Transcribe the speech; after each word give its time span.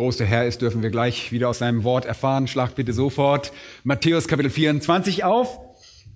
Wie 0.00 0.04
groß 0.04 0.16
der 0.16 0.26
Herr 0.28 0.46
ist, 0.46 0.62
dürfen 0.62 0.82
wir 0.82 0.88
gleich 0.88 1.30
wieder 1.30 1.50
aus 1.50 1.58
seinem 1.58 1.84
Wort 1.84 2.06
erfahren. 2.06 2.48
Schlagt 2.48 2.74
bitte 2.74 2.94
sofort 2.94 3.52
Matthäus 3.84 4.28
Kapitel 4.28 4.50
24 4.50 5.24
auf. 5.24 5.60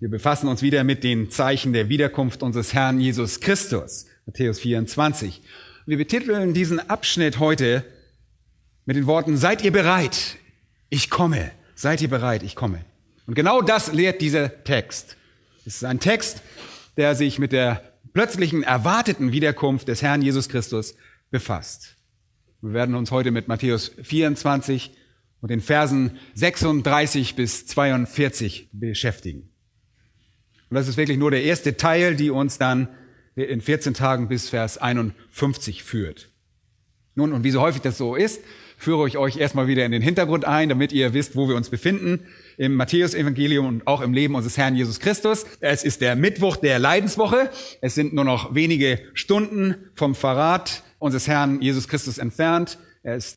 Wir 0.00 0.08
befassen 0.08 0.48
uns 0.48 0.62
wieder 0.62 0.84
mit 0.84 1.04
den 1.04 1.30
Zeichen 1.30 1.74
der 1.74 1.90
Wiederkunft 1.90 2.42
unseres 2.42 2.72
Herrn 2.72 2.98
Jesus 2.98 3.40
Christus. 3.40 4.06
Matthäus 4.24 4.58
24. 4.60 5.42
Wir 5.84 5.98
betiteln 5.98 6.54
diesen 6.54 6.80
Abschnitt 6.88 7.38
heute 7.38 7.84
mit 8.86 8.96
den 8.96 9.06
Worten, 9.06 9.36
seid 9.36 9.62
ihr 9.62 9.70
bereit? 9.70 10.38
Ich 10.88 11.10
komme. 11.10 11.50
Seid 11.74 12.00
ihr 12.00 12.08
bereit? 12.08 12.42
Ich 12.42 12.56
komme. 12.56 12.86
Und 13.26 13.34
genau 13.34 13.60
das 13.60 13.92
lehrt 13.92 14.22
dieser 14.22 14.64
Text. 14.64 15.18
Es 15.66 15.76
ist 15.76 15.84
ein 15.84 16.00
Text, 16.00 16.40
der 16.96 17.14
sich 17.14 17.38
mit 17.38 17.52
der 17.52 17.82
plötzlichen 18.14 18.62
erwarteten 18.62 19.32
Wiederkunft 19.32 19.88
des 19.88 20.00
Herrn 20.00 20.22
Jesus 20.22 20.48
Christus 20.48 20.94
befasst. 21.30 21.93
Wir 22.64 22.72
werden 22.72 22.94
uns 22.94 23.10
heute 23.10 23.30
mit 23.30 23.46
Matthäus 23.46 23.92
24 24.02 24.92
und 25.42 25.50
den 25.50 25.60
Versen 25.60 26.18
36 26.32 27.36
bis 27.36 27.66
42 27.66 28.70
beschäftigen. 28.72 29.50
Und 30.70 30.76
das 30.76 30.88
ist 30.88 30.96
wirklich 30.96 31.18
nur 31.18 31.30
der 31.30 31.42
erste 31.42 31.76
Teil, 31.76 32.16
die 32.16 32.30
uns 32.30 32.56
dann 32.56 32.88
in 33.36 33.60
14 33.60 33.92
Tagen 33.92 34.28
bis 34.28 34.48
Vers 34.48 34.78
51 34.78 35.84
führt. 35.84 36.30
Nun, 37.14 37.34
und 37.34 37.44
wie 37.44 37.50
so 37.50 37.60
häufig 37.60 37.82
das 37.82 37.98
so 37.98 38.14
ist, 38.14 38.40
führe 38.78 39.06
ich 39.08 39.18
euch 39.18 39.36
erstmal 39.36 39.66
wieder 39.66 39.84
in 39.84 39.92
den 39.92 40.00
Hintergrund 40.00 40.46
ein, 40.46 40.70
damit 40.70 40.90
ihr 40.90 41.12
wisst, 41.12 41.36
wo 41.36 41.46
wir 41.50 41.56
uns 41.56 41.68
befinden. 41.68 42.20
Im 42.56 42.76
Matthäus-Evangelium 42.76 43.66
und 43.66 43.86
auch 43.86 44.00
im 44.00 44.14
Leben 44.14 44.36
unseres 44.36 44.56
Herrn 44.56 44.74
Jesus 44.74 45.00
Christus. 45.00 45.44
Es 45.60 45.84
ist 45.84 46.00
der 46.00 46.16
Mittwoch 46.16 46.56
der 46.56 46.78
Leidenswoche. 46.78 47.50
Es 47.82 47.94
sind 47.94 48.14
nur 48.14 48.24
noch 48.24 48.54
wenige 48.54 49.00
Stunden 49.12 49.76
vom 49.94 50.14
Verrat 50.14 50.82
unseres 50.98 51.28
Herrn 51.28 51.60
Jesus 51.60 51.88
Christus 51.88 52.18
entfernt. 52.18 52.78
Er 53.02 53.16
ist 53.16 53.36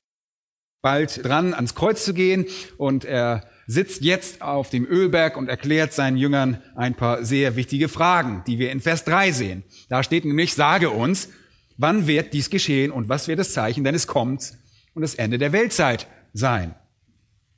bald 0.82 1.26
dran, 1.26 1.54
ans 1.54 1.76
Kreuz 1.76 2.06
zu 2.06 2.14
gehen 2.14 2.46
und 2.78 3.04
er 3.04 3.44
sitzt 3.68 4.02
jetzt 4.02 4.42
auf 4.42 4.70
dem 4.70 4.86
Ölberg 4.86 5.36
und 5.36 5.50
erklärt 5.50 5.92
seinen 5.92 6.18
Jüngern 6.18 6.62
ein 6.76 6.96
paar 6.96 7.26
sehr 7.26 7.56
wichtige 7.56 7.90
Fragen, 7.90 8.44
die 8.48 8.60
wir 8.60 8.72
in 8.72 8.80
Vers 8.80 9.04
3 9.04 9.32
sehen. 9.34 9.64
Da 9.90 10.04
steht 10.04 10.24
nämlich, 10.24 10.54
sage 10.54 10.90
uns, 10.90 11.30
wann 11.78 12.08
wird 12.08 12.34
dies 12.34 12.50
geschehen 12.50 12.92
und 12.92 13.10
was 13.10 13.28
wird 13.28 13.40
das 13.40 13.54
Zeichen 13.54 13.84
deines 13.84 14.08
Kommens 14.08 14.58
und 14.94 15.02
das 15.02 15.16
Ende 15.16 15.38
der 15.38 15.52
Weltzeit 15.52 16.08
sein? 16.34 16.76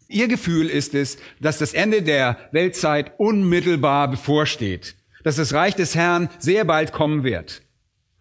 Ihr 0.08 0.28
Gefühl 0.28 0.67
ist 0.67 0.95
es, 0.95 1.17
dass 1.39 1.59
das 1.59 1.73
Ende 1.73 2.02
der 2.02 2.38
Weltzeit 2.52 3.13
unmittelbar 3.19 4.09
bevorsteht, 4.09 4.95
dass 5.23 5.36
das 5.36 5.53
Reich 5.53 5.75
des 5.75 5.94
Herrn 5.94 6.30
sehr 6.39 6.66
bald 6.66 6.91
kommen 6.91 7.23
wird. 7.23 7.61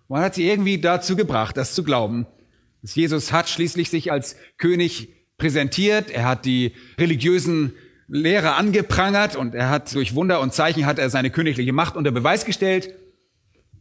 Man 0.09 0.23
hat 0.23 0.35
sie 0.35 0.49
irgendwie 0.49 0.79
dazu 0.81 1.17
gebracht, 1.17 1.57
das 1.57 1.75
zu 1.75 1.85
glauben. 1.85 2.27
Jesus 2.83 3.33
hat 3.33 3.49
schließlich 3.49 3.91
sich 3.91 4.11
als 4.11 4.37
König 4.57 5.11
präsentiert, 5.37 6.11
er 6.11 6.25
hat 6.25 6.45
die 6.45 6.73
religiösen 6.99 7.75
Lehrer 8.09 8.57
angeprangert 8.57 9.37
und 9.37 9.55
er 9.55 9.69
hat 9.69 9.95
durch 9.95 10.15
Wunder 10.15 10.41
und 10.41 10.55
Zeichen 10.55 10.87
hat 10.87 10.99
er 10.99 11.11
seine 11.11 11.31
königliche 11.31 11.73
Macht 11.73 11.97
unter 11.97 12.11
Beweis 12.11 12.47
gestellt 12.47 12.95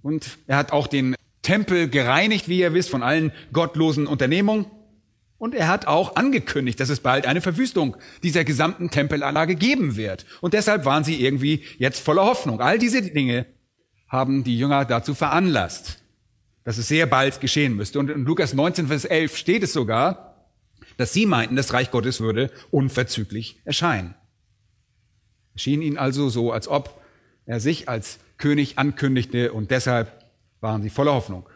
und 0.01 0.37
er 0.47 0.57
hat 0.57 0.71
auch 0.73 0.87
den 0.87 1.15
Tempel 1.41 1.89
gereinigt, 1.89 2.49
wie 2.49 2.59
ihr 2.59 2.73
wisst, 2.73 2.89
von 2.89 3.03
allen 3.03 3.31
gottlosen 3.53 4.05
Unternehmungen. 4.05 4.65
Und 5.37 5.55
er 5.55 5.67
hat 5.67 5.85
auch 5.87 6.15
angekündigt, 6.15 6.79
dass 6.79 6.89
es 6.89 6.99
bald 6.99 7.25
eine 7.25 7.41
Verwüstung 7.41 7.95
dieser 8.23 8.43
gesamten 8.43 8.89
Tempelanlage 8.89 9.55
geben 9.55 9.95
wird. 9.95 10.25
Und 10.41 10.53
deshalb 10.53 10.83
waren 10.83 11.03
sie 11.03 11.23
irgendwie 11.23 11.63
jetzt 11.77 11.99
voller 11.99 12.25
Hoffnung. 12.25 12.59
All 12.59 12.79
diese 12.79 13.01
Dinge 13.01 13.45
haben 14.09 14.43
die 14.43 14.57
Jünger 14.57 14.83
dazu 14.83 15.13
veranlasst, 15.13 16.03
dass 16.67 16.77
es 16.77 16.89
sehr 16.89 17.05
bald 17.05 17.39
geschehen 17.39 17.77
müsste. 17.77 17.97
Und 17.97 18.09
in 18.09 18.25
Lukas 18.25 18.53
19, 18.53 18.87
Vers 18.87 19.05
11 19.05 19.37
steht 19.37 19.63
es 19.63 19.71
sogar, 19.71 20.49
dass 20.97 21.13
sie 21.13 21.25
meinten, 21.25 21.55
das 21.55 21.71
Reich 21.71 21.91
Gottes 21.91 22.19
würde 22.19 22.51
unverzüglich 22.71 23.61
erscheinen. 23.63 24.15
Es 25.55 25.61
schien 25.61 25.81
ihnen 25.81 25.97
also 25.97 26.27
so, 26.27 26.51
als 26.51 26.67
ob 26.67 27.01
er 27.45 27.61
sich 27.61 27.87
als 27.87 28.19
König 28.37 28.77
ankündigte 28.77 29.53
und 29.53 29.71
deshalb 29.71 30.25
waren 30.59 30.83
sie 30.83 30.89
voller 30.89 31.13
Hoffnung. 31.13 31.47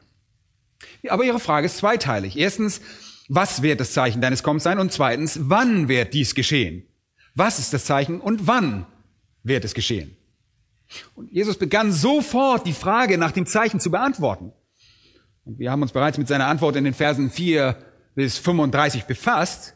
Aber 1.10 1.26
ihre 1.26 1.42
Frage 1.42 1.66
ist 1.66 1.80
zweiteilig. 1.80 2.38
Erstens, 2.38 2.80
was 3.28 3.62
wird 3.62 3.82
das 3.82 3.92
Zeichen 3.92 4.22
deines 4.22 4.44
Kommens 4.44 4.64
sein? 4.64 4.80
Und 4.80 4.94
zweitens, 4.94 5.38
wann 5.42 5.90
wird 5.90 6.14
dies 6.14 6.36
geschehen? 6.36 6.88
Was 7.36 7.60
ist 7.60 7.74
das 7.74 7.84
Zeichen 7.84 8.22
und 8.22 8.48
wann 8.48 8.86
wird 9.44 9.66
es 9.66 9.74
geschehen? 9.74 10.16
Und 11.16 11.30
Jesus 11.34 11.58
begann 11.58 11.92
sofort 11.92 12.66
die 12.66 12.72
Frage 12.72 13.18
nach 13.18 13.34
dem 13.34 13.46
Zeichen 13.46 13.82
zu 13.82 13.92
beantworten. 13.92 14.54
Und 15.46 15.59
wir 15.59 15.72
haben 15.72 15.81
uns 15.81 15.91
bereits 15.91 16.18
mit 16.18 16.28
seiner 16.28 16.47
Antwort 16.47 16.75
in 16.75 16.84
den 16.84 16.94
Versen 16.94 17.29
4 17.29 17.75
bis 18.16 18.38
35 18.38 19.06
befasst. 19.06 19.75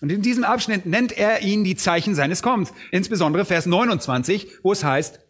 Und 0.00 0.10
in 0.10 0.22
diesem 0.22 0.44
Abschnitt 0.44 0.86
nennt 0.86 1.16
er 1.16 1.42
ihnen 1.42 1.64
die 1.64 1.76
Zeichen 1.76 2.14
seines 2.14 2.42
Kommens. 2.42 2.72
Insbesondere 2.90 3.44
Vers 3.44 3.66
29, 3.66 4.48
wo 4.62 4.72
es 4.72 4.84
heißt, 4.84 5.20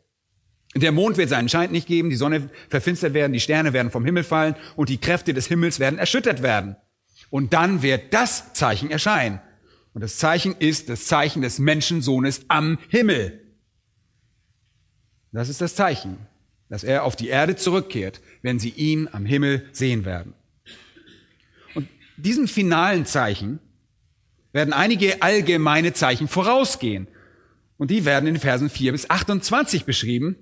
der 0.74 0.92
Mond 0.92 1.18
wird 1.18 1.28
seinen 1.28 1.50
Schein 1.50 1.70
nicht 1.70 1.86
geben, 1.86 2.08
die 2.08 2.16
Sonne 2.16 2.48
verfinstert 2.68 3.12
werden, 3.12 3.34
die 3.34 3.40
Sterne 3.40 3.74
werden 3.74 3.90
vom 3.90 4.04
Himmel 4.06 4.24
fallen 4.24 4.56
und 4.76 4.88
die 4.88 4.98
Kräfte 4.98 5.34
des 5.34 5.46
Himmels 5.46 5.78
werden 5.78 5.98
erschüttert 5.98 6.42
werden. 6.42 6.76
Und 7.28 7.52
dann 7.52 7.82
wird 7.82 8.14
das 8.14 8.54
Zeichen 8.54 8.90
erscheinen. 8.90 9.40
Und 9.92 10.00
das 10.02 10.16
Zeichen 10.16 10.54
ist 10.58 10.88
das 10.88 11.06
Zeichen 11.06 11.42
des 11.42 11.58
Menschensohnes 11.58 12.46
am 12.48 12.78
Himmel. 12.88 13.56
Das 15.32 15.48
ist 15.48 15.60
das 15.60 15.74
Zeichen, 15.74 16.18
dass 16.72 16.84
er 16.84 17.04
auf 17.04 17.16
die 17.16 17.28
Erde 17.28 17.54
zurückkehrt, 17.54 18.22
wenn 18.40 18.58
sie 18.58 18.70
ihn 18.70 19.06
am 19.12 19.26
Himmel 19.26 19.68
sehen 19.72 20.06
werden. 20.06 20.32
Und 21.74 21.86
diesem 22.16 22.48
finalen 22.48 23.04
Zeichen 23.04 23.58
werden 24.52 24.72
einige 24.72 25.20
allgemeine 25.20 25.92
Zeichen 25.92 26.28
vorausgehen. 26.28 27.08
Und 27.76 27.90
die 27.90 28.06
werden 28.06 28.26
in 28.26 28.38
Versen 28.38 28.70
4 28.70 28.92
bis 28.92 29.10
28 29.10 29.84
beschrieben. 29.84 30.34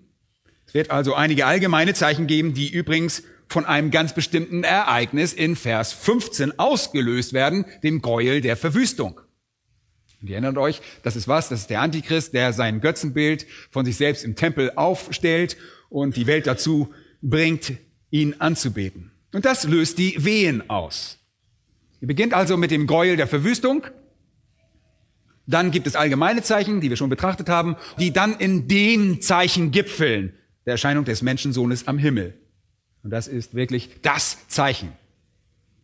Es 0.68 0.74
wird 0.74 0.92
also 0.92 1.14
einige 1.14 1.46
allgemeine 1.46 1.94
Zeichen 1.94 2.28
geben, 2.28 2.54
die 2.54 2.70
übrigens 2.70 3.24
von 3.48 3.66
einem 3.66 3.90
ganz 3.90 4.14
bestimmten 4.14 4.62
Ereignis 4.62 5.32
in 5.32 5.56
Vers 5.56 5.92
15 5.92 6.60
ausgelöst 6.60 7.32
werden, 7.32 7.64
dem 7.82 8.02
Gräuel 8.02 8.40
der 8.40 8.56
Verwüstung. 8.56 9.20
Und 10.22 10.28
ihr 10.28 10.36
erinnert 10.36 10.58
euch, 10.58 10.80
das 11.02 11.16
ist 11.16 11.26
was? 11.26 11.48
Das 11.48 11.62
ist 11.62 11.70
der 11.70 11.80
Antichrist, 11.80 12.34
der 12.34 12.52
sein 12.52 12.80
Götzenbild 12.80 13.48
von 13.72 13.84
sich 13.84 13.96
selbst 13.96 14.24
im 14.24 14.36
Tempel 14.36 14.70
aufstellt 14.76 15.56
und 15.90 16.16
die 16.16 16.26
Welt 16.26 16.46
dazu 16.46 16.94
bringt, 17.20 17.74
ihn 18.10 18.36
anzubeten. 18.38 19.10
Und 19.32 19.44
das 19.44 19.64
löst 19.64 19.98
die 19.98 20.24
Wehen 20.24 20.68
aus. 20.70 21.18
Ihr 22.00 22.08
beginnt 22.08 22.32
also 22.32 22.56
mit 22.56 22.70
dem 22.70 22.86
Gräuel 22.86 23.16
der 23.16 23.26
Verwüstung. 23.26 23.86
Dann 25.46 25.70
gibt 25.70 25.86
es 25.86 25.96
allgemeine 25.96 26.42
Zeichen, 26.42 26.80
die 26.80 26.88
wir 26.88 26.96
schon 26.96 27.10
betrachtet 27.10 27.48
haben, 27.48 27.76
die 27.98 28.12
dann 28.12 28.38
in 28.38 28.68
den 28.68 29.20
Zeichen 29.20 29.70
gipfeln, 29.70 30.32
der 30.64 30.72
Erscheinung 30.72 31.04
des 31.04 31.22
Menschensohnes 31.22 31.86
am 31.86 31.98
Himmel. 31.98 32.34
Und 33.02 33.10
das 33.10 33.28
ist 33.28 33.54
wirklich 33.54 33.90
das 34.02 34.48
Zeichen. 34.48 34.92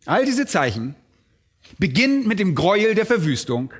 All 0.05 0.25
diese 0.25 0.45
Zeichen 0.45 0.95
beginnen 1.77 2.27
mit 2.27 2.39
dem 2.39 2.55
Gräuel 2.55 2.95
der 2.95 3.05
Verwüstung 3.05 3.73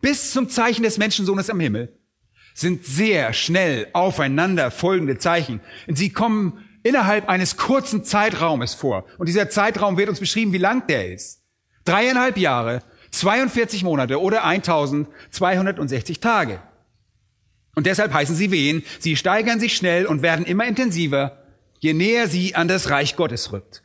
bis 0.00 0.32
zum 0.32 0.48
Zeichen 0.48 0.82
des 0.82 0.98
Menschensohnes 0.98 1.50
am 1.50 1.60
Himmel 1.60 1.92
sind 2.54 2.84
sehr 2.84 3.32
schnell 3.32 3.88
aufeinander 3.92 4.70
folgende 4.70 5.18
Zeichen. 5.18 5.60
Sie 5.88 6.10
kommen 6.10 6.64
innerhalb 6.82 7.28
eines 7.28 7.56
kurzen 7.56 8.04
Zeitraumes 8.04 8.74
vor. 8.74 9.06
Und 9.18 9.28
dieser 9.28 9.48
Zeitraum 9.48 9.96
wird 9.96 10.08
uns 10.08 10.20
beschrieben, 10.20 10.52
wie 10.52 10.58
lang 10.58 10.86
der 10.86 11.12
ist. 11.12 11.42
Dreieinhalb 11.84 12.36
Jahre, 12.36 12.82
42 13.10 13.84
Monate 13.84 14.20
oder 14.20 14.44
1260 14.44 16.20
Tage. 16.20 16.60
Und 17.74 17.86
deshalb 17.86 18.12
heißen 18.12 18.36
sie 18.36 18.50
Wehen. 18.50 18.84
Sie 18.98 19.16
steigern 19.16 19.60
sich 19.60 19.76
schnell 19.76 20.06
und 20.06 20.22
werden 20.22 20.44
immer 20.44 20.66
intensiver 20.66 21.42
je 21.82 21.92
näher 21.92 22.28
sie 22.28 22.54
an 22.54 22.68
das 22.68 22.90
Reich 22.90 23.16
Gottes 23.16 23.52
rückt. 23.52 23.82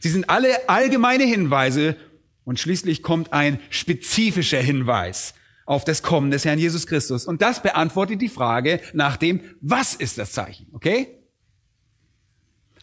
Sie 0.00 0.10
sind 0.10 0.28
alle 0.30 0.68
allgemeine 0.68 1.24
Hinweise 1.24 1.96
und 2.44 2.60
schließlich 2.60 3.02
kommt 3.02 3.32
ein 3.32 3.58
spezifischer 3.70 4.60
Hinweis 4.60 5.34
auf 5.68 5.84
das 5.84 6.02
Kommen 6.02 6.30
des 6.30 6.46
Herrn 6.46 6.58
Jesus 6.58 6.86
Christus. 6.86 7.26
Und 7.26 7.42
das 7.42 7.60
beantwortet 7.60 8.22
die 8.22 8.30
Frage 8.30 8.80
nach 8.94 9.18
dem, 9.18 9.42
was 9.60 9.94
ist 9.94 10.16
das 10.16 10.32
Zeichen? 10.32 10.66
Okay? 10.72 11.08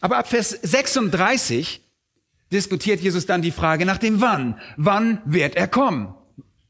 Aber 0.00 0.18
ab 0.18 0.28
Vers 0.28 0.50
36 0.50 1.82
diskutiert 2.52 3.00
Jesus 3.00 3.26
dann 3.26 3.42
die 3.42 3.50
Frage 3.50 3.86
nach 3.86 3.98
dem 3.98 4.20
Wann. 4.20 4.60
Wann 4.76 5.20
wird 5.24 5.56
er 5.56 5.66
kommen? 5.66 6.14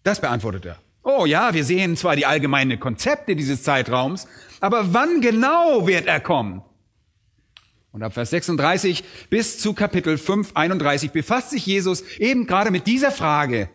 Das 0.05 0.23
beantwortet 0.23 0.65
er. 0.65 0.79
Oh 1.03 1.27
ja, 1.27 1.53
wir 1.53 1.65
sehen 1.65 1.99
zwar 1.99 2.17
die 2.17 2.25
allgemeinen 2.25 2.81
Konzepte 2.81 3.37
dieses 3.37 3.63
Zeitraums, 3.63 4.27
aber 4.61 4.95
wann 4.95 5.21
genau 5.21 5.87
wird 5.87 6.07
er 6.07 6.21
kommen? 6.21 6.63
Und 7.93 8.03
ab 8.03 8.15
Vers 8.15 8.31
36 8.31 9.05
bis 9.29 9.59
zu 9.59 9.75
Kapitel 9.75 10.17
5, 10.17 10.53
31 10.55 11.11
befasst 11.11 11.51
sich 11.51 11.67
Jesus 11.67 12.03
eben 12.19 12.47
gerade 12.47 12.71
mit 12.71 12.87
dieser 12.87 13.11
Frage, 13.11 13.69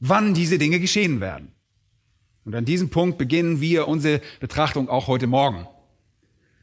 wann 0.00 0.32
diese 0.32 0.58
Dinge 0.58 0.80
geschehen 0.80 1.20
werden. 1.20 1.52
Und 2.44 2.54
an 2.54 2.64
diesem 2.64 2.90
Punkt 2.90 3.18
beginnen 3.18 3.60
wir 3.60 3.88
unsere 3.88 4.20
Betrachtung 4.40 4.88
auch 4.88 5.06
heute 5.06 5.26
Morgen. 5.26 5.66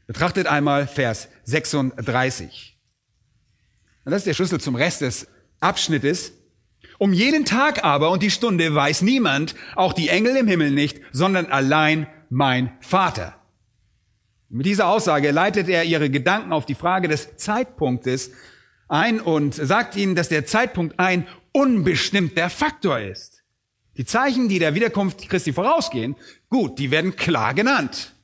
Betrachtet 0.06 0.46
einmal 0.46 0.86
Vers 0.86 1.28
36. 1.44 2.76
Und 4.04 4.12
das 4.12 4.20
ist 4.20 4.26
der 4.26 4.34
Schlüssel 4.34 4.60
zum 4.60 4.74
Rest 4.74 5.02
des 5.02 5.28
Abschnittes. 5.60 6.32
Um 6.98 7.12
jeden 7.12 7.44
Tag 7.44 7.84
aber 7.84 8.10
und 8.10 8.22
die 8.22 8.30
Stunde 8.30 8.74
weiß 8.74 9.02
niemand, 9.02 9.54
auch 9.74 9.92
die 9.92 10.08
Engel 10.08 10.36
im 10.36 10.48
Himmel 10.48 10.70
nicht, 10.70 11.00
sondern 11.12 11.46
allein 11.46 12.06
mein 12.28 12.76
Vater. 12.80 13.36
Mit 14.48 14.66
dieser 14.66 14.88
Aussage 14.88 15.30
leitet 15.30 15.68
er 15.68 15.84
ihre 15.84 16.10
Gedanken 16.10 16.52
auf 16.52 16.66
die 16.66 16.74
Frage 16.74 17.08
des 17.08 17.36
Zeitpunktes 17.36 18.32
ein 18.88 19.20
und 19.20 19.54
sagt 19.54 19.96
ihnen, 19.96 20.16
dass 20.16 20.28
der 20.28 20.44
Zeitpunkt 20.44 20.98
ein 20.98 21.28
unbestimmter 21.52 22.50
Faktor 22.50 22.98
ist. 22.98 23.39
Die 23.96 24.04
Zeichen, 24.04 24.48
die 24.48 24.58
der 24.58 24.74
Wiederkunft 24.74 25.28
Christi 25.28 25.52
vorausgehen, 25.52 26.16
gut, 26.48 26.78
die 26.78 26.90
werden 26.90 27.16
klar 27.16 27.54
genannt. 27.54 28.14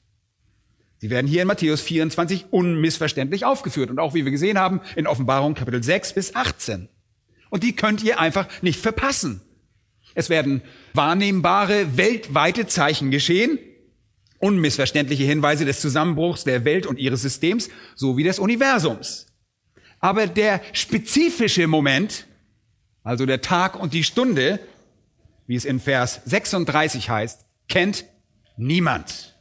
Sie 0.98 1.10
werden 1.10 1.26
hier 1.26 1.42
in 1.42 1.48
Matthäus 1.48 1.82
24 1.82 2.46
unmissverständlich 2.50 3.44
aufgeführt 3.44 3.90
und 3.90 3.98
auch, 3.98 4.14
wie 4.14 4.24
wir 4.24 4.32
gesehen 4.32 4.58
haben, 4.58 4.80
in 4.94 5.06
Offenbarung 5.06 5.54
Kapitel 5.54 5.82
6 5.82 6.14
bis 6.14 6.34
18. 6.34 6.88
Und 7.50 7.62
die 7.62 7.76
könnt 7.76 8.02
ihr 8.02 8.18
einfach 8.18 8.48
nicht 8.62 8.80
verpassen. 8.80 9.42
Es 10.14 10.30
werden 10.30 10.62
wahrnehmbare 10.94 11.98
weltweite 11.98 12.66
Zeichen 12.66 13.10
geschehen, 13.10 13.58
unmissverständliche 14.38 15.24
Hinweise 15.24 15.64
des 15.66 15.80
Zusammenbruchs 15.80 16.44
der 16.44 16.64
Welt 16.64 16.86
und 16.86 16.98
ihres 16.98 17.22
Systems 17.22 17.68
sowie 17.94 18.24
des 18.24 18.38
Universums. 18.38 19.26
Aber 20.00 20.26
der 20.26 20.62
spezifische 20.72 21.66
Moment, 21.66 22.26
also 23.02 23.26
der 23.26 23.42
Tag 23.42 23.78
und 23.78 23.92
die 23.92 24.04
Stunde, 24.04 24.60
wie 25.46 25.56
es 25.56 25.64
in 25.64 25.80
Vers 25.80 26.20
36 26.24 27.10
heißt, 27.10 27.44
kennt 27.68 28.04
niemand. 28.56 29.36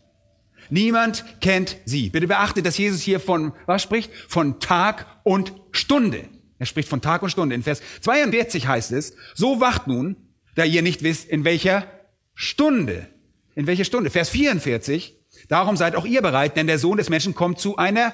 Niemand 0.69 1.23
kennt 1.41 1.77
sie. 1.85 2.09
Bitte 2.09 2.27
beachtet, 2.27 2.65
dass 2.65 2.77
Jesus 2.77 3.01
hier 3.01 3.19
von, 3.19 3.53
was 3.65 3.83
spricht? 3.83 4.11
Von 4.27 4.59
Tag 4.59 5.05
und 5.23 5.53
Stunde. 5.71 6.27
Er 6.57 6.65
spricht 6.65 6.89
von 6.89 7.01
Tag 7.01 7.21
und 7.21 7.29
Stunde. 7.29 7.53
In 7.55 7.63
Vers 7.63 7.81
42 8.01 8.67
heißt 8.67 8.91
es, 8.91 9.15
so 9.35 9.59
wacht 9.59 9.87
nun, 9.87 10.15
da 10.55 10.63
ihr 10.63 10.81
nicht 10.81 11.03
wisst, 11.03 11.27
in 11.29 11.43
welcher 11.43 11.85
Stunde 12.33 13.07
in 13.55 13.67
welche 13.67 13.85
Stunde? 13.85 14.09
Vers 14.09 14.29
44. 14.29 15.17
Darum 15.47 15.77
seid 15.77 15.95
auch 15.95 16.05
ihr 16.05 16.21
bereit, 16.21 16.55
denn 16.57 16.67
der 16.67 16.77
Sohn 16.77 16.97
des 16.97 17.09
Menschen 17.09 17.33
kommt 17.33 17.59
zu 17.59 17.77
einer 17.77 18.13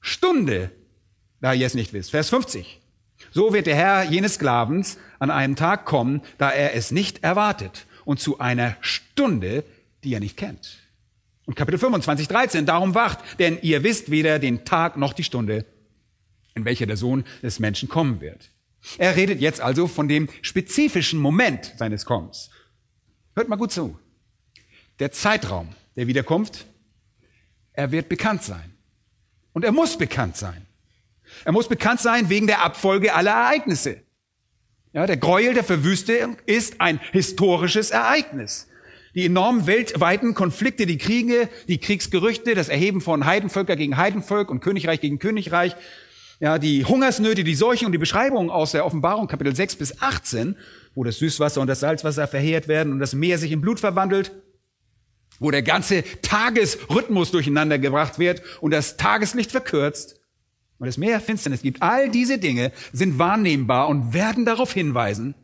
Stunde, 0.00 0.70
da 1.40 1.52
ihr 1.52 1.66
es 1.66 1.74
nicht 1.74 1.92
wisst. 1.92 2.10
Vers 2.10 2.30
50. 2.30 2.80
So 3.30 3.52
wird 3.52 3.66
der 3.66 3.76
Herr 3.76 4.04
jenes 4.04 4.34
Sklavens 4.34 4.98
an 5.18 5.30
einem 5.30 5.56
Tag 5.56 5.84
kommen, 5.84 6.22
da 6.38 6.50
er 6.50 6.74
es 6.74 6.90
nicht 6.90 7.24
erwartet 7.24 7.86
und 8.04 8.20
zu 8.20 8.38
einer 8.38 8.76
Stunde, 8.80 9.64
die 10.04 10.14
er 10.14 10.20
nicht 10.20 10.36
kennt. 10.36 10.78
Und 11.46 11.54
Kapitel 11.54 11.78
25, 11.78 12.28
13. 12.28 12.66
Darum 12.66 12.94
wacht, 12.94 13.18
denn 13.38 13.58
ihr 13.62 13.82
wisst 13.82 14.10
weder 14.10 14.38
den 14.38 14.64
Tag 14.64 14.96
noch 14.96 15.12
die 15.12 15.24
Stunde, 15.24 15.64
in 16.54 16.64
welcher 16.64 16.86
der 16.86 16.96
Sohn 16.96 17.24
des 17.42 17.58
Menschen 17.58 17.88
kommen 17.88 18.20
wird. 18.20 18.50
Er 18.98 19.16
redet 19.16 19.40
jetzt 19.40 19.60
also 19.60 19.86
von 19.86 20.08
dem 20.08 20.28
spezifischen 20.42 21.18
Moment 21.18 21.74
seines 21.76 22.04
Kommens. 22.04 22.50
Hört 23.34 23.48
mal 23.48 23.56
gut 23.56 23.72
zu 23.72 23.98
der 24.98 25.12
Zeitraum 25.12 25.68
der 25.96 26.06
Wiederkunft, 26.06 26.66
er 27.72 27.92
wird 27.92 28.08
bekannt 28.08 28.42
sein. 28.42 28.74
Und 29.52 29.64
er 29.64 29.72
muss 29.72 29.96
bekannt 29.96 30.36
sein. 30.36 30.66
Er 31.44 31.52
muss 31.52 31.68
bekannt 31.68 32.00
sein 32.00 32.28
wegen 32.28 32.46
der 32.46 32.62
Abfolge 32.62 33.14
aller 33.14 33.32
Ereignisse. 33.32 34.02
Ja, 34.92 35.06
der 35.06 35.18
Gräuel 35.18 35.52
der 35.52 35.64
Verwüstung 35.64 36.38
ist 36.46 36.80
ein 36.80 36.98
historisches 37.12 37.90
Ereignis. 37.90 38.68
Die 39.14 39.26
enormen 39.26 39.66
weltweiten 39.66 40.34
Konflikte, 40.34 40.86
die 40.86 40.96
Kriege, 40.96 41.48
die 41.66 41.78
Kriegsgerüchte, 41.78 42.54
das 42.54 42.68
Erheben 42.68 43.00
von 43.00 43.26
Heidenvölker 43.26 43.76
gegen 43.76 43.96
Heidenvolk 43.96 44.50
und 44.50 44.60
Königreich 44.60 45.00
gegen 45.00 45.18
Königreich, 45.18 45.76
ja, 46.40 46.58
die 46.58 46.84
Hungersnöte, 46.84 47.44
die 47.44 47.54
Seuchen 47.54 47.86
und 47.86 47.92
die 47.92 47.98
Beschreibungen 47.98 48.48
aus 48.48 48.72
der 48.72 48.86
Offenbarung 48.86 49.26
Kapitel 49.26 49.54
6 49.54 49.76
bis 49.76 50.00
18, 50.00 50.56
wo 50.94 51.04
das 51.04 51.18
Süßwasser 51.18 51.60
und 51.60 51.66
das 51.66 51.80
Salzwasser 51.80 52.28
verheert 52.28 52.68
werden 52.68 52.92
und 52.92 53.00
das 53.00 53.14
Meer 53.14 53.38
sich 53.38 53.52
in 53.52 53.60
Blut 53.60 53.80
verwandelt, 53.80 54.32
wo 55.40 55.50
der 55.50 55.62
ganze 55.62 56.04
Tagesrhythmus 56.22 57.30
durcheinander 57.32 57.78
gebracht 57.78 58.18
wird 58.18 58.42
und 58.60 58.70
das 58.70 58.96
Tageslicht 58.96 59.50
verkürzt 59.50 60.17
und 60.78 60.88
es 60.88 60.96
mehr 60.96 61.20
Finsternis 61.20 61.62
gibt. 61.62 61.82
All 61.82 62.10
diese 62.10 62.38
Dinge 62.38 62.72
sind 62.92 63.18
wahrnehmbar 63.18 63.88
und 63.88 64.12
werden 64.12 64.44
darauf 64.44 64.72
hinweisen, 64.72 65.34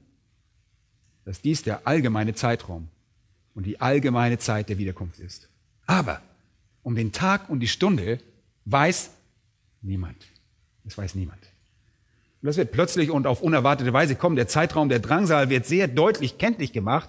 dass 1.25 1.41
dies 1.41 1.63
der 1.63 1.87
allgemeine 1.87 2.35
Zeitraum 2.35 2.89
und 3.55 3.67
die 3.67 3.81
allgemeine 3.81 4.39
Zeit 4.39 4.69
der 4.69 4.79
Wiederkunft 4.79 5.19
ist. 5.19 5.49
Aber 5.87 6.21
um 6.83 6.95
den 6.95 7.13
Tag 7.13 7.49
und 7.49 7.61
die 7.61 7.69
Stunde 7.69 8.21
weiß 8.67 9.11
niemand. 9.83 10.17
Das 10.85 10.99
weiß 10.99 11.15
niemand. 11.15 11.41
Und 12.43 12.49
das 12.49 12.57
wird 12.57 12.73
plötzlich 12.73 13.11
und 13.11 13.27
auf 13.27 13.41
unerwartete 13.41 13.93
Weise 13.93 14.17
kommen. 14.17 14.37
Der 14.37 14.49
Zeitraum 14.49 14.89
der 14.89 14.99
Drangsal 14.99 15.49
wird 15.49 15.65
sehr 15.67 15.89
deutlich 15.89 16.37
kenntlich 16.37 16.73
gemacht. 16.73 17.09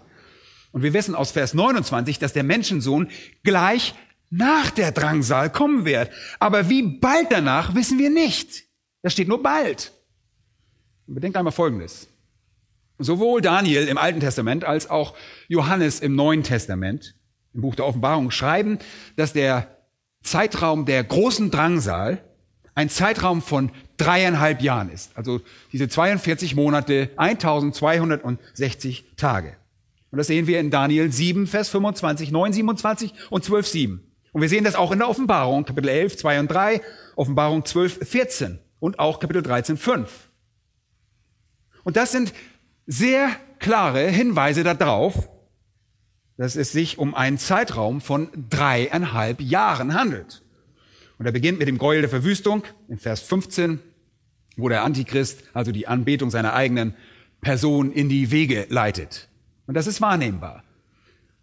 Und 0.71 0.81
wir 0.81 0.94
wissen 0.94 1.16
aus 1.16 1.31
Vers 1.31 1.54
29, 1.54 2.19
dass 2.19 2.33
der 2.33 2.44
Menschensohn 2.44 3.10
gleich 3.44 3.95
nach 4.37 4.69
der 4.69 4.91
Drangsal 4.91 5.49
kommen 5.49 5.85
wird. 5.85 6.11
Aber 6.39 6.69
wie 6.69 6.83
bald 6.83 7.31
danach, 7.31 7.75
wissen 7.75 7.97
wir 7.97 8.09
nicht. 8.09 8.63
Da 9.01 9.09
steht 9.09 9.27
nur 9.27 9.41
bald. 9.41 9.91
Und 11.07 11.15
bedenkt 11.15 11.37
einmal 11.37 11.53
Folgendes. 11.53 12.07
Sowohl 12.97 13.41
Daniel 13.41 13.87
im 13.87 13.97
Alten 13.97 14.19
Testament 14.19 14.63
als 14.63 14.89
auch 14.89 15.15
Johannes 15.47 15.99
im 15.99 16.15
Neuen 16.15 16.43
Testament, 16.43 17.15
im 17.53 17.61
Buch 17.61 17.75
der 17.75 17.85
Offenbarung, 17.85 18.31
schreiben, 18.31 18.79
dass 19.15 19.33
der 19.33 19.67
Zeitraum 20.23 20.85
der 20.85 21.03
großen 21.03 21.51
Drangsal 21.51 22.23
ein 22.73 22.89
Zeitraum 22.89 23.41
von 23.41 23.71
dreieinhalb 23.97 24.61
Jahren 24.61 24.89
ist. 24.89 25.15
Also 25.15 25.41
diese 25.71 25.87
42 25.87 26.55
Monate, 26.55 27.09
1260 27.15 29.05
Tage. 29.15 29.56
Und 30.11 30.18
das 30.18 30.27
sehen 30.27 30.47
wir 30.47 30.59
in 30.59 30.71
Daniel 30.71 31.11
7, 31.11 31.47
Vers 31.47 31.69
25, 31.69 32.31
9, 32.31 32.54
27 32.54 33.13
und 33.30 33.44
12, 33.44 33.68
7. 33.68 34.15
Und 34.35 34.42
wir 34.42 34.49
sehen 34.49 34.65
das 34.65 34.75
auch 34.75 34.92
in 34.92 34.99
der 34.99 35.07
Offenbarung, 35.07 35.63
Kapitel 35.63 35.87
11, 35.87 36.18
2 36.18 36.42
und 36.42 36.51
3, 36.51 36.81
Offenbarung 37.15 37.63
12, 37.63 38.06
14 38.06 38.59
und 38.81 38.99
auch 38.99 39.21
Kapitel 39.21 39.42
13, 39.42 39.77
5. 39.77 40.30
Und 41.85 41.95
das 41.95 42.11
sind 42.11 42.33
sehr 42.85 43.30
klare 43.59 44.09
Hinweise 44.09 44.65
darauf, 44.65 45.30
dass 46.35 46.57
es 46.57 46.73
sich 46.73 46.97
um 46.97 47.15
einen 47.15 47.37
Zeitraum 47.37 48.01
von 48.01 48.27
dreieinhalb 48.49 49.39
Jahren 49.39 49.94
handelt. 49.94 50.44
Und 51.18 51.25
er 51.25 51.31
beginnt 51.31 51.59
mit 51.59 51.69
dem 51.69 51.77
Gräuel 51.77 52.01
der 52.01 52.09
Verwüstung 52.09 52.65
in 52.89 52.97
Vers 52.97 53.21
15, 53.21 53.80
wo 54.57 54.68
der 54.68 54.83
Antichrist 54.83 55.45
also 55.54 55.71
die 55.71 55.87
Anbetung 55.87 56.30
seiner 56.30 56.54
eigenen 56.54 56.94
Person 57.39 57.89
in 57.89 58.09
die 58.09 58.31
Wege 58.31 58.65
leitet. 58.68 59.30
Und 59.65 59.75
das 59.75 59.87
ist 59.87 60.01
wahrnehmbar. 60.01 60.65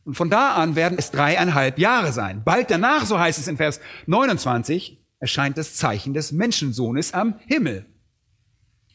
Und 0.05 0.15
von 0.15 0.31
da 0.31 0.55
an 0.55 0.75
werden 0.75 0.99
es 0.99 1.11
dreieinhalb 1.11 1.79
Jahre 1.79 2.13
sein. 2.13 2.43
Bald 2.45 2.71
danach, 2.71 3.07
so 3.07 3.19
heißt 3.19 3.39
es 3.39 3.49
in 3.49 3.57
Vers 3.57 3.81
29, 4.07 4.99
erscheint 5.21 5.57
das 5.57 5.77
Zeichen 5.77 6.15
des 6.15 6.33
Menschensohnes 6.33 7.15
am 7.15 7.39
Himmel. 7.47 7.87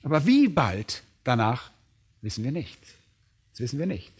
Aber 0.03 0.25
wie 0.25 0.47
bald 0.47 1.03
danach, 1.23 1.71
wissen 2.21 2.43
wir 2.43 2.51
nicht. 2.51 2.79
Das 3.51 3.61
wissen 3.61 3.79
wir 3.79 3.85
nicht. 3.85 4.13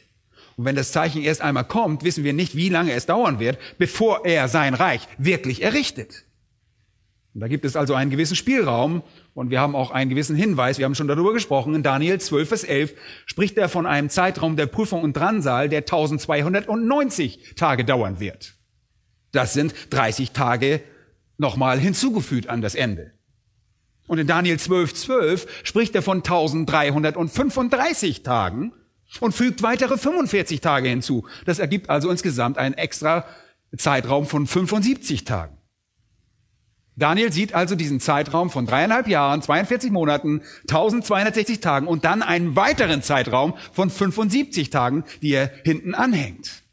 Und 0.55 0.65
wenn 0.65 0.75
das 0.75 0.91
Zeichen 0.91 1.21
erst 1.21 1.41
einmal 1.41 1.65
kommt, 1.65 2.03
wissen 2.03 2.23
wir 2.23 2.33
nicht, 2.33 2.55
wie 2.55 2.69
lange 2.69 2.93
es 2.93 3.05
dauern 3.05 3.39
wird, 3.39 3.59
bevor 3.77 4.25
er 4.25 4.47
sein 4.47 4.73
Reich 4.73 5.07
wirklich 5.17 5.61
errichtet. 5.61 6.23
Und 7.37 7.41
da 7.41 7.47
gibt 7.49 7.65
es 7.65 7.75
also 7.75 7.93
einen 7.93 8.09
gewissen 8.09 8.35
Spielraum 8.35 9.03
und 9.35 9.51
wir 9.51 9.61
haben 9.61 9.75
auch 9.75 9.91
einen 9.91 10.09
gewissen 10.09 10.35
Hinweis. 10.35 10.79
Wir 10.79 10.85
haben 10.85 10.95
schon 10.95 11.07
darüber 11.07 11.33
gesprochen. 11.33 11.75
In 11.75 11.83
Daniel 11.83 12.19
12, 12.19 12.49
Vers 12.49 12.63
11 12.63 12.95
spricht 13.27 13.59
er 13.59 13.69
von 13.69 13.85
einem 13.85 14.09
Zeitraum 14.09 14.55
der 14.55 14.65
Prüfung 14.65 15.03
und 15.03 15.15
Drangsal, 15.15 15.69
der 15.69 15.81
1290 15.81 17.53
Tage 17.55 17.85
dauern 17.85 18.19
wird. 18.19 18.55
Das 19.33 19.53
sind 19.53 19.75
30 19.91 20.31
Tage 20.31 20.81
nochmal 21.37 21.77
hinzugefügt 21.77 22.49
an 22.49 22.63
das 22.63 22.73
Ende. 22.73 23.11
Und 24.07 24.17
in 24.17 24.25
Daniel 24.25 24.57
12, 24.57 24.95
12 24.95 25.63
spricht 25.63 25.93
er 25.93 26.01
von 26.01 26.23
1335 26.23 28.23
Tagen 28.23 28.73
und 29.19 29.33
fügt 29.33 29.61
weitere 29.61 29.99
45 29.99 30.59
Tage 30.59 30.89
hinzu. 30.89 31.27
Das 31.45 31.59
ergibt 31.59 31.91
also 31.91 32.09
insgesamt 32.09 32.57
einen 32.57 32.73
extra 32.73 33.25
Zeitraum 33.77 34.25
von 34.25 34.47
75 34.47 35.23
Tagen. 35.23 35.56
Daniel 36.97 37.31
sieht 37.31 37.53
also 37.53 37.75
diesen 37.75 37.99
Zeitraum 37.99 38.49
von 38.49 38.65
dreieinhalb 38.65 39.07
Jahren, 39.07 39.43
42 39.43 39.91
Monaten, 39.91 40.41
1260 40.61 41.59
Tagen 41.59 41.87
und 41.87 42.03
dann 42.05 42.23
einen 42.23 42.55
weiteren 42.55 43.03
Zeitraum 43.03 43.53
von 43.71 43.91
75 43.91 44.71
Tagen, 44.71 45.03
die 45.21 45.29
er 45.29 45.51
hinten 45.63 45.93
anhängt. 45.93 46.63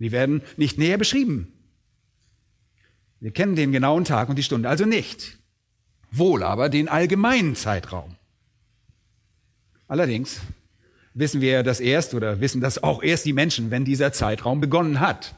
Die 0.00 0.10
werden 0.10 0.42
nicht 0.56 0.78
näher 0.78 0.98
beschrieben. 0.98 1.52
Wir 3.20 3.30
kennen 3.30 3.54
den 3.54 3.70
genauen 3.70 4.04
Tag 4.04 4.28
und 4.28 4.36
die 4.36 4.42
Stunde 4.42 4.68
also 4.68 4.84
nicht. 4.84 5.38
Wohl 6.10 6.42
aber 6.42 6.68
den 6.68 6.88
allgemeinen 6.88 7.54
Zeitraum. 7.54 8.16
Allerdings 9.86 10.40
wissen 11.14 11.40
wir 11.40 11.62
das 11.62 11.78
erst 11.78 12.14
oder 12.14 12.40
wissen 12.40 12.60
das 12.60 12.82
auch 12.82 13.02
erst 13.02 13.26
die 13.26 13.32
Menschen, 13.32 13.70
wenn 13.70 13.84
dieser 13.84 14.12
Zeitraum 14.12 14.60
begonnen 14.60 14.98
hat. 14.98 15.34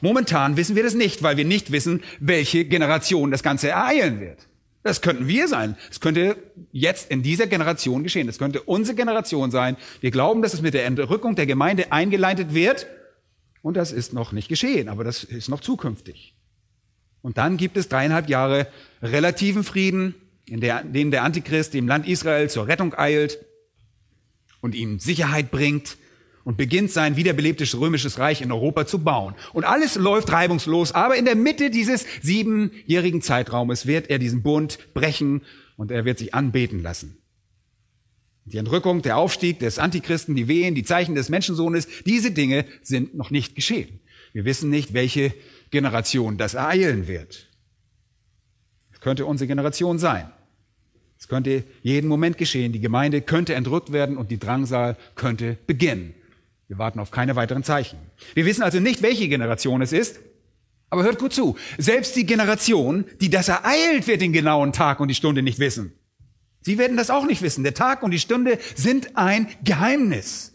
Momentan 0.00 0.56
wissen 0.56 0.76
wir 0.76 0.82
das 0.82 0.94
nicht, 0.94 1.22
weil 1.22 1.36
wir 1.36 1.44
nicht 1.44 1.72
wissen, 1.72 2.02
welche 2.20 2.64
Generation 2.64 3.30
das 3.30 3.42
Ganze 3.42 3.68
ereilen 3.70 4.20
wird. 4.20 4.48
Das 4.82 5.00
könnten 5.00 5.28
wir 5.28 5.46
sein. 5.46 5.76
Es 5.90 6.00
könnte 6.00 6.36
jetzt 6.72 7.10
in 7.10 7.22
dieser 7.22 7.46
Generation 7.46 8.02
geschehen. 8.02 8.26
Das 8.26 8.38
könnte 8.38 8.62
unsere 8.62 8.96
Generation 8.96 9.50
sein. 9.50 9.76
Wir 10.00 10.10
glauben, 10.10 10.42
dass 10.42 10.54
es 10.54 10.62
mit 10.62 10.74
der 10.74 10.86
Entrückung 10.86 11.36
der 11.36 11.46
Gemeinde 11.46 11.92
eingeleitet 11.92 12.52
wird. 12.52 12.86
Und 13.62 13.76
das 13.76 13.92
ist 13.92 14.12
noch 14.12 14.32
nicht 14.32 14.48
geschehen, 14.48 14.88
aber 14.88 15.04
das 15.04 15.22
ist 15.22 15.48
noch 15.48 15.60
zukünftig. 15.60 16.34
Und 17.20 17.38
dann 17.38 17.56
gibt 17.56 17.76
es 17.76 17.88
dreieinhalb 17.88 18.28
Jahre 18.28 18.66
relativen 19.00 19.62
Frieden, 19.62 20.16
in 20.46 20.60
denen 20.60 21.12
der 21.12 21.22
Antichrist 21.22 21.72
dem 21.72 21.86
Land 21.86 22.08
Israel 22.08 22.50
zur 22.50 22.66
Rettung 22.66 22.94
eilt 22.94 23.38
und 24.60 24.74
ihm 24.74 24.98
Sicherheit 24.98 25.52
bringt 25.52 25.96
und 26.44 26.56
beginnt 26.56 26.90
sein 26.90 27.16
wiederbelebtes 27.16 27.78
römisches 27.78 28.18
Reich 28.18 28.42
in 28.42 28.52
Europa 28.52 28.86
zu 28.86 28.98
bauen. 28.98 29.34
Und 29.52 29.64
alles 29.64 29.94
läuft 29.96 30.32
reibungslos, 30.32 30.92
aber 30.92 31.16
in 31.16 31.24
der 31.24 31.36
Mitte 31.36 31.70
dieses 31.70 32.06
siebenjährigen 32.20 33.22
Zeitraumes 33.22 33.86
wird 33.86 34.10
er 34.10 34.18
diesen 34.18 34.42
Bund 34.42 34.78
brechen 34.94 35.42
und 35.76 35.90
er 35.90 36.04
wird 36.04 36.18
sich 36.18 36.34
anbeten 36.34 36.82
lassen. 36.82 37.18
Die 38.44 38.58
Entrückung, 38.58 39.02
der 39.02 39.18
Aufstieg 39.18 39.60
des 39.60 39.78
Antichristen, 39.78 40.34
die 40.34 40.48
Wehen, 40.48 40.74
die 40.74 40.82
Zeichen 40.82 41.14
des 41.14 41.28
Menschensohnes, 41.28 41.86
diese 42.04 42.32
Dinge 42.32 42.64
sind 42.82 43.14
noch 43.14 43.30
nicht 43.30 43.54
geschehen. 43.54 44.00
Wir 44.32 44.44
wissen 44.44 44.68
nicht, 44.68 44.94
welche 44.94 45.32
Generation 45.70 46.38
das 46.38 46.54
ereilen 46.54 47.06
wird. 47.06 47.48
Es 48.92 49.00
könnte 49.00 49.26
unsere 49.26 49.46
Generation 49.46 49.98
sein. 49.98 50.30
Es 51.18 51.28
könnte 51.28 51.62
jeden 51.82 52.08
Moment 52.08 52.36
geschehen. 52.36 52.72
Die 52.72 52.80
Gemeinde 52.80 53.20
könnte 53.20 53.54
entrückt 53.54 53.92
werden 53.92 54.16
und 54.16 54.32
die 54.32 54.38
Drangsal 54.38 54.96
könnte 55.14 55.56
beginnen. 55.68 56.14
Wir 56.72 56.78
warten 56.78 57.00
auf 57.00 57.10
keine 57.10 57.36
weiteren 57.36 57.64
Zeichen. 57.64 57.98
Wir 58.32 58.46
wissen 58.46 58.62
also 58.62 58.80
nicht, 58.80 59.02
welche 59.02 59.28
Generation 59.28 59.82
es 59.82 59.92
ist. 59.92 60.20
Aber 60.88 61.02
hört 61.02 61.18
gut 61.18 61.34
zu. 61.34 61.54
Selbst 61.76 62.16
die 62.16 62.24
Generation, 62.24 63.04
die 63.20 63.28
das 63.28 63.48
ereilt, 63.48 64.06
wird 64.06 64.22
den 64.22 64.32
genauen 64.32 64.72
Tag 64.72 64.98
und 64.98 65.08
die 65.08 65.14
Stunde 65.14 65.42
nicht 65.42 65.58
wissen. 65.58 65.92
Sie 66.62 66.78
werden 66.78 66.96
das 66.96 67.10
auch 67.10 67.26
nicht 67.26 67.42
wissen. 67.42 67.62
Der 67.62 67.74
Tag 67.74 68.02
und 68.02 68.10
die 68.10 68.18
Stunde 68.18 68.58
sind 68.74 69.18
ein 69.18 69.48
Geheimnis. 69.62 70.54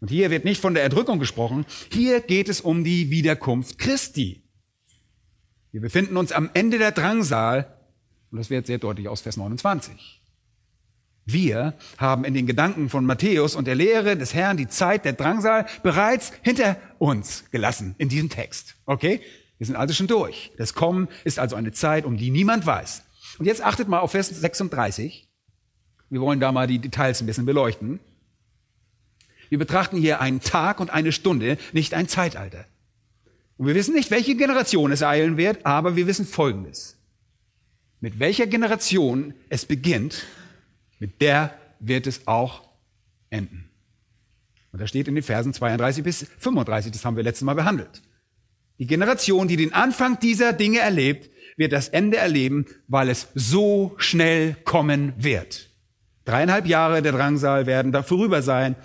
Und 0.00 0.08
hier 0.10 0.32
wird 0.32 0.44
nicht 0.44 0.60
von 0.60 0.74
der 0.74 0.82
Erdrückung 0.82 1.20
gesprochen. 1.20 1.66
Hier 1.92 2.20
geht 2.20 2.48
es 2.48 2.60
um 2.60 2.82
die 2.82 3.08
Wiederkunft 3.08 3.78
Christi. 3.78 4.42
Wir 5.70 5.82
befinden 5.82 6.16
uns 6.16 6.32
am 6.32 6.50
Ende 6.52 6.78
der 6.78 6.90
Drangsal. 6.90 7.76
Und 8.32 8.38
das 8.38 8.50
wird 8.50 8.66
sehr 8.66 8.78
deutlich 8.78 9.06
aus 9.06 9.20
Vers 9.20 9.36
29. 9.36 10.20
Wir 11.28 11.74
haben 11.98 12.24
in 12.24 12.34
den 12.34 12.46
Gedanken 12.46 12.88
von 12.88 13.04
Matthäus 13.04 13.56
und 13.56 13.66
der 13.66 13.74
Lehre 13.74 14.16
des 14.16 14.32
Herrn 14.32 14.56
die 14.56 14.68
Zeit 14.68 15.04
der 15.04 15.12
Drangsal 15.12 15.66
bereits 15.82 16.32
hinter 16.42 16.76
uns 16.98 17.44
gelassen 17.50 17.96
in 17.98 18.08
diesem 18.08 18.28
Text. 18.28 18.76
Okay? 18.86 19.20
Wir 19.58 19.66
sind 19.66 19.74
also 19.74 19.92
schon 19.92 20.06
durch. 20.06 20.52
Das 20.56 20.74
Kommen 20.74 21.08
ist 21.24 21.40
also 21.40 21.56
eine 21.56 21.72
Zeit, 21.72 22.04
um 22.04 22.16
die 22.16 22.30
niemand 22.30 22.64
weiß. 22.64 23.02
Und 23.38 23.46
jetzt 23.46 23.60
achtet 23.60 23.88
mal 23.88 23.98
auf 23.98 24.12
Vers 24.12 24.28
36. 24.28 25.28
Wir 26.10 26.20
wollen 26.20 26.38
da 26.38 26.52
mal 26.52 26.68
die 26.68 26.78
Details 26.78 27.20
ein 27.20 27.26
bisschen 27.26 27.44
beleuchten. 27.44 27.98
Wir 29.48 29.58
betrachten 29.58 29.96
hier 29.96 30.20
einen 30.20 30.40
Tag 30.40 30.78
und 30.78 30.90
eine 30.90 31.10
Stunde, 31.10 31.58
nicht 31.72 31.94
ein 31.94 32.06
Zeitalter. 32.06 32.66
Und 33.56 33.66
wir 33.66 33.74
wissen 33.74 33.94
nicht, 33.94 34.12
welche 34.12 34.36
Generation 34.36 34.92
es 34.92 35.02
eilen 35.02 35.36
wird, 35.36 35.66
aber 35.66 35.96
wir 35.96 36.06
wissen 36.06 36.24
Folgendes. 36.24 36.98
Mit 38.00 38.20
welcher 38.20 38.46
Generation 38.46 39.34
es 39.48 39.64
beginnt, 39.64 40.24
mit 40.98 41.20
der 41.20 41.54
wird 41.80 42.06
es 42.06 42.26
auch 42.26 42.62
enden. 43.30 43.68
Und 44.72 44.80
das 44.80 44.90
steht 44.90 45.08
in 45.08 45.14
den 45.14 45.24
Versen 45.24 45.54
32 45.54 46.04
bis 46.04 46.26
35, 46.38 46.92
das 46.92 47.04
haben 47.04 47.16
wir 47.16 47.22
letztes 47.22 47.44
Mal 47.44 47.54
behandelt. 47.54 48.02
Die 48.78 48.86
Generation, 48.86 49.48
die 49.48 49.56
den 49.56 49.72
Anfang 49.72 50.20
dieser 50.20 50.52
Dinge 50.52 50.80
erlebt, 50.80 51.30
wird 51.56 51.72
das 51.72 51.88
Ende 51.88 52.18
erleben, 52.18 52.66
weil 52.88 53.08
es 53.08 53.28
so 53.34 53.94
schnell 53.96 54.56
kommen 54.64 55.14
wird. 55.16 55.70
Dreieinhalb 56.26 56.66
Jahre 56.66 57.02
der 57.02 57.12
Drangsal 57.12 57.66
werden 57.66 57.92
da 57.92 58.02
vorüber 58.02 58.42
sein 58.42 58.76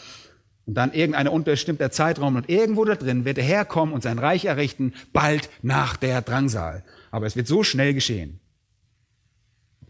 und 0.66 0.76
dann 0.76 0.94
irgendein 0.94 1.28
unbestimmter 1.28 1.92
Zeitraum 1.92 2.36
und 2.36 2.50
irgendwo 2.50 2.86
da 2.86 2.96
drin 2.96 3.26
wird 3.26 3.38
er 3.38 3.44
herkommen 3.44 3.94
und 3.94 4.04
sein 4.04 4.20
Reich 4.20 4.46
errichten, 4.46 4.94
bald 5.12 5.50
nach 5.62 5.98
der 5.98 6.22
Drangsal. 6.22 6.84
Aber 7.10 7.26
es 7.26 7.36
wird 7.36 7.48
so 7.48 7.64
schnell 7.64 7.94
geschehen. 7.94 8.40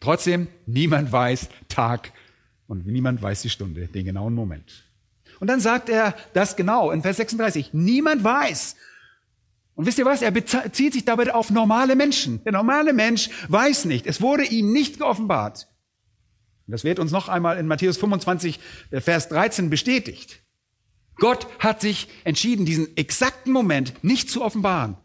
Trotzdem, 0.02 0.48
niemand 0.66 1.12
weiß 1.12 1.48
Tag 1.70 2.12
und 2.68 2.86
niemand 2.86 3.22
weiß 3.22 3.44
die 3.44 3.50
Stunde, 3.50 3.88
den 3.88 4.04
genauen 4.04 4.34
Moment. 4.34 4.84
Und 5.40 5.48
dann 5.48 5.62
sagt 5.62 5.90
er 5.90 6.16
das 6.34 6.56
genau 6.56 6.92
in 6.92 7.02
Vers 7.02 7.18
36. 7.18 7.74
Niemand 7.74 8.24
weiß. 8.24 8.76
Und 9.76 9.86
wisst 9.86 10.00
ihr 10.00 10.06
was? 10.06 10.22
Er 10.22 10.32
bezieht 10.32 10.94
sich 10.94 11.06
dabei 11.06 11.34
auf 11.34 11.50
normale 11.50 11.96
Menschen. 11.96 12.44
Der 12.44 12.52
normale 12.52 12.94
Mensch 12.94 13.30
weiß 13.48 13.86
nicht. 13.86 14.06
Es 14.06 14.22
wurde 14.22 14.44
ihm 14.44 14.74
nicht 14.74 14.98
geoffenbart. 14.98 15.68
Und 16.68 16.72
das 16.72 16.84
wird 16.84 17.00
uns 17.00 17.12
noch 17.12 17.30
einmal 17.30 17.58
in 17.58 17.68
Matthäus 17.68 17.98
25, 17.98 18.60
äh, 18.90 19.02
Vers 19.02 19.30
13 19.30 19.70
bestätigt. 19.70 20.42
Gott 21.16 21.48
hat 21.60 21.82
sich 21.82 22.08
entschieden, 22.24 22.66
diesen 22.66 22.98
exakten 22.98 23.54
Moment 23.54 24.04
nicht 24.04 24.30
zu 24.30 24.42
offenbaren 24.42 24.98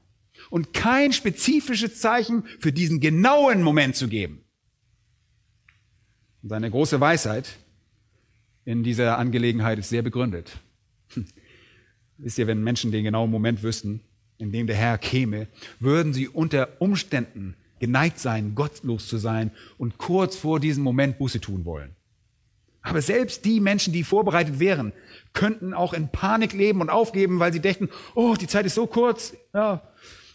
und 0.48 0.72
kein 0.72 1.12
spezifisches 1.12 2.00
Zeichen 2.00 2.44
für 2.60 2.72
diesen 2.72 3.00
genauen 3.00 3.62
Moment 3.62 3.96
zu 3.96 4.08
geben. 4.08 4.45
Und 6.46 6.50
seine 6.50 6.70
große 6.70 7.00
Weisheit 7.00 7.56
in 8.64 8.84
dieser 8.84 9.18
Angelegenheit 9.18 9.80
ist 9.80 9.88
sehr 9.88 10.02
begründet. 10.02 10.60
Hm. 11.14 11.26
Wisst 12.18 12.38
ihr, 12.38 12.46
wenn 12.46 12.62
Menschen 12.62 12.92
den 12.92 13.02
genauen 13.02 13.32
Moment 13.32 13.64
wüssten, 13.64 14.00
in 14.38 14.52
dem 14.52 14.68
der 14.68 14.76
Herr 14.76 14.96
käme, 14.96 15.48
würden 15.80 16.14
sie 16.14 16.28
unter 16.28 16.80
Umständen 16.80 17.56
geneigt 17.80 18.20
sein, 18.20 18.54
gottlos 18.54 19.08
zu 19.08 19.18
sein 19.18 19.50
und 19.76 19.98
kurz 19.98 20.36
vor 20.36 20.60
diesem 20.60 20.84
Moment 20.84 21.18
Buße 21.18 21.40
tun 21.40 21.64
wollen. 21.64 21.96
Aber 22.80 23.02
selbst 23.02 23.44
die 23.44 23.58
Menschen, 23.58 23.92
die 23.92 24.04
vorbereitet 24.04 24.60
wären, 24.60 24.92
könnten 25.32 25.74
auch 25.74 25.94
in 25.94 26.10
Panik 26.10 26.52
leben 26.52 26.80
und 26.80 26.90
aufgeben, 26.90 27.40
weil 27.40 27.52
sie 27.52 27.60
dächten, 27.60 27.88
oh, 28.14 28.36
die 28.40 28.46
Zeit 28.46 28.66
ist 28.66 28.76
so 28.76 28.86
kurz, 28.86 29.36
ja. 29.52 29.82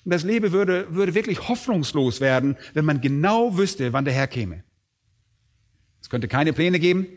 Und 0.03 0.11
das 0.11 0.25
Leben 0.25 0.51
würde, 0.51 0.93
würde 0.93 1.15
wirklich 1.15 1.47
hoffnungslos 1.47 2.19
werden, 2.19 2.57
wenn 2.73 2.83
man 2.83 2.99
genau 2.99 3.57
wüsste, 3.57 3.93
wann 3.93 4.03
der 4.03 4.13
Herr 4.13 4.27
käme. 4.27 4.65
Es 6.11 6.13
könnte 6.13 6.27
keine 6.27 6.51
Pläne 6.51 6.77
geben, 6.77 7.07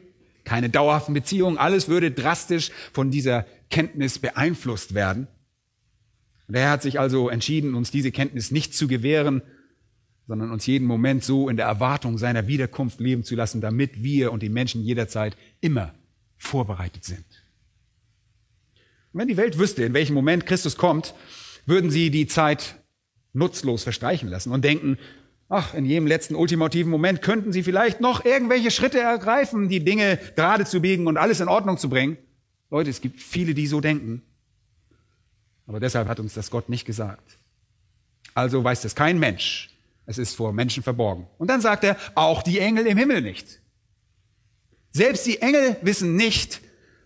keine 0.45 0.71
dauerhaften 0.71 1.15
Beziehungen. 1.15 1.59
Alles 1.59 1.89
würde 1.89 2.13
drastisch 2.13 2.71
von 2.93 3.11
dieser 3.11 3.45
Kenntnis 3.69 4.21
beeinflusst 4.21 4.95
werden. 4.95 5.27
Und 6.47 6.55
er 6.55 6.71
hat 6.71 6.83
sich 6.83 7.01
also 7.01 7.29
entschieden, 7.29 7.75
uns 7.75 7.91
diese 7.91 8.13
Kenntnis 8.13 8.53
nicht 8.53 8.73
zu 8.73 8.87
gewähren, 8.87 9.43
sondern 10.29 10.53
uns 10.53 10.65
jeden 10.67 10.87
Moment 10.87 11.25
so 11.25 11.49
in 11.49 11.57
der 11.57 11.67
Erwartung 11.67 12.19
seiner 12.19 12.47
Wiederkunft 12.47 13.01
leben 13.01 13.25
zu 13.25 13.35
lassen, 13.35 13.61
damit 13.61 14.05
wir 14.05 14.31
und 14.31 14.45
die 14.45 14.49
Menschen 14.49 14.81
jederzeit 14.81 15.37
immer 15.61 15.93
vorbereitet 16.37 17.03
sind. 17.03 17.25
Und 19.13 19.19
wenn 19.19 19.27
die 19.27 19.37
Welt 19.37 19.59
wüsste, 19.59 19.83
in 19.83 19.93
welchem 19.93 20.15
Moment 20.15 20.47
Christus 20.47 20.77
kommt, 20.77 21.15
würden 21.67 21.91
sie 21.91 22.13
die 22.13 22.29
Zeit 22.29 22.77
nutzlos 23.33 23.83
verstreichen 23.83 24.29
lassen 24.29 24.53
und 24.53 24.65
denken, 24.65 24.99
ach, 25.49 25.75
in 25.75 25.85
jedem 25.85 26.07
letzten 26.07 26.35
ultimativen 26.35 26.91
Moment 26.91 27.23
könnten 27.23 27.53
sie 27.53 27.63
vielleicht 27.63 28.01
noch 28.01 28.25
irgendwelche 28.25 28.71
Schritte 28.71 29.01
ergreifen, 29.01 29.69
die 29.69 29.85
Dinge 29.85 30.19
gerade 30.37 30.65
zu 30.65 30.81
biegen 30.81 31.07
und 31.07 31.17
alles 31.17 31.41
in 31.41 31.49
Ordnung 31.49 31.79
zu 31.79 31.89
bringen. 31.89 32.17
Leute, 32.71 32.91
es 32.91 33.01
gibt 33.01 33.21
viele, 33.21 33.55
die 33.55 33.67
so 33.67 33.81
denken. 33.81 34.23
Aber 35.67 35.81
deshalb 35.81 36.09
hat 36.09 36.21
uns 36.21 36.35
das 36.35 36.51
Gott 36.51 36.69
nicht 36.69 36.85
gesagt. 36.85 37.39
Also 38.35 38.63
weiß 38.63 38.83
das 38.83 38.95
kein 38.95 39.19
Mensch. 39.19 39.71
Es 40.07 40.19
ist 40.19 40.35
vor 40.35 40.53
Menschen 40.53 40.83
verborgen. 40.83 41.27
Und 41.39 41.49
dann 41.49 41.61
sagt 41.61 41.85
er, 41.85 41.97
auch 42.15 42.43
die 42.43 42.59
Engel 42.59 42.87
im 42.87 42.99
Himmel 42.99 43.23
nicht. 43.23 43.61
Selbst 44.91 45.27
die 45.27 45.41
Engel 45.41 45.77
wissen 45.83 46.17
nicht, 46.17 46.61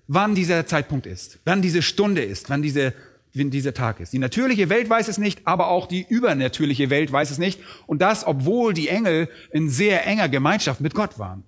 wann 0.09 0.35
dieser 0.35 0.67
Zeitpunkt 0.67 1.07
ist, 1.07 1.39
wann 1.45 1.63
diese 1.63 1.83
Stunde 1.83 2.23
ist, 2.23 2.51
wann 2.51 2.63
diese 2.63 2.93
dieser 3.33 3.75
Tag 3.75 4.01
ist. 4.01 4.13
Die 4.13 4.19
natürliche 4.19 4.69
Welt 4.69 4.89
weiß 4.89 5.09
es 5.09 5.19
nicht, 5.19 5.47
aber 5.47 5.69
auch 5.69 5.87
die 5.87 6.05
übernatürliche 6.09 6.91
Welt 6.91 7.13
weiß 7.13 7.31
es 7.31 7.39
nicht. 7.39 7.61
Und 7.87 8.03
das, 8.03 8.27
obwohl 8.27 8.75
die 8.75 8.89
Engel 8.89 9.29
in 9.51 9.69
sehr 9.69 10.07
enger 10.07 10.29
Gemeinschaft 10.29 10.81
mit 10.81 10.95
Gott 10.95 11.19
waren. 11.19 11.45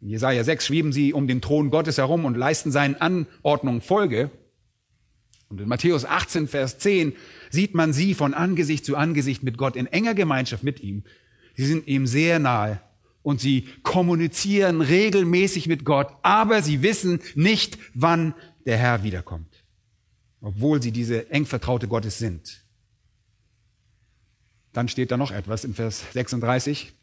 In 0.00 0.10
Jesaja 0.10 0.44
6 0.44 0.66
schweben 0.66 0.92
sie 0.92 1.12
um 1.12 1.26
den 1.26 1.40
Thron 1.40 1.70
Gottes 1.70 1.98
herum 1.98 2.24
und 2.24 2.36
leisten 2.36 2.70
seinen 2.70 2.96
Anordnungen 2.96 3.80
Folge. 3.80 4.30
Und 5.48 5.60
in 5.60 5.68
Matthäus 5.68 6.04
18, 6.04 6.48
Vers 6.48 6.78
10 6.78 7.14
sieht 7.50 7.74
man 7.74 7.92
sie 7.92 8.14
von 8.14 8.34
Angesicht 8.34 8.84
zu 8.84 8.96
Angesicht 8.96 9.42
mit 9.42 9.56
Gott 9.56 9.76
in 9.76 9.86
enger 9.86 10.14
Gemeinschaft 10.14 10.64
mit 10.64 10.80
ihm. 10.80 11.04
Sie 11.54 11.64
sind 11.64 11.86
ihm 11.86 12.06
sehr 12.06 12.38
nahe 12.38 12.80
und 13.22 13.40
sie 13.40 13.68
kommunizieren 13.82 14.80
regelmäßig 14.80 15.68
mit 15.68 15.84
Gott, 15.84 16.08
aber 16.22 16.60
sie 16.60 16.82
wissen 16.82 17.20
nicht, 17.34 17.78
wann 17.94 18.34
der 18.66 18.76
Herr 18.76 19.02
wiederkommt, 19.02 19.53
obwohl 20.44 20.82
sie 20.82 20.92
diese 20.92 21.30
eng 21.30 21.46
vertraute 21.46 21.88
Gottes 21.88 22.18
sind. 22.18 22.64
Dann 24.72 24.88
steht 24.88 25.10
da 25.10 25.16
noch 25.16 25.30
etwas 25.30 25.64
in 25.64 25.74
Vers 25.74 26.04
36 26.12 26.94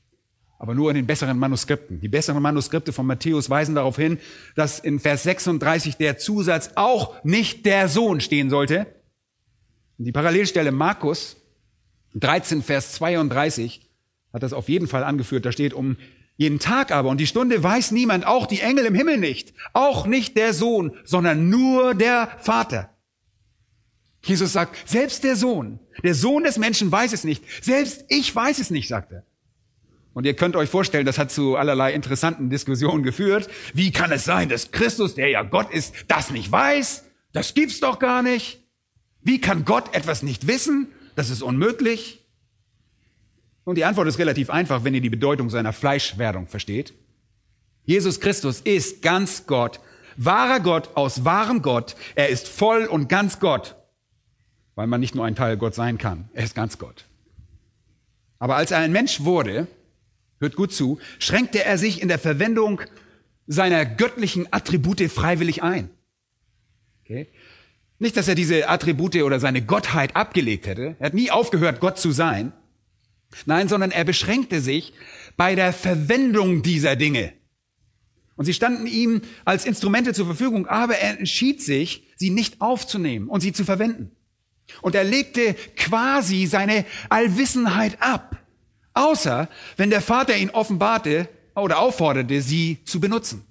aber 0.61 0.75
nur 0.75 0.91
in 0.91 0.95
den 0.95 1.07
besseren 1.07 1.39
Manuskripten. 1.39 2.01
Die 2.01 2.07
besseren 2.07 2.43
Manuskripte 2.43 2.93
von 2.93 3.07
Matthäus 3.07 3.49
weisen 3.49 3.73
darauf 3.73 3.95
hin, 3.95 4.19
dass 4.53 4.77
in 4.77 4.99
Vers 4.99 5.23
36 5.23 5.97
der 5.97 6.19
Zusatz 6.19 6.73
auch 6.75 7.23
nicht 7.23 7.65
der 7.65 7.87
Sohn 7.87 8.21
stehen 8.21 8.51
sollte. 8.51 8.85
Die 9.97 10.11
Parallelstelle 10.11 10.71
Markus 10.71 11.37
13, 12.13 12.61
Vers 12.61 12.91
32 12.91 13.89
hat 14.31 14.43
das 14.43 14.53
auf 14.53 14.69
jeden 14.69 14.85
Fall 14.85 15.03
angeführt. 15.03 15.47
Da 15.47 15.51
steht 15.51 15.73
um 15.73 15.97
jeden 16.37 16.59
Tag 16.59 16.91
aber 16.91 17.09
und 17.09 17.17
die 17.19 17.25
Stunde 17.25 17.63
weiß 17.63 17.89
niemand, 17.89 18.27
auch 18.27 18.45
die 18.45 18.59
Engel 18.59 18.85
im 18.85 18.93
Himmel 18.93 19.17
nicht, 19.17 19.55
auch 19.73 20.05
nicht 20.05 20.37
der 20.37 20.53
Sohn, 20.53 20.91
sondern 21.05 21.49
nur 21.49 21.95
der 21.95 22.37
Vater. 22.37 22.91
Jesus 24.23 24.53
sagt, 24.53 24.77
selbst 24.87 25.23
der 25.23 25.35
Sohn, 25.35 25.79
der 26.03 26.13
Sohn 26.13 26.43
des 26.43 26.57
Menschen 26.57 26.91
weiß 26.91 27.13
es 27.13 27.23
nicht, 27.23 27.43
selbst 27.61 28.05
ich 28.07 28.33
weiß 28.35 28.59
es 28.59 28.69
nicht, 28.69 28.87
sagt 28.87 29.11
er. 29.11 29.25
Und 30.13 30.25
ihr 30.25 30.35
könnt 30.35 30.55
euch 30.55 30.69
vorstellen, 30.69 31.05
das 31.05 31.17
hat 31.17 31.31
zu 31.31 31.55
allerlei 31.55 31.93
interessanten 31.93 32.49
Diskussionen 32.49 33.03
geführt. 33.03 33.49
Wie 33.73 33.91
kann 33.91 34.11
es 34.11 34.25
sein, 34.25 34.49
dass 34.49 34.71
Christus, 34.71 35.15
der 35.15 35.29
ja 35.29 35.43
Gott 35.43 35.71
ist, 35.71 35.95
das 36.07 36.31
nicht 36.31 36.51
weiß? 36.51 37.05
Das 37.31 37.53
gibt's 37.53 37.79
doch 37.79 37.97
gar 37.97 38.21
nicht. 38.21 38.59
Wie 39.21 39.39
kann 39.39 39.63
Gott 39.65 39.95
etwas 39.95 40.21
nicht 40.21 40.47
wissen? 40.47 40.87
Das 41.15 41.29
ist 41.29 41.41
unmöglich. 41.41 42.25
Und 43.63 43.75
die 43.75 43.85
Antwort 43.85 44.07
ist 44.07 44.19
relativ 44.19 44.49
einfach, 44.49 44.83
wenn 44.83 44.93
ihr 44.93 45.01
die 45.01 45.09
Bedeutung 45.09 45.49
seiner 45.49 45.71
Fleischwerdung 45.71 46.47
versteht. 46.47 46.93
Jesus 47.85 48.19
Christus 48.19 48.59
ist 48.61 49.01
ganz 49.01 49.45
Gott, 49.47 49.79
wahrer 50.17 50.59
Gott 50.59 50.89
aus 50.95 51.23
wahrem 51.23 51.61
Gott. 51.61 51.95
Er 52.15 52.29
ist 52.29 52.47
voll 52.47 52.85
und 52.85 53.07
ganz 53.07 53.39
Gott, 53.39 53.75
weil 54.75 54.87
man 54.87 54.99
nicht 54.99 55.15
nur 55.15 55.25
ein 55.25 55.35
Teil 55.35 55.57
Gott 55.57 55.75
sein 55.75 55.97
kann. 55.97 56.29
Er 56.33 56.43
ist 56.43 56.55
ganz 56.55 56.77
Gott. 56.77 57.05
Aber 58.39 58.55
als 58.55 58.71
er 58.71 58.79
ein 58.79 58.91
Mensch 58.91 59.21
wurde, 59.21 59.67
hört 60.39 60.55
gut 60.55 60.73
zu, 60.73 60.99
schränkte 61.19 61.63
er 61.63 61.77
sich 61.77 62.01
in 62.01 62.07
der 62.07 62.19
Verwendung 62.19 62.81
seiner 63.47 63.85
göttlichen 63.85 64.47
Attribute 64.51 65.11
freiwillig 65.11 65.61
ein. 65.63 65.89
Okay? 67.03 67.27
Nicht, 67.99 68.17
dass 68.17 68.27
er 68.27 68.35
diese 68.35 68.67
Attribute 68.67 69.17
oder 69.17 69.39
seine 69.39 69.61
Gottheit 69.61 70.15
abgelegt 70.15 70.65
hätte. 70.65 70.95
Er 70.99 71.07
hat 71.07 71.13
nie 71.13 71.29
aufgehört, 71.29 71.79
Gott 71.79 71.99
zu 71.99 72.11
sein. 72.11 72.51
Nein, 73.45 73.67
sondern 73.67 73.91
er 73.91 74.03
beschränkte 74.03 74.59
sich 74.59 74.93
bei 75.37 75.55
der 75.55 75.71
Verwendung 75.71 76.63
dieser 76.63 76.95
Dinge. 76.95 77.33
Und 78.35 78.45
sie 78.45 78.53
standen 78.53 78.87
ihm 78.87 79.21
als 79.45 79.65
Instrumente 79.65 80.13
zur 80.13 80.25
Verfügung, 80.25 80.65
aber 80.65 80.95
er 80.95 81.19
entschied 81.19 81.61
sich, 81.61 82.07
sie 82.15 82.31
nicht 82.31 82.59
aufzunehmen 82.59 83.27
und 83.27 83.41
sie 83.41 83.53
zu 83.53 83.63
verwenden. 83.63 84.11
Und 84.81 84.95
er 84.95 85.03
legte 85.03 85.55
quasi 85.75 86.45
seine 86.45 86.85
Allwissenheit 87.09 88.01
ab. 88.01 88.37
Außer 88.93 89.49
wenn 89.77 89.89
der 89.89 90.01
Vater 90.01 90.35
ihn 90.35 90.49
offenbarte 90.49 91.29
oder 91.55 91.79
aufforderte, 91.79 92.41
sie 92.41 92.79
zu 92.85 92.99
benutzen. 92.99 93.43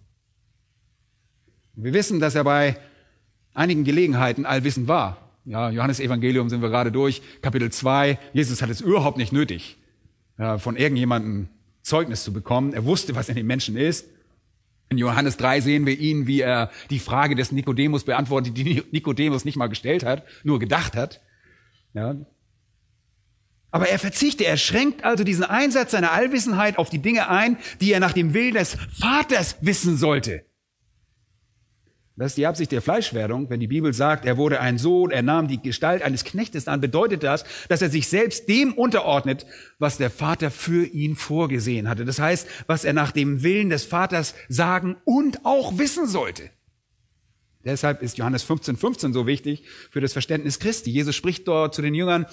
Wir 1.75 1.93
wissen, 1.95 2.21
dass 2.21 2.35
er 2.35 2.45
bei 2.45 2.77
einigen 3.55 3.85
Gelegenheiten 3.85 4.45
allwissend 4.47 4.89
war. 4.89 5.31
Ja, 5.47 5.71
Johannes 5.71 6.01
Evangelium 6.01 6.51
sind 6.51 6.61
wir 6.61 6.69
gerade 6.69 6.93
durch, 6.93 7.23
Kapitel 7.41 7.73
2. 7.73 8.19
Jesus 8.35 8.61
hat 8.61 8.69
es 8.71 8.81
überhaupt 8.83 9.17
nicht 9.17 9.33
nötig, 9.33 9.79
von 10.59 10.77
irgendjemandem 10.77 11.49
Zeugnis 11.83 12.23
zu 12.23 12.33
bekommen. 12.33 12.75
Er 12.75 12.85
wusste, 12.85 13.15
was 13.15 13.31
in 13.31 13.37
den 13.37 13.47
Menschen 13.47 13.77
ist. 13.77 14.07
In 14.91 14.99
Johannes 14.99 15.37
3 15.37 15.61
sehen 15.61 15.87
wir 15.87 15.99
ihn, 15.99 16.27
wie 16.27 16.41
er 16.41 16.71
die 16.91 16.99
Frage 16.99 17.37
des 17.37 17.53
Nikodemus 17.53 18.05
beantwortet, 18.05 18.57
die 18.57 18.83
Nikodemus 18.91 19.45
nicht 19.45 19.57
mal 19.57 19.69
gestellt 19.69 20.05
hat, 20.05 20.25
nur 20.43 20.59
gedacht 20.59 20.97
hat. 20.97 21.21
Ja, 21.95 22.17
aber 23.71 23.89
er 23.89 23.99
verzichtet, 23.99 24.47
er 24.47 24.57
schränkt 24.57 25.05
also 25.05 25.23
diesen 25.23 25.45
Einsatz 25.45 25.93
seiner 25.93 26.13
Allwissenheit 26.13 26.79
auf 26.79 26.91
die 26.91 26.99
Dinge 26.99 27.29
ein, 27.29 27.57
die 27.81 27.93
er 27.93 28.01
nach 28.01 28.13
dem 28.13 28.35
Willen 28.35 28.55
des 28.55 28.77
Vaters 28.99 29.57
wissen 29.61 29.97
sollte. 29.97 30.45
Das 32.21 32.33
ist 32.33 32.37
die 32.37 32.47
Absicht 32.47 32.71
der 32.71 32.83
Fleischwerdung. 32.83 33.49
Wenn 33.49 33.61
die 33.61 33.67
Bibel 33.67 33.95
sagt, 33.95 34.27
er 34.27 34.37
wurde 34.37 34.61
ein 34.61 34.77
Sohn, 34.77 35.11
er 35.11 35.23
nahm 35.23 35.49
die 35.49 35.63
Gestalt 35.63 36.03
eines 36.03 36.23
Knechtes 36.23 36.69
an, 36.69 36.83
bedeutet 36.83 37.23
das, 37.23 37.47
dass 37.71 37.81
er 37.81 37.89
sich 37.89 38.09
selbst 38.09 38.47
dem 38.47 38.75
unterordnet, 38.75 39.47
was 39.79 39.97
der 39.97 40.11
Vater 40.11 40.51
für 40.51 40.85
ihn 40.85 41.17
vorgesehen 41.17 41.89
hatte. 41.89 42.05
Das 42.05 42.19
heißt, 42.19 42.47
was 42.67 42.85
er 42.85 42.93
nach 42.93 43.11
dem 43.11 43.43
Willen 43.43 43.71
des 43.71 43.87
Vaters 43.87 44.35
sagen 44.51 44.99
und 45.07 45.47
auch 45.47 45.79
wissen 45.79 46.07
sollte. 46.07 46.51
Deshalb 47.65 48.03
ist 48.03 48.19
Johannes 48.19 48.43
15, 48.43 48.77
15 48.77 49.15
so 49.15 49.27
wichtig 49.27 49.63
für 49.91 50.03
das 50.03 50.13
Verständnis 50.13 50.59
Christi. 50.59 50.91
Jesus 50.91 51.17
spricht 51.17 51.49
dort 51.49 51.75
zu 51.75 51.81
den 51.81 51.95
Jüngern, 51.95 52.27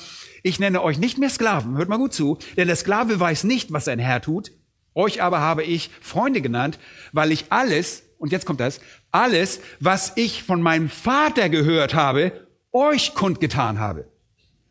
ich 0.43 0.59
nenne 0.59 0.83
euch 0.83 0.97
nicht 0.97 1.17
mehr 1.17 1.29
Sklaven, 1.29 1.77
hört 1.77 1.87
mal 1.87 1.95
gut 1.95 2.11
zu, 2.11 2.39
denn 2.57 2.67
der 2.67 2.75
Sklave 2.75 3.21
weiß 3.21 3.45
nicht, 3.45 3.71
was 3.71 3.85
sein 3.85 3.99
Herr 3.99 4.19
tut. 4.21 4.51
Euch 4.93 5.21
aber 5.21 5.39
habe 5.39 5.63
ich 5.63 5.91
Freunde 6.01 6.41
genannt, 6.41 6.77
weil 7.13 7.31
ich 7.31 7.45
alles, 7.51 8.03
und 8.17 8.31
jetzt 8.31 8.45
kommt 8.45 8.59
das, 8.59 8.79
alles, 9.11 9.59
was 9.79 10.13
ich 10.15 10.43
von 10.43 10.61
meinem 10.61 10.89
Vater 10.89 11.49
gehört 11.49 11.93
habe, 11.93 12.47
euch 12.71 13.13
kundgetan 13.13 13.79
habe. 13.79 14.07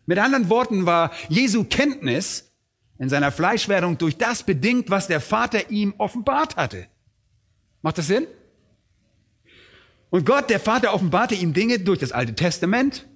Mit 0.07 0.19
anderen 0.19 0.49
Worten 0.49 0.87
war 0.87 1.13
Jesu 1.29 1.65
Kenntnis 1.65 2.53
in 2.99 3.09
seiner 3.09 3.33
Fleischwerdung 3.33 3.99
durch 3.99 4.17
das 4.17 4.43
bedingt, 4.43 4.91
was 4.91 5.07
der 5.07 5.21
Vater 5.21 5.71
ihm 5.71 5.95
offenbart 5.99 6.57
hatte. 6.57 6.87
Macht 7.83 7.99
das 7.99 8.07
Sinn? 8.07 8.27
Und 10.11 10.25
Gott, 10.25 10.49
der 10.49 10.61
Vater, 10.61 10.95
offenbarte 10.95 11.35
ihm 11.35 11.53
Dinge 11.53 11.79
durch 11.81 11.99
das 11.99 12.13
Alte 12.13 12.35
Testament, 12.35 13.07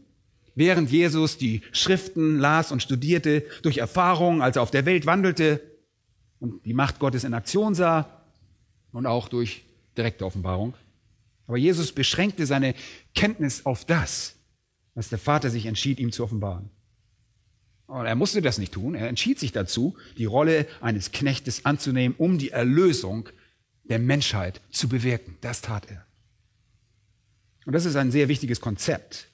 während 0.54 0.90
Jesus 0.90 1.38
die 1.38 1.62
Schriften 1.72 2.38
las 2.38 2.72
und 2.72 2.82
studierte, 2.82 3.44
durch 3.62 3.78
Erfahrungen, 3.78 4.42
als 4.42 4.56
er 4.56 4.62
auf 4.62 4.70
der 4.70 4.84
Welt 4.84 5.06
wandelte 5.06 5.60
und 6.40 6.64
die 6.64 6.74
Macht 6.74 6.98
Gottes 6.98 7.24
in 7.24 7.32
Aktion 7.32 7.74
sah 7.74 8.24
und 8.92 9.06
auch 9.06 9.28
durch 9.28 9.64
direkte 9.96 10.24
Offenbarung. 10.24 10.74
Aber 11.46 11.56
Jesus 11.56 11.92
beschränkte 11.92 12.46
seine 12.46 12.74
Kenntnis 13.14 13.66
auf 13.66 13.84
das, 13.84 14.36
was 14.94 15.08
der 15.08 15.18
Vater 15.18 15.50
sich 15.50 15.66
entschied, 15.66 15.98
ihm 15.98 16.12
zu 16.12 16.24
offenbaren. 16.24 16.70
Und 17.86 18.06
er 18.06 18.14
musste 18.14 18.40
das 18.40 18.58
nicht 18.58 18.72
tun. 18.72 18.94
Er 18.94 19.08
entschied 19.08 19.40
sich 19.40 19.50
dazu, 19.50 19.96
die 20.16 20.26
Rolle 20.26 20.66
eines 20.80 21.10
Knechtes 21.10 21.64
anzunehmen, 21.64 22.14
um 22.18 22.38
die 22.38 22.50
Erlösung 22.50 23.28
der 23.82 23.98
Menschheit 23.98 24.60
zu 24.70 24.88
bewirken. 24.88 25.36
Das 25.40 25.60
tat 25.60 25.90
er. 25.90 26.06
Und 27.66 27.72
das 27.72 27.84
ist 27.84 27.96
ein 27.96 28.12
sehr 28.12 28.28
wichtiges 28.28 28.60
Konzept. 28.60 29.26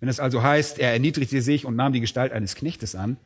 Wenn 0.00 0.08
es 0.08 0.20
also 0.20 0.42
heißt, 0.42 0.78
er 0.78 0.92
erniedrigte 0.92 1.42
sich 1.42 1.66
und 1.66 1.76
nahm 1.76 1.92
die 1.92 2.00
Gestalt 2.00 2.32
eines 2.32 2.54
Knechtes 2.54 2.94
an, 2.94 3.18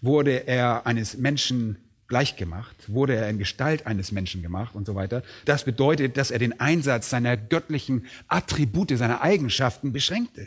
wurde 0.00 0.46
er 0.46 0.86
eines 0.86 1.18
Menschen 1.18 1.76
gleichgemacht, 2.14 2.76
wurde 2.86 3.16
er 3.16 3.28
in 3.28 3.38
Gestalt 3.38 3.88
eines 3.88 4.12
Menschen 4.12 4.40
gemacht 4.40 4.76
und 4.76 4.86
so 4.86 4.94
weiter. 4.94 5.24
Das 5.46 5.64
bedeutet, 5.64 6.16
dass 6.16 6.30
er 6.30 6.38
den 6.38 6.60
Einsatz 6.60 7.10
seiner 7.10 7.36
göttlichen 7.36 8.06
Attribute, 8.28 8.96
seiner 8.96 9.20
Eigenschaften 9.20 9.92
beschränkte. 9.92 10.46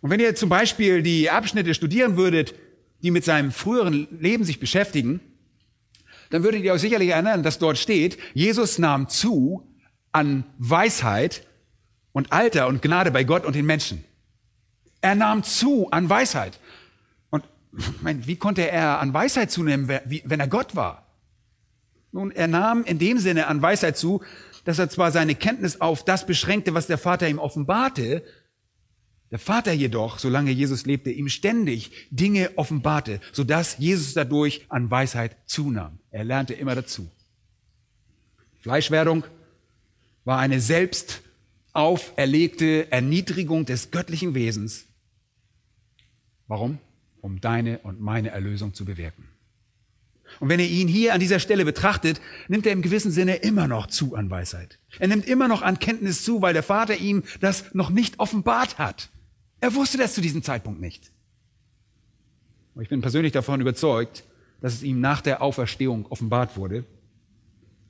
Und 0.00 0.08
wenn 0.08 0.18
ihr 0.18 0.34
zum 0.34 0.48
Beispiel 0.48 1.02
die 1.02 1.28
Abschnitte 1.28 1.74
studieren 1.74 2.16
würdet, 2.16 2.54
die 3.02 3.10
mit 3.10 3.24
seinem 3.26 3.52
früheren 3.52 4.08
Leben 4.18 4.44
sich 4.44 4.58
beschäftigen, 4.58 5.20
dann 6.30 6.42
würdet 6.42 6.62
ihr 6.62 6.72
euch 6.72 6.80
sicherlich 6.80 7.10
erinnern, 7.10 7.42
dass 7.42 7.58
dort 7.58 7.76
steht, 7.76 8.16
Jesus 8.32 8.78
nahm 8.78 9.10
zu 9.10 9.68
an 10.12 10.44
Weisheit 10.56 11.46
und 12.12 12.32
Alter 12.32 12.68
und 12.68 12.80
Gnade 12.80 13.10
bei 13.10 13.24
Gott 13.24 13.44
und 13.44 13.54
den 13.54 13.66
Menschen. 13.66 14.02
Er 15.02 15.14
nahm 15.14 15.42
zu 15.42 15.90
an 15.90 16.08
Weisheit. 16.08 16.58
Und 17.76 18.02
mein, 18.02 18.26
wie 18.26 18.36
konnte 18.36 18.70
er 18.70 19.00
an 19.00 19.12
Weisheit 19.12 19.50
zunehmen, 19.50 19.88
wenn 19.88 20.40
er 20.40 20.48
Gott 20.48 20.74
war? 20.74 21.06
Nun, 22.12 22.30
er 22.30 22.48
nahm 22.48 22.84
in 22.84 22.98
dem 22.98 23.18
Sinne 23.18 23.46
an 23.46 23.60
Weisheit 23.60 23.96
zu, 23.96 24.22
dass 24.64 24.78
er 24.78 24.88
zwar 24.88 25.12
seine 25.12 25.34
Kenntnis 25.34 25.80
auf 25.80 26.04
das 26.04 26.26
beschränkte, 26.26 26.74
was 26.74 26.86
der 26.86 26.98
Vater 26.98 27.28
ihm 27.28 27.38
offenbarte, 27.38 28.24
der 29.30 29.38
Vater 29.38 29.72
jedoch, 29.72 30.18
solange 30.18 30.52
Jesus 30.52 30.86
lebte, 30.86 31.10
ihm 31.10 31.28
ständig 31.28 31.90
Dinge 32.10 32.50
offenbarte, 32.56 33.20
sodass 33.32 33.76
Jesus 33.78 34.14
dadurch 34.14 34.64
an 34.68 34.90
Weisheit 34.90 35.36
zunahm. 35.46 35.98
Er 36.10 36.24
lernte 36.24 36.54
immer 36.54 36.74
dazu. 36.74 37.10
Fleischwerdung 38.60 39.24
war 40.24 40.38
eine 40.38 40.60
selbst 40.60 41.22
auferlegte 41.72 42.90
Erniedrigung 42.90 43.66
des 43.66 43.90
göttlichen 43.90 44.34
Wesens. 44.34 44.86
Warum? 46.46 46.78
Um 47.20 47.40
deine 47.40 47.78
und 47.78 48.00
meine 48.00 48.30
Erlösung 48.30 48.74
zu 48.74 48.84
bewirken. 48.84 49.24
Und 50.40 50.48
wenn 50.48 50.60
ihr 50.60 50.68
ihn 50.68 50.88
hier 50.88 51.14
an 51.14 51.20
dieser 51.20 51.38
Stelle 51.38 51.64
betrachtet, 51.64 52.20
nimmt 52.48 52.66
er 52.66 52.72
im 52.72 52.82
gewissen 52.82 53.10
Sinne 53.10 53.36
immer 53.36 53.68
noch 53.68 53.86
zu 53.86 54.14
an 54.16 54.30
Weisheit. 54.30 54.78
Er 54.98 55.08
nimmt 55.08 55.26
immer 55.26 55.48
noch 55.48 55.62
an 55.62 55.78
Kenntnis 55.78 56.24
zu, 56.24 56.42
weil 56.42 56.52
der 56.52 56.62
Vater 56.62 56.96
ihm 56.96 57.22
das 57.40 57.74
noch 57.74 57.90
nicht 57.90 58.18
offenbart 58.18 58.78
hat. 58.78 59.10
Er 59.60 59.74
wusste 59.74 59.98
das 59.98 60.14
zu 60.14 60.20
diesem 60.20 60.42
Zeitpunkt 60.42 60.80
nicht. 60.80 61.10
Und 62.74 62.82
ich 62.82 62.88
bin 62.88 63.00
persönlich 63.00 63.32
davon 63.32 63.60
überzeugt, 63.60 64.24
dass 64.60 64.74
es 64.74 64.82
ihm 64.82 65.00
nach 65.00 65.22
der 65.22 65.42
Auferstehung 65.42 66.06
offenbart 66.06 66.56
wurde. 66.56 66.84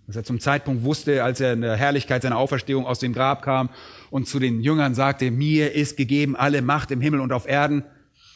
Dass 0.06 0.14
er 0.14 0.24
zum 0.24 0.38
Zeitpunkt 0.38 0.84
wusste, 0.84 1.24
als 1.24 1.40
er 1.40 1.54
in 1.54 1.62
der 1.62 1.74
Herrlichkeit 1.74 2.22
seiner 2.22 2.38
Auferstehung 2.38 2.86
aus 2.86 3.00
dem 3.00 3.12
Grab 3.12 3.42
kam 3.42 3.70
und 4.10 4.28
zu 4.28 4.38
den 4.38 4.60
Jüngern 4.60 4.94
sagte, 4.94 5.32
mir 5.32 5.72
ist 5.72 5.96
gegeben 5.96 6.36
alle 6.36 6.62
Macht 6.62 6.92
im 6.92 7.00
Himmel 7.00 7.20
und 7.20 7.32
auf 7.32 7.48
Erden, 7.48 7.82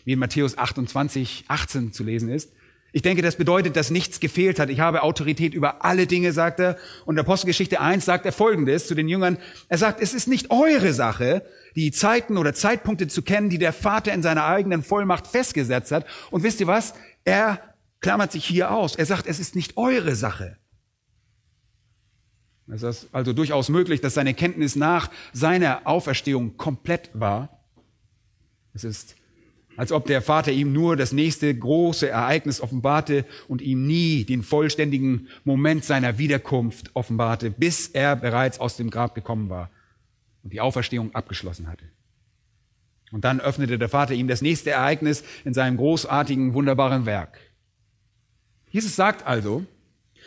wie 0.04 0.12
in 0.12 0.18
Matthäus 0.18 0.58
28, 0.58 1.44
18 1.48 1.92
zu 1.92 2.04
lesen 2.04 2.28
ist. 2.28 2.52
Ich 2.92 3.02
denke, 3.02 3.22
das 3.22 3.36
bedeutet, 3.36 3.76
dass 3.76 3.90
nichts 3.90 4.18
gefehlt 4.18 4.58
hat. 4.58 4.68
Ich 4.68 4.80
habe 4.80 5.02
Autorität 5.02 5.54
über 5.54 5.84
alle 5.84 6.06
Dinge, 6.06 6.32
sagt 6.32 6.58
er. 6.58 6.76
Und 7.04 7.14
in 7.14 7.20
Apostelgeschichte 7.20 7.80
1 7.80 8.04
sagt 8.04 8.26
er 8.26 8.32
Folgendes 8.32 8.88
zu 8.88 8.94
den 8.94 9.08
Jüngern. 9.08 9.38
Er 9.68 9.78
sagt, 9.78 10.00
es 10.00 10.12
ist 10.12 10.26
nicht 10.26 10.50
eure 10.50 10.92
Sache, 10.92 11.44
die 11.76 11.92
Zeiten 11.92 12.36
oder 12.36 12.52
Zeitpunkte 12.52 13.06
zu 13.06 13.22
kennen, 13.22 13.48
die 13.48 13.58
der 13.58 13.72
Vater 13.72 14.12
in 14.12 14.22
seiner 14.22 14.44
eigenen 14.44 14.82
Vollmacht 14.82 15.28
festgesetzt 15.28 15.92
hat. 15.92 16.04
Und 16.32 16.42
wisst 16.42 16.60
ihr 16.60 16.66
was? 16.66 16.94
Er 17.24 17.60
klammert 18.00 18.32
sich 18.32 18.44
hier 18.44 18.72
aus. 18.72 18.96
Er 18.96 19.06
sagt, 19.06 19.28
es 19.28 19.38
ist 19.38 19.54
nicht 19.54 19.76
eure 19.76 20.16
Sache. 20.16 20.56
Es 22.72 22.82
ist 22.82 23.08
also 23.12 23.32
durchaus 23.32 23.68
möglich, 23.68 24.00
dass 24.00 24.14
seine 24.14 24.34
Kenntnis 24.34 24.76
nach 24.76 25.10
seiner 25.32 25.82
Auferstehung 25.86 26.56
komplett 26.56 27.10
war. 27.12 27.64
Es 28.74 28.84
ist 28.84 29.16
als 29.80 29.92
ob 29.92 30.04
der 30.04 30.20
Vater 30.20 30.52
ihm 30.52 30.74
nur 30.74 30.94
das 30.94 31.10
nächste 31.10 31.54
große 31.54 32.06
Ereignis 32.06 32.60
offenbarte 32.60 33.24
und 33.48 33.62
ihm 33.62 33.86
nie 33.86 34.24
den 34.24 34.42
vollständigen 34.42 35.28
Moment 35.44 35.86
seiner 35.86 36.18
Wiederkunft 36.18 36.90
offenbarte, 36.92 37.50
bis 37.50 37.88
er 37.88 38.14
bereits 38.14 38.60
aus 38.60 38.76
dem 38.76 38.90
Grab 38.90 39.14
gekommen 39.14 39.48
war 39.48 39.70
und 40.42 40.52
die 40.52 40.60
Auferstehung 40.60 41.14
abgeschlossen 41.14 41.66
hatte. 41.66 41.86
Und 43.10 43.24
dann 43.24 43.40
öffnete 43.40 43.78
der 43.78 43.88
Vater 43.88 44.12
ihm 44.12 44.28
das 44.28 44.42
nächste 44.42 44.68
Ereignis 44.68 45.24
in 45.46 45.54
seinem 45.54 45.78
großartigen, 45.78 46.52
wunderbaren 46.52 47.06
Werk. 47.06 47.38
Jesus 48.70 48.96
sagt 48.96 49.26
also, 49.26 49.64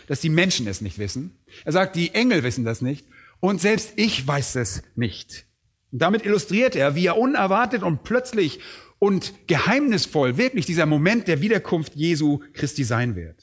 dass 0.07 0.19
die 0.19 0.29
Menschen 0.29 0.65
es 0.65 0.81
nicht 0.81 0.97
wissen. 0.97 1.37
Er 1.63 1.73
sagt, 1.73 1.95
die 1.95 2.15
Engel 2.15 2.41
wissen 2.41 2.65
das 2.65 2.81
nicht 2.81 3.05
und 3.39 3.61
selbst 3.61 3.93
ich 3.97 4.27
weiß 4.27 4.55
es 4.55 4.81
nicht. 4.95 5.45
Und 5.91 6.01
damit 6.01 6.25
illustriert 6.25 6.75
er, 6.75 6.95
wie 6.95 7.05
er 7.05 7.19
unerwartet 7.19 7.83
und 7.83 8.03
plötzlich 8.03 8.59
und 9.03 9.33
geheimnisvoll 9.47 10.37
wirklich 10.37 10.65
dieser 10.65 10.85
Moment 10.85 11.27
der 11.27 11.41
Wiederkunft 11.41 11.93
Jesu 11.93 12.39
Christi 12.53 12.85
sein 12.85 13.17
wird. 13.17 13.35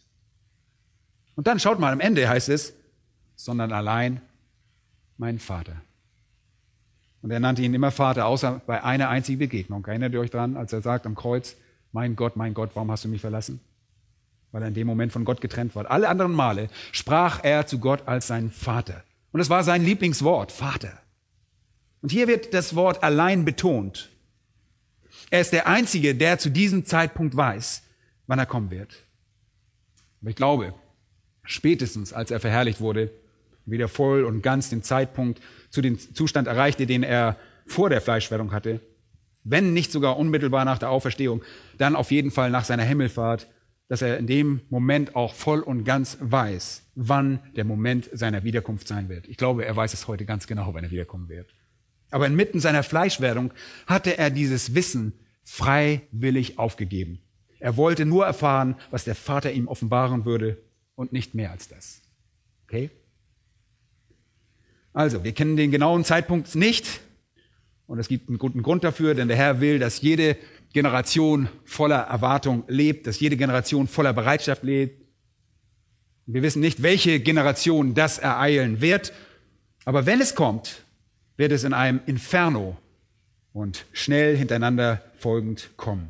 Und 1.36 1.46
dann 1.46 1.60
schaut 1.60 1.78
mal 1.78 1.92
am 1.92 2.00
Ende 2.00 2.26
heißt 2.26 2.48
es, 2.48 2.72
sondern 3.36 3.70
allein 3.70 4.22
mein 5.18 5.38
Vater. 5.38 5.82
Und 7.20 7.30
er 7.30 7.40
nannte 7.40 7.60
ihn 7.60 7.74
immer 7.74 7.90
Vater, 7.90 8.24
außer 8.24 8.62
bei 8.66 8.82
einer 8.82 9.10
einzigen 9.10 9.38
Begegnung. 9.38 9.84
Erinnert 9.84 10.14
ihr 10.14 10.20
euch 10.20 10.30
dran, 10.30 10.56
als 10.56 10.72
er 10.72 10.80
sagt 10.80 11.04
am 11.04 11.14
Kreuz, 11.14 11.56
mein 11.92 12.16
Gott, 12.16 12.36
mein 12.36 12.54
Gott, 12.54 12.70
warum 12.72 12.90
hast 12.90 13.04
du 13.04 13.08
mich 13.08 13.20
verlassen? 13.20 13.60
Weil 14.52 14.62
er 14.62 14.68
in 14.68 14.74
dem 14.74 14.86
Moment 14.86 15.12
von 15.12 15.26
Gott 15.26 15.42
getrennt 15.42 15.76
war. 15.76 15.90
Alle 15.90 16.08
anderen 16.08 16.32
Male 16.32 16.70
sprach 16.90 17.44
er 17.44 17.66
zu 17.66 17.80
Gott 17.80 18.08
als 18.08 18.28
sein 18.28 18.48
Vater. 18.48 19.04
Und 19.30 19.40
es 19.40 19.50
war 19.50 19.62
sein 19.62 19.84
Lieblingswort, 19.84 20.52
Vater. 20.52 20.98
Und 22.00 22.12
hier 22.12 22.28
wird 22.28 22.54
das 22.54 22.74
Wort 22.74 23.02
allein 23.02 23.44
betont. 23.44 24.08
Er 25.30 25.40
ist 25.40 25.52
der 25.52 25.66
Einzige, 25.68 26.14
der 26.14 26.38
zu 26.38 26.50
diesem 26.50 26.84
Zeitpunkt 26.84 27.36
weiß, 27.36 27.82
wann 28.26 28.38
er 28.38 28.46
kommen 28.46 28.70
wird. 28.70 29.04
Aber 30.20 30.30
ich 30.30 30.36
glaube, 30.36 30.74
spätestens 31.44 32.12
als 32.12 32.30
er 32.30 32.40
verherrlicht 32.40 32.80
wurde, 32.80 33.12
wieder 33.64 33.88
voll 33.88 34.24
und 34.24 34.42
ganz 34.42 34.70
den 34.70 34.82
Zeitpunkt 34.82 35.40
zu 35.70 35.80
dem 35.80 35.98
Zustand 35.98 36.48
erreichte, 36.48 36.86
den 36.86 37.04
er 37.04 37.36
vor 37.64 37.88
der 37.88 38.00
Fleischwerdung 38.00 38.52
hatte, 38.52 38.80
wenn 39.44 39.72
nicht 39.72 39.92
sogar 39.92 40.18
unmittelbar 40.18 40.64
nach 40.64 40.78
der 40.78 40.90
Auferstehung, 40.90 41.42
dann 41.78 41.96
auf 41.96 42.10
jeden 42.10 42.30
Fall 42.30 42.50
nach 42.50 42.64
seiner 42.64 42.82
Himmelfahrt, 42.82 43.48
dass 43.88 44.02
er 44.02 44.18
in 44.18 44.26
dem 44.26 44.60
Moment 44.68 45.16
auch 45.16 45.34
voll 45.34 45.60
und 45.60 45.84
ganz 45.84 46.18
weiß, 46.20 46.90
wann 46.94 47.40
der 47.56 47.64
Moment 47.64 48.10
seiner 48.12 48.44
Wiederkunft 48.44 48.86
sein 48.86 49.08
wird. 49.08 49.26
Ich 49.28 49.36
glaube, 49.36 49.64
er 49.64 49.74
weiß 49.74 49.94
es 49.94 50.08
heute 50.08 50.24
ganz 50.24 50.46
genau, 50.46 50.74
wann 50.74 50.84
er 50.84 50.90
wiederkommen 50.90 51.28
wird. 51.28 51.54
Aber 52.10 52.26
inmitten 52.26 52.60
seiner 52.60 52.82
Fleischwerdung 52.82 53.52
hatte 53.86 54.18
er 54.18 54.30
dieses 54.30 54.74
Wissen 54.74 55.12
freiwillig 55.44 56.58
aufgegeben. 56.58 57.20
Er 57.58 57.76
wollte 57.76 58.06
nur 58.06 58.24
erfahren, 58.26 58.76
was 58.90 59.04
der 59.04 59.14
Vater 59.14 59.52
ihm 59.52 59.68
offenbaren 59.68 60.24
würde 60.24 60.58
und 60.94 61.12
nicht 61.12 61.34
mehr 61.34 61.50
als 61.50 61.68
das. 61.68 62.02
Okay? 62.64 62.90
Also, 64.92 65.22
wir 65.22 65.32
kennen 65.32 65.56
den 65.56 65.70
genauen 65.70 66.04
Zeitpunkt 66.04 66.54
nicht 66.54 67.00
und 67.86 67.98
es 67.98 68.08
gibt 68.08 68.28
einen 68.28 68.38
guten 68.38 68.62
Grund 68.62 68.82
dafür, 68.82 69.14
denn 69.14 69.28
der 69.28 69.36
Herr 69.36 69.60
will, 69.60 69.78
dass 69.78 70.00
jede 70.00 70.36
Generation 70.72 71.48
voller 71.64 72.02
Erwartung 72.02 72.64
lebt, 72.68 73.06
dass 73.06 73.20
jede 73.20 73.36
Generation 73.36 73.88
voller 73.88 74.12
Bereitschaft 74.12 74.62
lebt. 74.62 75.04
Wir 76.26 76.42
wissen 76.42 76.60
nicht, 76.60 76.82
welche 76.82 77.20
Generation 77.20 77.94
das 77.94 78.18
ereilen 78.18 78.80
wird, 78.80 79.12
aber 79.84 80.06
wenn 80.06 80.20
es 80.20 80.34
kommt, 80.34 80.84
wird 81.40 81.52
es 81.52 81.64
in 81.64 81.72
einem 81.72 82.00
Inferno 82.04 82.76
und 83.54 83.86
schnell 83.92 84.36
hintereinander 84.36 85.02
folgend 85.16 85.70
kommen. 85.78 86.08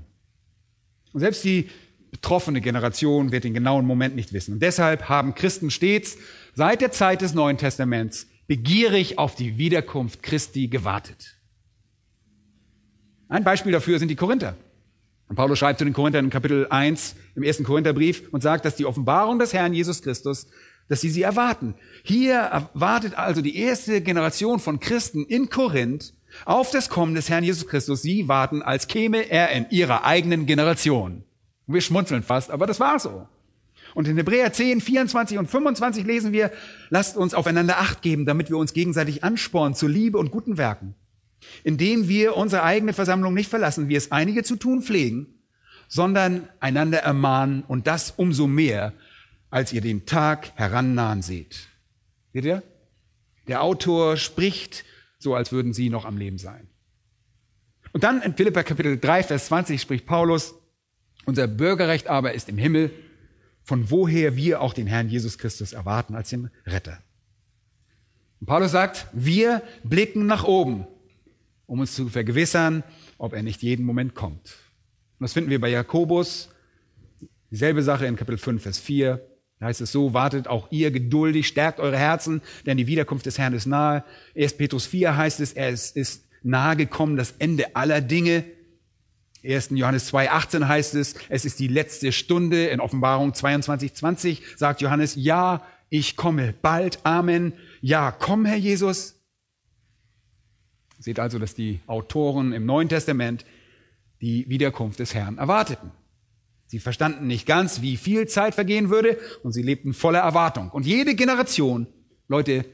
Und 1.13 1.21
selbst 1.21 1.45
die 1.45 1.71
betroffene 2.11 2.61
Generation 2.61 3.31
wird 3.31 3.45
den 3.45 3.55
genauen 3.55 3.87
Moment 3.87 4.17
nicht 4.17 4.33
wissen. 4.33 4.55
Und 4.55 4.61
deshalb 4.61 5.09
haben 5.09 5.37
Christen 5.37 5.71
stets 5.71 6.19
seit 6.57 6.81
der 6.81 6.91
Zeit 6.91 7.23
des 7.23 7.33
Neuen 7.33 7.59
Testaments 7.59 8.27
begierig 8.49 9.19
auf 9.19 9.37
die 9.37 9.57
Wiederkunft 9.57 10.25
Christi 10.25 10.67
gewartet. 10.67 11.37
Ein 13.29 13.45
Beispiel 13.45 13.71
dafür 13.71 14.01
sind 14.01 14.09
die 14.09 14.17
Korinther. 14.17 14.57
Und 15.29 15.37
Paulus 15.37 15.61
schreibt 15.61 15.79
zu 15.79 15.85
den 15.85 15.95
Korinthern 15.95 16.25
in 16.25 16.31
Kapitel 16.33 16.67
1 16.69 17.15
im 17.37 17.45
ersten 17.45 17.63
Korintherbrief 17.63 18.25
und 18.33 18.43
sagt, 18.43 18.65
dass 18.65 18.75
die 18.75 18.85
Offenbarung 18.85 19.39
des 19.39 19.53
Herrn 19.53 19.75
Jesus 19.75 20.03
Christus 20.03 20.49
dass 20.91 21.01
sie 21.01 21.09
sie 21.09 21.23
erwarten. 21.23 21.75
Hier 22.03 22.35
erwartet 22.35 23.17
also 23.17 23.43
die 23.43 23.57
erste 23.57 24.01
Generation 24.01 24.59
von 24.59 24.81
Christen 24.81 25.25
in 25.25 25.49
Korinth 25.49 26.13
auf 26.45 26.73
das 26.73 26.89
Kommen 26.89 27.15
des 27.15 27.31
Herrn 27.31 27.45
Jesus 27.45 27.69
Christus. 27.69 28.03
Sie 28.03 28.27
warten, 28.27 28.61
als 28.61 28.89
käme 28.89 29.31
er 29.31 29.51
in 29.53 29.71
ihrer 29.71 30.05
eigenen 30.05 30.47
Generation. 30.47 31.23
wir 31.69 31.81
schmunzeln 31.81 32.25
fast, 32.25 32.51
aber 32.51 32.67
das 32.67 32.81
war 32.81 32.99
so. 32.99 33.29
Und 33.95 34.09
in 34.09 34.17
Hebräer 34.17 34.53
10, 34.53 34.81
24 34.81 35.39
und 35.39 35.49
25 35.49 36.05
lesen 36.05 36.33
wir, 36.33 36.51
lasst 36.89 37.17
uns 37.17 37.35
aufeinander 37.35 37.79
Acht 37.79 38.03
geben, 38.03 38.27
damit 38.27 38.51
wir 38.51 38.57
uns 38.57 38.73
gegenseitig 38.73 39.23
anspornen 39.23 39.77
zu 39.77 39.87
Liebe 39.87 40.19
und 40.19 40.33
guten 40.33 40.59
Werken. 40.59 40.97
Indem 41.63 42.09
wir 42.09 42.37
unsere 42.37 42.65
eigene 42.65 42.95
Versammlung 42.95 43.33
nicht 43.33 43.49
verlassen, 43.49 43.89
wie 43.89 43.95
es 43.95 44.11
einige 44.11 44.43
zu 44.43 44.57
tun 44.57 44.83
pflegen, 44.83 45.39
sondern 45.87 46.49
einander 46.59 46.99
ermahnen 46.99 47.63
und 47.69 47.87
das 47.87 48.13
umso 48.17 48.49
mehr, 48.49 48.93
als 49.51 49.73
ihr 49.73 49.81
den 49.81 50.07
Tag 50.07 50.53
herannahen 50.57 51.23
seht. 51.23 51.69
Seht 52.33 52.45
ihr? 52.45 52.63
Der 53.49 53.63
Autor 53.63 54.17
spricht 54.17 54.85
so, 55.19 55.35
als 55.35 55.53
würden 55.53 55.73
sie 55.73 55.91
noch 55.91 56.05
am 56.05 56.17
Leben 56.17 56.39
sein. 56.39 56.69
Und 57.93 58.05
dann 58.05 58.23
in 58.23 58.35
Philippa 58.35 58.63
Kapitel 58.63 58.99
3, 58.99 59.25
Vers 59.25 59.47
20 59.47 59.81
spricht 59.81 60.07
Paulus, 60.07 60.55
unser 61.27 61.49
Bürgerrecht 61.49 62.07
aber 62.07 62.33
ist 62.35 62.49
im 62.49 62.57
Himmel, 62.59 62.91
von 63.63 63.91
woher 63.91 64.37
wir 64.37 64.61
auch 64.61 64.73
den 64.73 64.87
Herrn 64.87 65.09
Jesus 65.09 65.39
Christus 65.39 65.73
erwarten 65.73 66.15
als 66.15 66.31
den 66.31 66.51
Retter. 66.67 67.03
Und 68.41 68.47
Paulus 68.47 68.71
sagt, 68.71 69.07
wir 69.13 69.63
blicken 69.83 70.27
nach 70.27 70.45
oben, 70.45 70.87
um 71.67 71.81
uns 71.81 71.95
zu 71.95 72.09
vergewissern, 72.09 72.83
ob 73.19 73.35
er 73.35 73.43
nicht 73.43 73.63
jeden 73.63 73.85
Moment 73.85 74.15
kommt. 74.15 74.57
Und 75.19 75.25
das 75.25 75.35
finden 75.35 75.51
wir 75.51 75.61
bei 75.61 75.69
Jakobus, 75.69 76.49
dieselbe 77.51 77.83
Sache 77.83 78.07
in 78.07 78.17
Kapitel 78.17 78.39
5, 78.39 78.63
Vers 78.63 78.79
4. 78.79 79.25
Da 79.61 79.67
heißt 79.67 79.83
es 79.83 79.93
so, 79.93 80.15
wartet 80.15 80.49
auch 80.49 80.69
ihr 80.71 80.91
geduldig, 80.91 81.47
stärkt 81.47 81.81
eure 81.81 81.99
Herzen, 81.99 82.41
denn 82.65 82.79
die 82.79 82.87
Wiederkunft 82.87 83.27
des 83.27 83.39
Herrn 83.39 83.53
ist 83.53 83.67
nahe. 83.67 84.05
1. 84.35 84.57
Petrus 84.57 84.87
4 84.87 85.17
heißt 85.17 85.39
es, 85.41 85.53
er 85.53 85.69
ist, 85.69 85.97
ist 85.97 86.25
nahe 86.43 86.77
gekommen, 86.77 87.17
das 87.17 87.35
Ende 87.39 87.77
aller 87.77 88.01
Dinge. 88.01 88.45
1. 89.45 89.71
Johannes 89.73 90.07
2, 90.07 90.31
18 90.31 90.67
heißt 90.67 90.95
es, 90.95 91.15
es 91.29 91.45
ist 91.45 91.61
die 91.61 91.69
letzte 91.69 92.11
Stunde. 92.11 92.69
In 92.69 92.81
Offenbarung 92.81 93.35
22, 93.35 93.93
20 93.95 94.43
sagt 94.57 94.81
Johannes, 94.81 95.15
ja, 95.17 95.63
ich 95.91 96.17
komme 96.17 96.55
bald. 96.63 97.01
Amen. 97.05 97.53
Ja, 97.83 98.13
komm, 98.13 98.47
Herr 98.47 98.57
Jesus. 98.57 99.21
Seht 100.99 101.19
also, 101.19 101.39
dass 101.39 101.55
die 101.55 101.81
Autoren 101.87 102.53
im 102.53 102.65
Neuen 102.65 102.89
Testament 102.89 103.45
die 104.23 104.49
Wiederkunft 104.49 105.01
des 105.01 105.15
Herrn 105.15 105.37
erwarteten. 105.37 105.93
Sie 106.71 106.79
verstanden 106.79 107.27
nicht 107.27 107.47
ganz, 107.47 107.83
wie 107.83 107.97
viel 107.97 108.29
Zeit 108.29 108.55
vergehen 108.55 108.91
würde 108.91 109.19
und 109.43 109.51
sie 109.51 109.61
lebten 109.61 109.93
voller 109.93 110.21
Erwartung. 110.21 110.71
Und 110.71 110.87
jede 110.87 111.17
Generation, 111.17 111.89
Leute, 112.29 112.65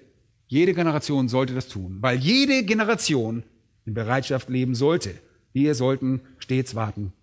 jede 0.49 0.75
Generation 0.75 1.31
sollte 1.31 1.55
das 1.55 1.69
tun, 1.69 1.97
weil 2.03 2.19
jede 2.19 2.63
Generation 2.65 3.43
in 3.87 3.95
Bereitschaft 3.95 4.51
leben 4.51 4.75
sollte. 4.75 5.15
Wir 5.55 5.75
sollten 5.75 6.21
stets 6.41 6.75
warten 6.75 7.15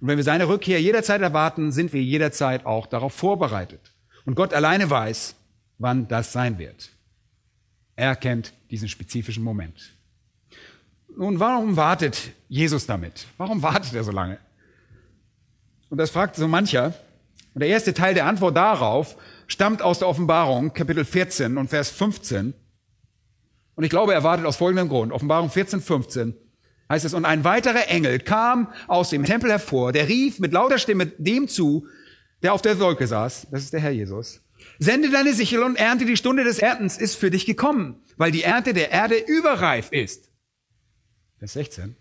Und 0.00 0.08
wenn 0.08 0.16
wir 0.16 0.24
seine 0.24 0.48
Rückkehr 0.48 0.80
jederzeit 0.80 1.20
erwarten, 1.20 1.70
sind 1.70 1.92
wir 1.92 2.02
jederzeit 2.02 2.64
auch 2.64 2.86
darauf 2.86 3.12
vorbereitet. 3.12 3.92
Und 4.24 4.34
Gott 4.34 4.54
alleine 4.54 4.88
weiß, 4.88 5.34
wann 5.76 6.08
das 6.08 6.32
sein 6.32 6.56
wird. 6.56 6.92
Er 7.94 8.16
kennt 8.16 8.54
diesen 8.70 8.88
spezifischen 8.88 9.44
Moment. 9.44 9.92
Nun, 11.14 11.40
warum 11.40 11.76
wartet 11.76 12.32
Jesus 12.48 12.86
damit? 12.86 13.26
Warum 13.36 13.60
wartet 13.60 13.92
er 13.92 14.04
so 14.04 14.12
lange? 14.12 14.38
Und 15.92 15.98
das 15.98 16.08
fragt 16.08 16.36
so 16.36 16.48
mancher. 16.48 16.94
Und 17.52 17.60
der 17.60 17.68
erste 17.68 17.92
Teil 17.92 18.14
der 18.14 18.24
Antwort 18.24 18.56
darauf 18.56 19.14
stammt 19.46 19.82
aus 19.82 19.98
der 19.98 20.08
Offenbarung, 20.08 20.72
Kapitel 20.72 21.04
14 21.04 21.58
und 21.58 21.68
Vers 21.68 21.90
15. 21.90 22.54
Und 23.74 23.84
ich 23.84 23.90
glaube, 23.90 24.14
er 24.14 24.22
wartet 24.22 24.46
aus 24.46 24.56
folgendem 24.56 24.88
Grund. 24.88 25.12
Offenbarung 25.12 25.50
14, 25.50 25.82
15 25.82 26.34
heißt 26.88 27.04
es, 27.04 27.12
und 27.12 27.26
ein 27.26 27.44
weiterer 27.44 27.88
Engel 27.88 28.20
kam 28.20 28.72
aus 28.88 29.10
dem 29.10 29.26
Tempel 29.26 29.50
hervor, 29.50 29.92
der 29.92 30.08
rief 30.08 30.38
mit 30.38 30.54
lauter 30.54 30.78
Stimme 30.78 31.08
dem 31.08 31.46
zu, 31.46 31.86
der 32.42 32.54
auf 32.54 32.62
der 32.62 32.80
Wolke 32.80 33.06
saß, 33.06 33.48
das 33.50 33.62
ist 33.62 33.74
der 33.74 33.80
Herr 33.80 33.90
Jesus, 33.90 34.40
sende 34.78 35.10
deine 35.10 35.34
Sichel 35.34 35.62
und 35.62 35.76
ernte, 35.76 36.06
die 36.06 36.16
Stunde 36.16 36.42
des 36.42 36.58
Erntens 36.58 36.96
ist 36.96 37.16
für 37.16 37.30
dich 37.30 37.44
gekommen, 37.44 38.02
weil 38.16 38.32
die 38.32 38.44
Ernte 38.44 38.72
der 38.72 38.92
Erde 38.92 39.16
überreif 39.16 39.92
ist. 39.92 40.30
Vers 41.38 41.52
16. 41.52 41.96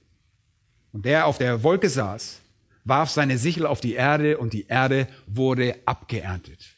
Und 0.94 1.04
der 1.06 1.26
auf 1.26 1.38
der 1.38 1.62
Wolke 1.64 1.90
saß, 1.90 2.42
warf 2.84 3.10
seine 3.10 3.38
Sichel 3.38 3.66
auf 3.66 3.82
die 3.82 3.94
Erde 3.94 4.38
und 4.38 4.54
die 4.54 4.68
Erde 4.68 5.08
wurde 5.28 5.76
abgeerntet. 5.86 6.76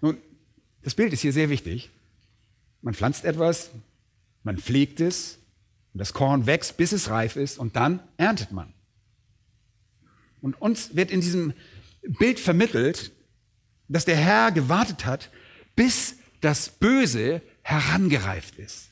Nun, 0.00 0.16
das 0.82 0.94
Bild 0.94 1.12
ist 1.12 1.20
hier 1.20 1.32
sehr 1.32 1.50
wichtig. 1.50 1.90
Man 2.80 2.94
pflanzt 2.94 3.24
etwas, 3.24 3.70
man 4.42 4.58
pflegt 4.58 5.00
es, 5.00 5.38
und 5.92 5.98
das 5.98 6.14
Korn 6.14 6.46
wächst, 6.46 6.76
bis 6.76 6.92
es 6.92 7.10
reif 7.10 7.36
ist, 7.36 7.58
und 7.58 7.76
dann 7.76 8.00
erntet 8.16 8.50
man. 8.50 8.72
Und 10.40 10.60
uns 10.60 10.96
wird 10.96 11.10
in 11.10 11.20
diesem 11.20 11.52
Bild 12.02 12.40
vermittelt, 12.40 13.12
dass 13.88 14.04
der 14.04 14.16
Herr 14.16 14.50
gewartet 14.50 15.04
hat, 15.04 15.30
bis 15.76 16.16
das 16.40 16.70
Böse 16.70 17.42
herangereift 17.62 18.58
ist. 18.58 18.88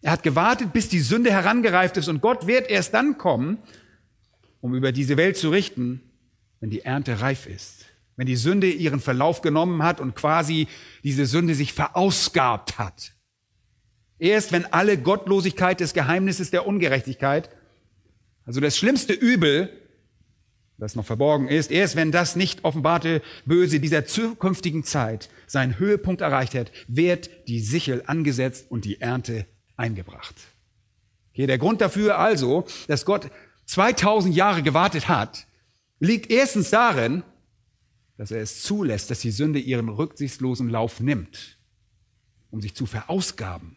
Er 0.00 0.12
hat 0.12 0.24
gewartet, 0.24 0.72
bis 0.72 0.88
die 0.88 1.00
Sünde 1.00 1.30
herangereift 1.30 1.96
ist 1.96 2.08
und 2.08 2.20
Gott 2.20 2.48
wird 2.48 2.68
erst 2.68 2.92
dann 2.94 3.18
kommen, 3.18 3.58
um 4.62 4.74
über 4.74 4.92
diese 4.92 5.18
Welt 5.18 5.36
zu 5.36 5.50
richten, 5.50 6.00
wenn 6.60 6.70
die 6.70 6.80
Ernte 6.80 7.20
reif 7.20 7.46
ist. 7.46 7.84
Wenn 8.16 8.26
die 8.26 8.36
Sünde 8.36 8.70
ihren 8.70 9.00
Verlauf 9.00 9.42
genommen 9.42 9.82
hat 9.82 10.00
und 10.00 10.14
quasi 10.14 10.68
diese 11.02 11.26
Sünde 11.26 11.54
sich 11.54 11.72
verausgabt 11.72 12.78
hat. 12.78 13.12
Erst 14.18 14.52
wenn 14.52 14.64
alle 14.72 14.96
Gottlosigkeit 14.96 15.80
des 15.80 15.92
Geheimnisses 15.92 16.50
der 16.50 16.66
Ungerechtigkeit, 16.66 17.50
also 18.46 18.60
das 18.60 18.76
schlimmste 18.78 19.12
Übel, 19.12 19.68
das 20.78 20.94
noch 20.94 21.04
verborgen 21.04 21.48
ist, 21.48 21.72
erst 21.72 21.96
wenn 21.96 22.12
das 22.12 22.36
nicht 22.36 22.64
offenbarte 22.64 23.20
Böse 23.44 23.80
dieser 23.80 24.04
zukünftigen 24.04 24.84
Zeit 24.84 25.28
seinen 25.46 25.78
Höhepunkt 25.78 26.20
erreicht 26.20 26.54
hat, 26.54 26.70
wird 26.86 27.30
die 27.48 27.60
Sichel 27.60 28.04
angesetzt 28.06 28.66
und 28.70 28.84
die 28.84 29.00
Ernte 29.00 29.46
eingebracht. 29.76 30.36
Okay, 31.32 31.46
der 31.46 31.58
Grund 31.58 31.80
dafür 31.80 32.18
also, 32.18 32.64
dass 32.86 33.04
Gott 33.04 33.30
2000 33.66 34.34
Jahre 34.34 34.62
gewartet 34.62 35.08
hat, 35.08 35.46
liegt 36.00 36.30
erstens 36.30 36.70
darin, 36.70 37.22
dass 38.16 38.30
er 38.30 38.40
es 38.40 38.62
zulässt, 38.62 39.10
dass 39.10 39.20
die 39.20 39.30
Sünde 39.30 39.58
ihren 39.58 39.88
rücksichtslosen 39.88 40.68
Lauf 40.68 41.00
nimmt, 41.00 41.58
um 42.50 42.60
sich 42.60 42.74
zu 42.74 42.86
verausgaben, 42.86 43.76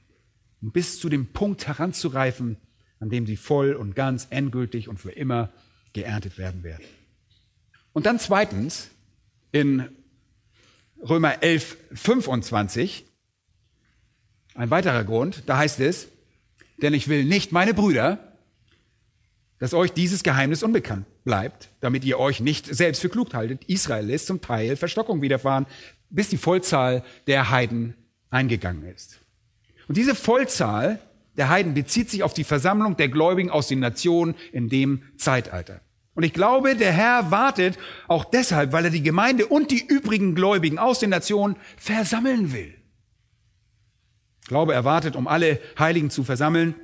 um 0.62 0.72
bis 0.72 1.00
zu 1.00 1.10
dem 1.10 1.34
Punkt 1.34 1.68
heranzureifen, 1.68 2.58
an 3.00 3.10
dem 3.10 3.26
sie 3.26 3.38
voll 3.38 3.74
und 3.74 3.96
ganz 3.96 4.28
endgültig 4.30 4.88
und 4.88 5.00
für 5.00 5.12
immer 5.12 5.52
geerntet 5.94 6.38
werden 6.38 6.64
werden. 6.64 6.86
Und 7.94 8.06
dann 8.06 8.20
zweitens, 8.20 8.90
in 9.52 9.88
Römer 11.02 11.42
11, 11.44 11.78
25, 11.94 13.06
ein 14.56 14.70
weiterer 14.70 15.04
Grund, 15.04 15.44
da 15.46 15.58
heißt 15.58 15.80
es, 15.80 16.08
denn 16.82 16.94
ich 16.94 17.08
will 17.08 17.24
nicht, 17.24 17.52
meine 17.52 17.74
Brüder, 17.74 18.25
dass 19.60 19.74
euch 19.74 19.94
dieses 19.94 20.24
Geheimnis 20.24 20.64
unbekannt 20.64 21.06
bleibt, 21.24 21.70
damit 21.80 22.04
ihr 22.04 22.20
euch 22.20 22.40
nicht 22.40 22.66
selbst 22.66 23.02
für 23.02 23.10
klug 23.10 23.34
haltet. 23.34 23.64
Israel 23.66 24.10
ist 24.10 24.28
zum 24.28 24.42
Teil 24.42 24.76
Verstockung 24.76 25.22
widerfahren, 25.22 25.66
bis 26.10 26.30
die 26.30 26.38
Vollzahl 26.38 27.04
der 27.28 27.50
Heiden 27.50 27.96
eingegangen 28.30 28.84
ist. 28.84 29.20
Und 29.88 29.98
diese 29.98 30.16
Vollzahl 30.16 31.00
der 31.38 31.50
Heiden 31.50 31.74
bezieht 31.74 32.10
sich 32.10 32.24
auf 32.24 32.34
die 32.34 32.44
Versammlung 32.44 32.98
der 32.98 33.10
Gläubigen 33.10 33.50
aus 33.50 33.68
den 33.68 33.80
Nationen 33.80 34.36
in 34.52 34.70
dem 34.70 35.04
Zeitalter. 35.18 35.82
Und 36.14 36.24
ich 36.24 36.34
glaube, 36.34 36.76
der 36.76 36.94
Herr 36.94 37.30
wartet 37.30 37.78
auch 38.08 38.24
deshalb, 38.24 38.72
weil 38.72 38.86
er 38.86 38.92
die 38.92 39.04
Gemeinde 39.04 39.48
und 39.48 39.70
die 39.70 39.86
übrigen 39.86 40.34
Gläubigen 40.34 40.80
aus 40.80 41.00
den 41.00 41.10
Nationen 41.10 41.58
versammeln 41.76 42.54
will. 42.54 42.74
Ich 44.42 44.48
glaube, 44.48 44.74
er 44.74 44.86
wartet, 44.86 45.16
um 45.16 45.28
alle 45.28 45.60
Heiligen 45.78 46.10
zu 46.10 46.24
versammeln, 46.24 46.76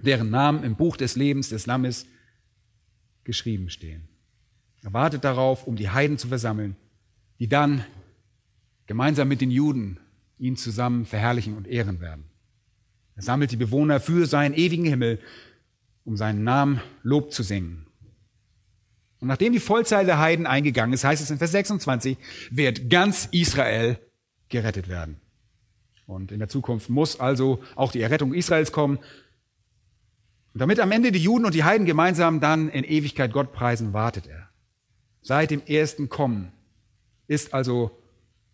deren 0.00 0.30
Namen 0.30 0.64
im 0.64 0.76
Buch 0.76 0.96
des 0.96 1.16
Lebens 1.16 1.50
des 1.50 1.66
Lammes 1.66 2.06
geschrieben 3.24 3.70
stehen. 3.70 4.08
Er 4.82 4.92
wartet 4.92 5.24
darauf, 5.24 5.66
um 5.66 5.76
die 5.76 5.90
Heiden 5.90 6.18
zu 6.18 6.28
versammeln, 6.28 6.76
die 7.38 7.48
dann 7.48 7.84
gemeinsam 8.86 9.28
mit 9.28 9.40
den 9.40 9.50
Juden 9.50 10.00
ihn 10.38 10.56
zusammen 10.56 11.04
verherrlichen 11.04 11.56
und 11.56 11.66
ehren 11.66 12.00
werden. 12.00 12.24
Er 13.14 13.22
sammelt 13.22 13.52
die 13.52 13.56
Bewohner 13.56 14.00
für 14.00 14.26
seinen 14.26 14.54
ewigen 14.54 14.86
Himmel, 14.86 15.20
um 16.04 16.16
seinen 16.16 16.42
Namen 16.42 16.80
Lob 17.02 17.32
zu 17.32 17.42
singen. 17.42 17.86
Und 19.20 19.28
nachdem 19.28 19.52
die 19.52 19.60
Vollzahl 19.60 20.06
der 20.06 20.18
Heiden 20.18 20.46
eingegangen 20.46 20.94
ist, 20.94 21.04
heißt 21.04 21.22
es 21.22 21.30
in 21.30 21.38
Vers 21.38 21.52
26, 21.52 22.16
wird 22.50 22.88
ganz 22.88 23.28
Israel 23.30 23.98
gerettet 24.48 24.88
werden. 24.88 25.20
Und 26.06 26.32
in 26.32 26.38
der 26.38 26.48
Zukunft 26.48 26.88
muss 26.88 27.20
also 27.20 27.62
auch 27.76 27.92
die 27.92 28.00
Errettung 28.00 28.34
Israels 28.34 28.72
kommen. 28.72 28.98
Und 30.52 30.60
damit 30.60 30.80
am 30.80 30.90
Ende 30.90 31.12
die 31.12 31.20
Juden 31.20 31.44
und 31.44 31.54
die 31.54 31.64
Heiden 31.64 31.86
gemeinsam 31.86 32.40
dann 32.40 32.68
in 32.68 32.84
Ewigkeit 32.84 33.32
Gott 33.32 33.52
preisen, 33.52 33.92
wartet 33.92 34.26
er. 34.26 34.48
Seit 35.22 35.50
dem 35.50 35.62
ersten 35.64 36.08
Kommen 36.08 36.50
ist 37.28 37.54
also 37.54 37.90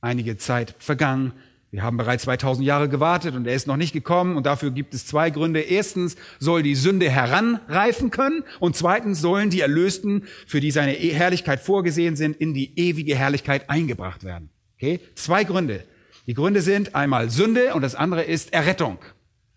einige 0.01 0.37
Zeit 0.37 0.75
vergangen. 0.79 1.33
Wir 1.71 1.83
haben 1.83 1.97
bereits 1.97 2.25
2000 2.25 2.67
Jahre 2.67 2.89
gewartet 2.89 3.35
und 3.35 3.47
er 3.47 3.55
ist 3.55 3.67
noch 3.67 3.77
nicht 3.77 3.93
gekommen 3.93 4.37
und 4.37 4.47
dafür 4.47 4.71
gibt 4.71 4.95
es 4.95 5.07
zwei 5.07 5.31
Gründe. 5.31 5.61
Erstens 5.61 6.17
soll 6.39 6.63
die 6.63 6.75
Sünde 6.75 7.11
heranreifen 7.11 8.11
können 8.11 8.45
und 8.61 8.77
zweitens 8.77 9.21
sollen 9.21 9.51
die 9.51 9.61
Erlösten, 9.61 10.25
für 10.47 10.61
die 10.61 10.71
seine 10.71 10.93
Herrlichkeit 10.93 11.61
vorgesehen 11.61 12.17
sind, 12.17 12.37
in 12.37 12.55
die 12.55 12.79
ewige 12.79 13.17
Herrlichkeit 13.17 13.69
eingebracht 13.71 14.25
werden. 14.25 14.51
Okay? 14.77 15.01
Zwei 15.15 15.45
Gründe. 15.45 15.85
Die 16.27 16.35
Gründe 16.35 16.61
sind 16.61 16.95
einmal 16.95 17.31
Sünde 17.31 17.75
und 17.75 17.83
das 17.83 17.95
andere 17.95 18.23
ist 18.23 18.53
Errettung. 18.53 18.99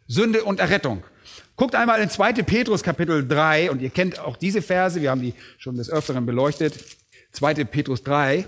Sünde 0.10 0.44
und 0.44 0.60
Errettung. 0.60 1.06
Guckt 1.56 1.76
einmal 1.76 2.02
in 2.02 2.10
2. 2.10 2.34
Petrus 2.44 2.84
Kapitel 2.84 3.26
3 3.26 3.72
und 3.72 3.82
ihr 3.82 3.90
kennt 3.90 4.20
auch 4.20 4.36
diese 4.36 4.62
Verse, 4.62 5.02
wir 5.02 5.12
haben 5.12 5.22
die 5.22 5.34
schon 5.58 5.78
des 5.78 5.90
Öfteren 5.90 6.26
beleuchtet. 6.26 6.78
2. 7.32 7.64
Petrus 7.64 8.04
3, 8.04 8.46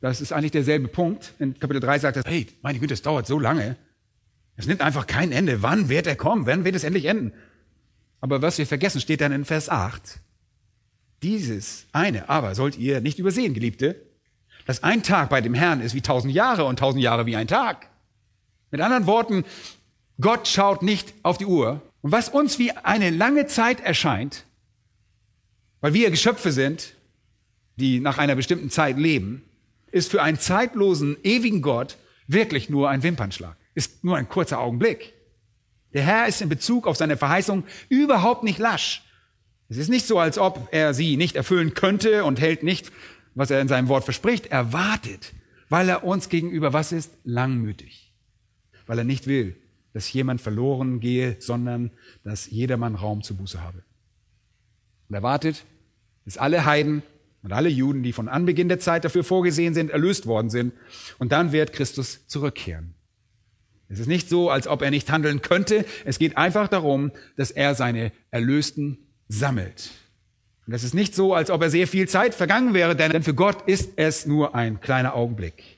Das 0.00 0.20
ist 0.20 0.32
eigentlich 0.32 0.52
derselbe 0.52 0.88
Punkt. 0.88 1.34
In 1.38 1.58
Kapitel 1.58 1.80
3 1.80 1.98
sagt 1.98 2.16
er, 2.18 2.22
hey, 2.24 2.46
meine 2.62 2.78
Güte, 2.78 2.94
es 2.94 3.02
dauert 3.02 3.26
so 3.26 3.38
lange. 3.38 3.76
Es 4.56 4.66
nimmt 4.66 4.80
einfach 4.80 5.06
kein 5.06 5.32
Ende. 5.32 5.62
Wann 5.62 5.88
wird 5.88 6.06
er 6.06 6.16
kommen? 6.16 6.46
Wann 6.46 6.64
wird 6.64 6.74
es 6.74 6.84
endlich 6.84 7.06
enden? 7.06 7.32
Aber 8.20 8.42
was 8.42 8.58
wir 8.58 8.66
vergessen, 8.66 9.00
steht 9.00 9.20
dann 9.20 9.32
in 9.32 9.44
Vers 9.44 9.68
8. 9.68 10.20
Dieses 11.22 11.86
eine 11.92 12.28
aber 12.28 12.54
sollt 12.54 12.78
ihr 12.78 13.00
nicht 13.00 13.18
übersehen, 13.18 13.54
Geliebte, 13.54 14.00
dass 14.66 14.82
ein 14.82 15.02
Tag 15.02 15.30
bei 15.30 15.40
dem 15.40 15.54
Herrn 15.54 15.80
ist 15.80 15.94
wie 15.94 16.00
tausend 16.00 16.32
Jahre 16.32 16.64
und 16.64 16.78
tausend 16.78 17.02
Jahre 17.02 17.26
wie 17.26 17.36
ein 17.36 17.48
Tag. 17.48 17.88
Mit 18.70 18.80
anderen 18.80 19.06
Worten, 19.06 19.44
Gott 20.20 20.48
schaut 20.48 20.82
nicht 20.82 21.14
auf 21.22 21.38
die 21.38 21.46
Uhr. 21.46 21.80
Und 22.02 22.12
was 22.12 22.28
uns 22.28 22.58
wie 22.58 22.72
eine 22.72 23.10
lange 23.10 23.46
Zeit 23.46 23.80
erscheint, 23.80 24.44
weil 25.80 25.94
wir 25.94 26.10
Geschöpfe 26.10 26.52
sind, 26.52 26.94
die 27.76 28.00
nach 28.00 28.18
einer 28.18 28.34
bestimmten 28.34 28.70
Zeit 28.70 28.98
leben, 28.98 29.44
ist 29.90 30.10
für 30.10 30.22
einen 30.22 30.38
zeitlosen, 30.38 31.16
ewigen 31.22 31.62
Gott 31.62 31.96
wirklich 32.26 32.68
nur 32.68 32.90
ein 32.90 33.02
Wimpernschlag, 33.02 33.56
ist 33.74 34.04
nur 34.04 34.16
ein 34.16 34.28
kurzer 34.28 34.60
Augenblick. 34.60 35.14
Der 35.94 36.02
Herr 36.02 36.26
ist 36.26 36.42
in 36.42 36.48
Bezug 36.48 36.86
auf 36.86 36.96
seine 36.96 37.16
Verheißung 37.16 37.64
überhaupt 37.88 38.44
nicht 38.44 38.58
lasch. 38.58 39.02
Es 39.68 39.76
ist 39.76 39.88
nicht 39.88 40.06
so, 40.06 40.18
als 40.18 40.38
ob 40.38 40.68
er 40.70 40.94
sie 40.94 41.16
nicht 41.16 41.36
erfüllen 41.36 41.74
könnte 41.74 42.24
und 42.24 42.40
hält 42.40 42.62
nicht, 42.62 42.90
was 43.34 43.50
er 43.50 43.60
in 43.60 43.68
seinem 43.68 43.88
Wort 43.88 44.04
verspricht. 44.04 44.46
Er 44.46 44.72
wartet, 44.72 45.32
weil 45.68 45.88
er 45.88 46.04
uns 46.04 46.28
gegenüber 46.28 46.72
was 46.72 46.92
ist? 46.92 47.12
Langmütig. 47.24 48.07
Weil 48.88 48.98
er 48.98 49.04
nicht 49.04 49.28
will, 49.28 49.54
dass 49.92 50.12
jemand 50.12 50.40
verloren 50.40 50.98
gehe, 50.98 51.36
sondern 51.38 51.92
dass 52.24 52.50
jedermann 52.50 52.96
Raum 52.96 53.22
zur 53.22 53.36
Buße 53.36 53.62
habe. 53.62 53.84
Und 55.08 55.14
er 55.14 55.22
wartet, 55.22 55.64
bis 56.24 56.36
alle 56.36 56.64
Heiden 56.64 57.02
und 57.42 57.52
alle 57.52 57.68
Juden, 57.68 58.02
die 58.02 58.12
von 58.12 58.28
Anbeginn 58.28 58.68
der 58.68 58.80
Zeit 58.80 59.04
dafür 59.04 59.24
vorgesehen 59.24 59.74
sind, 59.74 59.90
erlöst 59.90 60.26
worden 60.26 60.50
sind. 60.50 60.72
Und 61.18 61.32
dann 61.32 61.52
wird 61.52 61.72
Christus 61.72 62.26
zurückkehren. 62.26 62.94
Es 63.88 63.98
ist 63.98 64.06
nicht 64.06 64.28
so, 64.28 64.50
als 64.50 64.66
ob 64.66 64.82
er 64.82 64.90
nicht 64.90 65.10
handeln 65.10 65.40
könnte. 65.40 65.84
Es 66.04 66.18
geht 66.18 66.36
einfach 66.36 66.68
darum, 66.68 67.10
dass 67.36 67.50
er 67.50 67.74
seine 67.74 68.12
Erlösten 68.30 68.98
sammelt. 69.28 69.90
Und 70.66 70.74
es 70.74 70.84
ist 70.84 70.94
nicht 70.94 71.14
so, 71.14 71.32
als 71.32 71.50
ob 71.50 71.62
er 71.62 71.70
sehr 71.70 71.86
viel 71.86 72.06
Zeit 72.08 72.34
vergangen 72.34 72.74
wäre, 72.74 72.94
denn 72.94 73.22
für 73.22 73.32
Gott 73.32 73.66
ist 73.66 73.92
es 73.96 74.26
nur 74.26 74.54
ein 74.54 74.80
kleiner 74.80 75.14
Augenblick. 75.14 75.77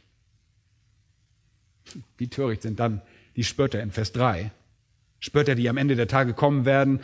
Wie 2.20 2.28
töricht 2.28 2.62
sind 2.62 2.78
dann 2.78 3.00
die 3.34 3.44
Spötter 3.44 3.82
in 3.82 3.90
Vers 3.90 4.12
3. 4.12 4.52
Spötter, 5.18 5.54
die 5.54 5.68
am 5.68 5.78
Ende 5.78 5.96
der 5.96 6.06
Tage 6.06 6.34
kommen 6.34 6.64
werden 6.64 7.00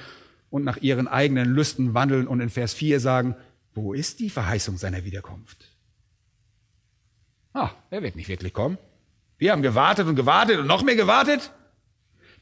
und 0.51 0.63
nach 0.63 0.77
ihren 0.77 1.09
eigenen 1.09 1.49
Lüsten 1.49 1.95
wandeln 1.95 2.27
und 2.27 2.41
in 2.41 2.51
Vers 2.51 2.75
4 2.75 3.01
sagen, 3.01 3.35
wo 3.75 3.93
ist 3.95 4.21
die 4.21 4.31
Verheißung 4.31 4.77
seiner 4.77 5.05
Wiederkunft? 5.05 5.73
Ah, 7.53 7.71
er 7.91 8.03
wird 8.03 8.17
nicht 8.17 8.29
wirklich 8.29 8.53
kommen. 8.53 8.79
Wir 9.39 9.53
haben 9.53 9.63
gewartet 9.63 10.07
und 10.07 10.17
gewartet 10.17 10.59
und 10.59 10.67
noch 10.67 10.83
mehr 10.83 10.97
gewartet. 10.97 11.51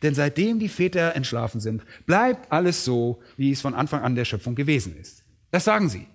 Denn 0.03 0.15
seitdem 0.15 0.59
die 0.59 0.69
Väter 0.69 1.15
entschlafen 1.15 1.61
sind, 1.61 1.83
bleibt 2.07 2.51
alles 2.53 2.85
so, 2.85 3.23
wie 3.37 3.53
es 3.53 3.61
von 3.61 3.75
Anfang 3.75 4.03
an 4.03 4.17
der 4.17 4.25
Schöpfung 4.25 4.55
gewesen 4.55 4.97
ist. 4.97 5.25
Das 5.51 5.65
sagen 5.65 5.89
sie. 5.89 6.07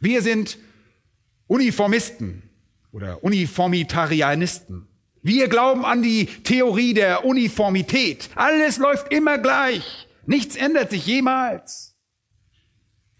Wir 0.00 0.22
sind 0.22 0.58
Uniformisten 1.46 2.42
oder 2.92 3.22
Uniformitarianisten. 3.22 4.88
Wir 5.24 5.48
glauben 5.48 5.86
an 5.86 6.02
die 6.02 6.26
Theorie 6.26 6.92
der 6.92 7.24
Uniformität. 7.24 8.28
Alles 8.34 8.76
läuft 8.76 9.10
immer 9.10 9.38
gleich. 9.38 10.06
Nichts 10.26 10.54
ändert 10.54 10.90
sich 10.90 11.06
jemals. 11.06 11.96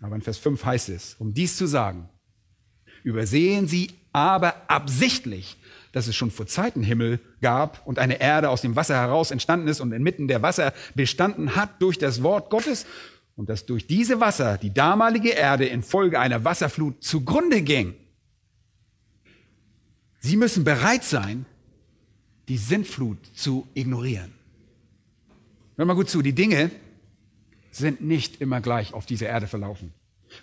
Aber 0.02 0.14
in 0.14 0.20
Vers 0.20 0.36
5 0.36 0.62
heißt 0.62 0.90
es, 0.90 1.14
um 1.14 1.32
dies 1.32 1.56
zu 1.56 1.66
sagen, 1.66 2.10
übersehen 3.04 3.68
sie 3.68 3.90
aber 4.12 4.68
absichtlich, 4.70 5.56
dass 5.92 6.06
es 6.06 6.14
schon 6.14 6.30
vor 6.30 6.46
Zeiten 6.46 6.82
Himmel 6.82 7.20
gab 7.40 7.86
und 7.86 7.98
eine 7.98 8.20
Erde 8.20 8.50
aus 8.50 8.60
dem 8.60 8.76
Wasser 8.76 8.96
heraus 8.96 9.30
entstanden 9.30 9.66
ist 9.66 9.80
und 9.80 9.92
inmitten 9.92 10.28
der 10.28 10.42
Wasser 10.42 10.74
bestanden 10.94 11.56
hat 11.56 11.80
durch 11.80 11.96
das 11.96 12.22
Wort 12.22 12.50
Gottes 12.50 12.84
und 13.34 13.48
dass 13.48 13.64
durch 13.64 13.86
diese 13.86 14.20
Wasser 14.20 14.58
die 14.58 14.74
damalige 14.74 15.30
Erde 15.30 15.64
infolge 15.64 16.20
einer 16.20 16.44
Wasserflut 16.44 17.02
zugrunde 17.02 17.62
ging. 17.62 17.94
Sie 20.18 20.36
müssen 20.36 20.64
bereit 20.64 21.04
sein, 21.04 21.46
die 22.48 22.58
Sintflut 22.58 23.18
zu 23.34 23.66
ignorieren. 23.74 24.32
Hör 25.76 25.86
mal 25.86 25.94
gut 25.94 26.10
zu, 26.10 26.22
die 26.22 26.34
Dinge 26.34 26.70
sind 27.70 28.00
nicht 28.00 28.40
immer 28.40 28.60
gleich 28.60 28.94
auf 28.94 29.06
dieser 29.06 29.26
Erde 29.26 29.46
verlaufen. 29.46 29.92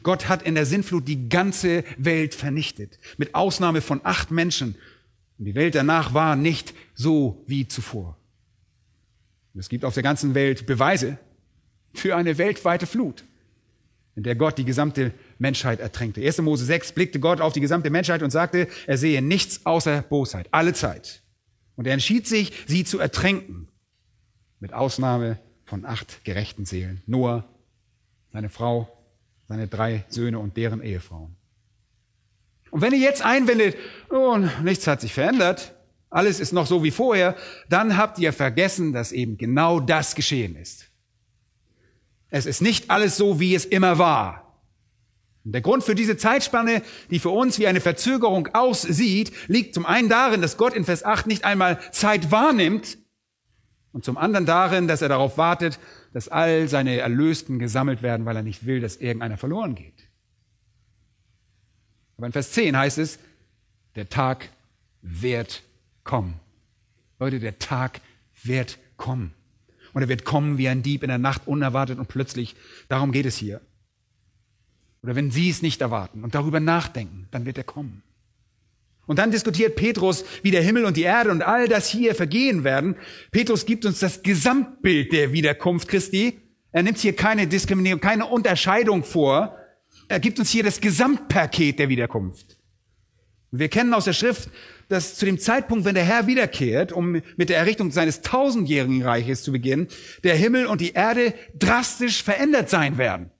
Gott 0.03 0.27
hat 0.27 0.43
in 0.43 0.55
der 0.55 0.65
Sintflut 0.65 1.07
die 1.07 1.29
ganze 1.29 1.83
Welt 1.97 2.35
vernichtet, 2.35 2.99
mit 3.17 3.35
Ausnahme 3.35 3.81
von 3.81 4.01
acht 4.03 4.31
Menschen. 4.31 4.75
Und 5.37 5.45
die 5.45 5.55
Welt 5.55 5.75
danach 5.75 6.13
war 6.13 6.35
nicht 6.35 6.73
so 6.93 7.43
wie 7.47 7.67
zuvor. 7.67 8.17
Und 9.53 9.59
es 9.59 9.69
gibt 9.69 9.85
auf 9.85 9.93
der 9.93 10.03
ganzen 10.03 10.33
Welt 10.33 10.65
Beweise 10.65 11.17
für 11.93 12.15
eine 12.15 12.37
weltweite 12.37 12.87
Flut, 12.87 13.25
in 14.15 14.23
der 14.23 14.35
Gott 14.35 14.57
die 14.57 14.65
gesamte 14.65 15.13
Menschheit 15.39 15.79
ertränkte. 15.79 16.21
1. 16.21 16.39
Mose 16.39 16.65
6 16.65 16.93
blickte 16.93 17.19
Gott 17.19 17.41
auf 17.41 17.53
die 17.53 17.61
gesamte 17.61 17.89
Menschheit 17.89 18.23
und 18.23 18.31
sagte, 18.31 18.67
er 18.87 18.97
sehe 18.97 19.21
nichts 19.21 19.65
außer 19.65 20.01
Bosheit, 20.03 20.47
alle 20.51 20.73
Zeit. 20.73 21.20
Und 21.81 21.87
er 21.87 21.93
entschied 21.93 22.27
sich, 22.27 22.53
sie 22.67 22.83
zu 22.83 22.99
ertränken, 22.99 23.67
mit 24.59 24.71
Ausnahme 24.71 25.39
von 25.65 25.83
acht 25.83 26.23
gerechten 26.23 26.63
Seelen. 26.63 27.01
Noah, 27.07 27.43
seine 28.31 28.49
Frau, 28.49 29.03
seine 29.47 29.67
drei 29.67 30.05
Söhne 30.07 30.37
und 30.37 30.57
deren 30.57 30.83
Ehefrauen. 30.83 31.35
Und 32.69 32.81
wenn 32.81 32.93
ihr 32.93 32.99
jetzt 32.99 33.25
einwendet, 33.25 33.77
oh, 34.11 34.37
nichts 34.61 34.85
hat 34.85 35.01
sich 35.01 35.11
verändert, 35.11 35.73
alles 36.11 36.39
ist 36.39 36.51
noch 36.51 36.67
so 36.67 36.83
wie 36.83 36.91
vorher, 36.91 37.35
dann 37.67 37.97
habt 37.97 38.19
ihr 38.19 38.31
vergessen, 38.31 38.93
dass 38.93 39.11
eben 39.11 39.39
genau 39.39 39.79
das 39.79 40.13
geschehen 40.13 40.55
ist. 40.55 40.85
Es 42.29 42.45
ist 42.45 42.61
nicht 42.61 42.91
alles 42.91 43.17
so, 43.17 43.39
wie 43.39 43.55
es 43.55 43.65
immer 43.65 43.97
war. 43.97 44.40
Der 45.43 45.61
Grund 45.61 45.83
für 45.83 45.95
diese 45.95 46.17
Zeitspanne, 46.17 46.83
die 47.09 47.19
für 47.19 47.29
uns 47.29 47.57
wie 47.57 47.65
eine 47.65 47.81
Verzögerung 47.81 48.49
aussieht, 48.53 49.31
liegt 49.47 49.73
zum 49.73 49.85
einen 49.85 50.07
darin, 50.07 50.41
dass 50.41 50.57
Gott 50.57 50.73
in 50.73 50.85
Vers 50.85 51.03
8 51.03 51.25
nicht 51.25 51.45
einmal 51.45 51.79
Zeit 51.91 52.31
wahrnimmt 52.31 52.99
und 53.91 54.05
zum 54.05 54.17
anderen 54.17 54.45
darin, 54.45 54.87
dass 54.87 55.01
er 55.01 55.09
darauf 55.09 55.37
wartet, 55.37 55.79
dass 56.13 56.27
all 56.27 56.67
seine 56.67 56.97
Erlösten 56.97 57.57
gesammelt 57.57 58.03
werden, 58.03 58.25
weil 58.25 58.35
er 58.35 58.43
nicht 58.43 58.65
will, 58.65 58.81
dass 58.81 58.97
irgendeiner 58.97 59.37
verloren 59.37 59.75
geht. 59.75 60.07
Aber 62.17 62.27
in 62.27 62.33
Vers 62.33 62.51
10 62.51 62.77
heißt 62.77 62.99
es, 62.99 63.17
der 63.95 64.09
Tag 64.09 64.49
wird 65.01 65.63
kommen. 66.03 66.39
Leute, 67.19 67.39
der 67.39 67.57
Tag 67.57 67.99
wird 68.43 68.77
kommen. 68.95 69.33
Und 69.93 70.03
er 70.03 70.07
wird 70.07 70.23
kommen 70.23 70.57
wie 70.57 70.69
ein 70.69 70.83
Dieb 70.83 71.03
in 71.03 71.09
der 71.09 71.17
Nacht, 71.17 71.47
unerwartet 71.47 71.99
und 71.99 72.07
plötzlich. 72.07 72.55
Darum 72.87 73.11
geht 73.11 73.25
es 73.25 73.37
hier. 73.37 73.59
Oder 75.03 75.15
wenn 75.15 75.31
Sie 75.31 75.49
es 75.49 75.61
nicht 75.61 75.81
erwarten 75.81 76.23
und 76.23 76.35
darüber 76.35 76.59
nachdenken, 76.59 77.27
dann 77.31 77.45
wird 77.45 77.57
er 77.57 77.63
kommen. 77.63 78.03
Und 79.07 79.17
dann 79.17 79.31
diskutiert 79.31 79.75
Petrus, 79.75 80.23
wie 80.43 80.51
der 80.51 80.61
Himmel 80.61 80.85
und 80.85 80.95
die 80.95 81.03
Erde 81.03 81.31
und 81.31 81.41
all 81.41 81.67
das 81.67 81.89
hier 81.89 82.15
vergehen 82.15 82.63
werden. 82.63 82.95
Petrus 83.31 83.65
gibt 83.65 83.85
uns 83.85 83.99
das 83.99 84.21
Gesamtbild 84.21 85.11
der 85.11 85.33
Wiederkunft 85.33 85.87
Christi. 85.87 86.39
Er 86.71 86.83
nimmt 86.83 86.99
hier 86.99 87.15
keine 87.15 87.47
Diskriminierung, 87.47 87.99
keine 87.99 88.27
Unterscheidung 88.27 89.03
vor. 89.03 89.57
Er 90.07 90.19
gibt 90.19 90.39
uns 90.39 90.49
hier 90.51 90.63
das 90.63 90.79
Gesamtpaket 90.79 91.79
der 91.79 91.89
Wiederkunft. 91.89 92.57
Wir 93.51 93.67
kennen 93.67 93.93
aus 93.93 94.05
der 94.05 94.13
Schrift, 94.13 94.49
dass 94.87 95.15
zu 95.15 95.25
dem 95.25 95.39
Zeitpunkt, 95.39 95.83
wenn 95.83 95.95
der 95.95 96.05
Herr 96.05 96.27
wiederkehrt, 96.27 96.91
um 96.91 97.21
mit 97.35 97.49
der 97.49 97.57
Errichtung 97.57 97.91
seines 97.91 98.21
tausendjährigen 98.21 99.03
Reiches 99.03 99.43
zu 99.43 99.51
beginnen, 99.51 99.87
der 100.23 100.35
Himmel 100.35 100.67
und 100.67 100.79
die 100.79 100.93
Erde 100.93 101.33
drastisch 101.57 102.23
verändert 102.23 102.69
sein 102.69 102.97
werden. 102.97 103.31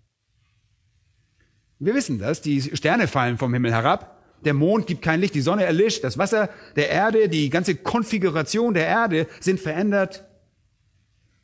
Wir 1.83 1.95
wissen 1.95 2.19
das, 2.19 2.41
die 2.41 2.61
Sterne 2.61 3.07
fallen 3.07 3.39
vom 3.39 3.51
Himmel 3.53 3.71
herab, 3.71 4.21
der 4.45 4.53
Mond 4.53 4.85
gibt 4.85 5.01
kein 5.01 5.19
Licht, 5.19 5.33
die 5.33 5.41
Sonne 5.41 5.65
erlischt, 5.65 6.03
das 6.03 6.17
Wasser 6.17 6.49
der 6.75 6.89
Erde, 6.89 7.27
die 7.27 7.49
ganze 7.49 7.75
Konfiguration 7.75 8.75
der 8.75 8.85
Erde 8.85 9.27
sind 9.39 9.59
verändert. 9.59 10.23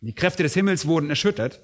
Die 0.01 0.13
Kräfte 0.13 0.43
des 0.43 0.53
Himmels 0.53 0.85
wurden 0.85 1.09
erschüttert. 1.09 1.61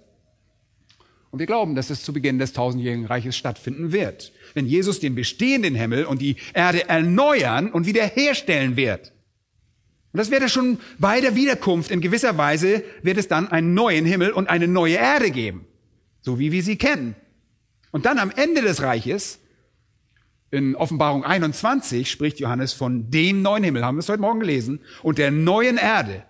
Und 1.29 1.37
wir 1.37 1.45
glauben, 1.45 1.75
dass 1.75 1.91
es 1.91 2.03
zu 2.03 2.13
Beginn 2.13 2.39
des 2.39 2.53
tausendjährigen 2.53 3.05
Reiches 3.05 3.37
stattfinden 3.37 3.91
wird, 3.91 4.31
wenn 4.55 4.65
Jesus 4.65 4.99
den 4.99 5.13
bestehenden 5.13 5.75
Himmel 5.75 6.05
und 6.05 6.21
die 6.21 6.37
Erde 6.55 6.89
erneuern 6.89 7.71
und 7.71 7.85
wiederherstellen 7.85 8.75
wird. 8.75 9.13
Und 10.13 10.17
das 10.17 10.31
wird 10.31 10.41
er 10.41 10.49
schon 10.49 10.79
bei 10.97 11.21
der 11.21 11.35
Wiederkunft. 11.35 11.91
In 11.91 12.01
gewisser 12.01 12.37
Weise 12.39 12.83
wird 13.03 13.17
es 13.17 13.27
dann 13.27 13.47
einen 13.49 13.75
neuen 13.75 14.05
Himmel 14.05 14.31
und 14.31 14.49
eine 14.49 14.67
neue 14.67 14.95
Erde 14.95 15.29
geben, 15.29 15.65
so 16.21 16.39
wie 16.39 16.51
wir 16.51 16.63
sie 16.63 16.77
kennen. 16.77 17.15
Und 17.93 18.07
dann 18.07 18.17
am 18.17 18.31
Ende 18.31 18.63
des 18.63 18.81
Reiches, 18.81 19.37
in 20.49 20.75
Offenbarung 20.75 21.23
21, 21.23 22.09
spricht 22.09 22.39
Johannes 22.39 22.73
von 22.73 23.11
dem 23.11 23.43
neuen 23.43 23.63
Himmel, 23.63 23.85
haben 23.85 23.97
wir 23.97 23.99
es 23.99 24.09
heute 24.09 24.19
Morgen 24.19 24.39
gelesen, 24.39 24.79
und 25.03 25.19
der 25.19 25.29
neuen 25.29 25.77
Erde. 25.77 26.23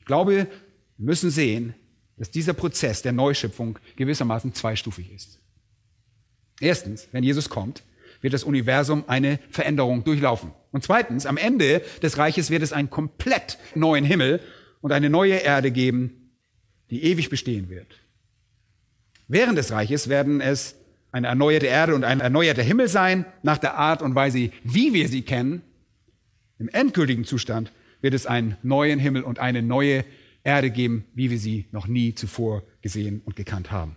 Ich 0.00 0.06
glaube, 0.06 0.32
wir 0.32 0.48
müssen 0.98 1.30
sehen, 1.30 1.74
dass 2.16 2.32
dieser 2.32 2.52
Prozess 2.52 3.00
der 3.00 3.12
Neuschöpfung 3.12 3.78
gewissermaßen 3.94 4.54
zweistufig 4.54 5.12
ist. 5.12 5.38
Erstens, 6.60 7.06
wenn 7.12 7.22
Jesus 7.22 7.48
kommt, 7.48 7.84
wird 8.20 8.34
das 8.34 8.42
Universum 8.42 9.04
eine 9.06 9.38
Veränderung 9.50 10.02
durchlaufen. 10.02 10.50
Und 10.72 10.82
zweitens, 10.82 11.26
am 11.26 11.36
Ende 11.36 11.80
des 12.02 12.18
Reiches 12.18 12.50
wird 12.50 12.62
es 12.64 12.72
einen 12.72 12.90
komplett 12.90 13.58
neuen 13.76 14.04
Himmel 14.04 14.40
und 14.80 14.90
eine 14.90 15.10
neue 15.10 15.34
Erde 15.34 15.70
geben, 15.70 16.32
die 16.90 17.04
ewig 17.04 17.30
bestehen 17.30 17.68
wird. 17.68 18.00
Während 19.28 19.58
des 19.58 19.72
Reiches 19.72 20.08
werden 20.08 20.40
es 20.40 20.76
eine 21.10 21.28
erneuerte 21.28 21.66
Erde 21.66 21.94
und 21.94 22.04
ein 22.04 22.20
erneuerter 22.20 22.62
Himmel 22.62 22.88
sein, 22.88 23.24
nach 23.42 23.58
der 23.58 23.76
Art 23.76 24.02
und 24.02 24.14
Weise, 24.14 24.50
wie 24.62 24.92
wir 24.92 25.08
sie 25.08 25.22
kennen. 25.22 25.62
Im 26.58 26.68
endgültigen 26.68 27.24
Zustand 27.24 27.72
wird 28.00 28.14
es 28.14 28.26
einen 28.26 28.56
neuen 28.62 28.98
Himmel 28.98 29.22
und 29.22 29.38
eine 29.38 29.62
neue 29.62 30.04
Erde 30.44 30.70
geben, 30.70 31.06
wie 31.14 31.30
wir 31.30 31.38
sie 31.38 31.66
noch 31.72 31.88
nie 31.88 32.14
zuvor 32.14 32.62
gesehen 32.82 33.20
und 33.24 33.34
gekannt 33.34 33.72
haben. 33.72 33.96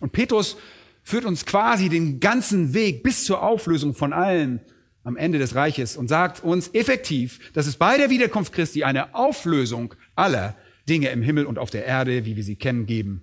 Und 0.00 0.12
Petrus 0.12 0.56
führt 1.02 1.26
uns 1.26 1.44
quasi 1.44 1.90
den 1.90 2.18
ganzen 2.18 2.72
Weg 2.72 3.02
bis 3.02 3.24
zur 3.24 3.42
Auflösung 3.42 3.94
von 3.94 4.12
allen 4.12 4.60
am 5.02 5.18
Ende 5.18 5.38
des 5.38 5.54
Reiches 5.54 5.98
und 5.98 6.08
sagt 6.08 6.42
uns 6.42 6.72
effektiv, 6.72 7.52
dass 7.52 7.66
es 7.66 7.76
bei 7.76 7.98
der 7.98 8.08
Wiederkunft 8.08 8.54
Christi 8.54 8.84
eine 8.84 9.14
Auflösung 9.14 9.94
aller 10.14 10.56
Dinge 10.88 11.10
im 11.10 11.20
Himmel 11.20 11.44
und 11.44 11.58
auf 11.58 11.70
der 11.70 11.84
Erde, 11.84 12.24
wie 12.24 12.36
wir 12.36 12.44
sie 12.44 12.56
kennen, 12.56 12.86
geben 12.86 13.22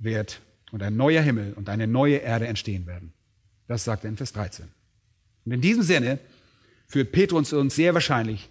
wird 0.00 0.40
und 0.72 0.82
ein 0.82 0.96
neuer 0.96 1.22
Himmel 1.22 1.52
und 1.54 1.68
eine 1.68 1.86
neue 1.86 2.16
Erde 2.16 2.46
entstehen 2.46 2.86
werden. 2.86 3.12
Das 3.68 3.84
sagt 3.84 4.04
er 4.04 4.10
in 4.10 4.16
Vers 4.16 4.32
13. 4.32 4.66
Und 5.44 5.52
in 5.52 5.60
diesem 5.60 5.82
Sinne 5.82 6.18
führt 6.86 7.12
Petrus 7.12 7.52
uns 7.52 7.76
sehr 7.76 7.94
wahrscheinlich 7.94 8.48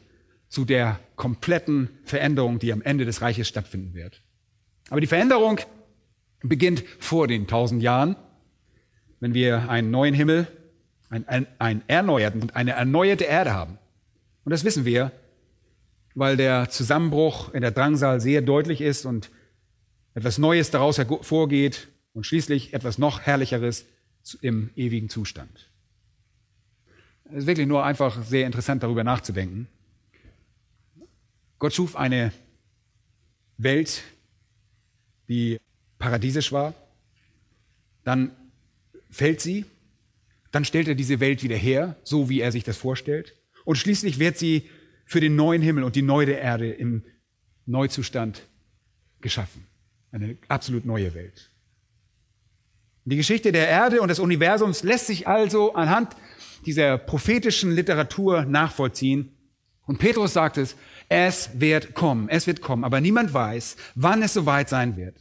zu 0.48 0.66
der 0.66 1.00
kompletten 1.16 1.90
Veränderung, 2.06 2.60
die 2.60 2.72
am 2.72 2.82
Ende 2.82 3.06
des 3.06 3.22
Reiches 3.22 3.48
stattfinden 3.48 3.94
wird. 3.94 4.22
Aber 4.90 5.02
die 5.02 5.08
Veränderung 5.08 5.60
beginnt 6.42 6.84
vor 7.00 7.28
den 7.28 7.48
tausend 7.48 7.84
Jahren, 7.84 8.16
wenn 9.20 9.34
wir 9.34 9.70
einen 9.70 9.92
neuen 9.92 10.14
Himmel, 10.14 10.48
einen, 11.10 11.48
einen 11.60 11.84
erneuerten 11.88 12.42
und 12.42 12.56
eine 12.56 12.72
erneuerte 12.72 13.26
Erde 13.26 13.54
haben. 13.54 13.78
Und 14.46 14.52
das 14.52 14.64
wissen 14.64 14.86
wir, 14.86 15.12
weil 16.16 16.38
der 16.38 16.70
Zusammenbruch 16.70 17.54
in 17.54 17.62
der 17.62 17.72
Drangsal 17.72 18.22
sehr 18.22 18.42
deutlich 18.42 18.82
ist 18.82 19.06
und 19.06 19.30
etwas 20.14 20.38
Neues 20.38 20.72
daraus 20.72 20.98
hervorgeht 20.98 21.88
und 22.14 22.26
schließlich 22.26 22.74
etwas 22.74 22.98
noch 22.98 23.22
Herrlicheres 23.22 23.86
im 24.42 24.70
ewigen 24.76 25.10
Zustand. 25.10 25.70
Es 27.26 27.40
ist 27.40 27.48
wirklich 27.48 27.68
nur 27.68 27.86
einfach 27.86 28.24
sehr 28.24 28.46
interessant 28.46 28.84
darüber 28.84 29.04
nachzudenken. 29.04 29.68
Gott 31.60 31.74
schuf 31.74 31.96
eine 31.96 32.32
Welt, 33.58 34.04
die 35.28 35.60
paradiesisch 36.00 36.52
war, 36.52 36.74
dann 38.04 38.32
fällt 39.10 39.42
sie, 39.42 39.66
dann 40.52 40.66
stellt 40.66 40.88
er 40.88 40.96
diese 40.96 41.20
Welt 41.20 41.44
wieder 41.44 41.58
her, 41.58 41.96
so 42.04 42.30
wie 42.30 42.42
er 42.42 42.52
sich 42.52 42.64
das 42.64 42.78
vorstellt, 42.78 43.36
und 43.66 43.76
schließlich 43.76 44.18
wird 44.18 44.38
sie 44.38 44.70
für 45.06 45.20
den 45.20 45.36
neuen 45.36 45.62
Himmel 45.62 45.84
und 45.84 45.96
die 45.96 46.02
neue 46.02 46.32
Erde 46.32 46.72
im 46.72 47.04
Neuzustand 47.66 48.42
geschaffen. 49.22 49.69
Eine 50.12 50.38
absolut 50.48 50.86
neue 50.86 51.14
Welt. 51.14 51.50
Die 53.06 53.18
Geschichte 53.18 53.52
der 53.52 53.68
Erde 53.68 54.02
und 54.02 54.10
des 54.10 54.20
Universums 54.20 54.84
lässt 54.84 55.08
sich 55.08 55.28
also 55.28 55.74
anhand 55.74 56.16
dieser 56.66 56.98
prophetischen 56.98 57.72
Literatur 57.72 58.46
nachvollziehen. 58.46 59.32
Und 59.86 59.98
Petrus 59.98 60.34
sagt 60.34 60.58
es, 60.58 60.76
es 61.08 61.50
wird 61.60 61.96
kommen, 61.96 62.30
es 62.30 62.46
wird 62.46 62.62
kommen, 62.62 62.84
aber 62.84 63.02
niemand 63.02 63.34
weiß, 63.34 63.78
wann 63.96 64.22
es 64.22 64.34
soweit 64.34 64.70
sein 64.70 64.96
wird. 64.98 65.16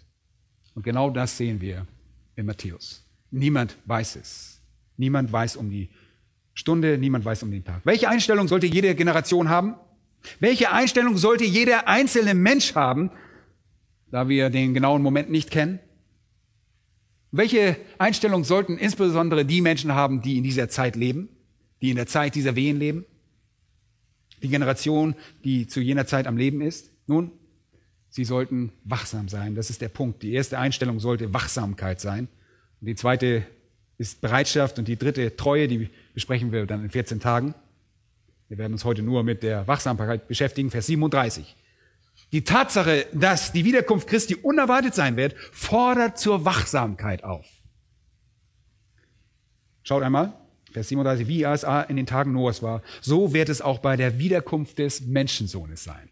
Und 0.74 0.82
genau 0.82 1.10
das 1.10 1.38
sehen 1.38 1.60
wir 1.60 1.86
in 2.36 2.46
Matthäus. 2.46 3.04
Niemand 3.30 3.76
weiß 3.86 4.16
es. 4.16 4.60
Niemand 4.96 5.32
weiß 5.32 5.56
um 5.56 5.70
die 5.70 5.88
Stunde, 6.54 6.98
niemand 6.98 7.24
weiß 7.24 7.42
um 7.42 7.50
den 7.50 7.64
Tag. 7.64 7.80
Welche 7.84 8.08
Einstellung 8.08 8.48
sollte 8.48 8.66
jede 8.66 8.94
Generation 8.94 9.48
haben? 9.48 9.76
Welche 10.40 10.72
Einstellung 10.72 11.16
sollte 11.16 11.44
jeder 11.44 11.88
einzelne 11.88 12.34
Mensch 12.34 12.74
haben, 12.74 13.10
da 14.10 14.28
wir 14.28 14.50
den 14.50 14.74
genauen 14.74 15.02
Moment 15.02 15.30
nicht 15.30 15.50
kennen? 15.50 15.80
Welche 17.30 17.76
Einstellung 17.98 18.44
sollten 18.44 18.78
insbesondere 18.78 19.44
die 19.44 19.60
Menschen 19.60 19.94
haben, 19.94 20.22
die 20.22 20.38
in 20.38 20.44
dieser 20.44 20.68
Zeit 20.68 20.96
leben, 20.96 21.28
die 21.82 21.90
in 21.90 21.96
der 21.96 22.06
Zeit 22.06 22.34
dieser 22.34 22.56
Wehen 22.56 22.78
leben? 22.78 23.04
Die 24.42 24.48
Generation, 24.48 25.14
die 25.44 25.66
zu 25.66 25.80
jener 25.80 26.06
Zeit 26.06 26.26
am 26.26 26.36
Leben 26.36 26.60
ist? 26.60 26.90
Nun, 27.06 27.32
sie 28.08 28.24
sollten 28.24 28.72
wachsam 28.84 29.28
sein. 29.28 29.54
Das 29.54 29.68
ist 29.68 29.82
der 29.82 29.88
Punkt. 29.88 30.22
Die 30.22 30.32
erste 30.32 30.58
Einstellung 30.58 31.00
sollte 31.00 31.34
Wachsamkeit 31.34 32.00
sein. 32.00 32.28
Und 32.80 32.86
die 32.86 32.94
zweite 32.94 33.44
ist 33.98 34.20
Bereitschaft 34.20 34.78
und 34.78 34.88
die 34.88 34.96
dritte 34.96 35.36
Treue, 35.36 35.68
die 35.68 35.90
besprechen 36.14 36.52
wir 36.52 36.64
dann 36.66 36.84
in 36.84 36.90
14 36.90 37.20
Tagen. 37.20 37.54
Wir 38.48 38.56
werden 38.56 38.72
uns 38.72 38.84
heute 38.84 39.02
nur 39.02 39.24
mit 39.24 39.42
der 39.42 39.66
Wachsamkeit 39.66 40.28
beschäftigen, 40.28 40.70
Vers 40.70 40.86
37. 40.86 41.56
Die 42.32 42.44
Tatsache, 42.44 43.06
dass 43.12 43.52
die 43.52 43.64
Wiederkunft 43.64 44.08
Christi 44.08 44.34
unerwartet 44.34 44.94
sein 44.94 45.16
wird, 45.16 45.34
fordert 45.52 46.18
zur 46.18 46.44
Wachsamkeit 46.44 47.24
auf. 47.24 47.46
Schaut 49.82 50.02
einmal, 50.02 50.34
Vers 50.72 50.88
37, 50.88 51.26
wie 51.28 51.44
es 51.44 51.64
in 51.88 51.96
den 51.96 52.06
Tagen 52.06 52.32
Noahs 52.32 52.62
war, 52.62 52.82
so 53.00 53.32
wird 53.32 53.48
es 53.48 53.62
auch 53.62 53.78
bei 53.78 53.96
der 53.96 54.18
Wiederkunft 54.18 54.78
des 54.78 55.00
Menschensohnes 55.00 55.82
sein. 55.84 56.10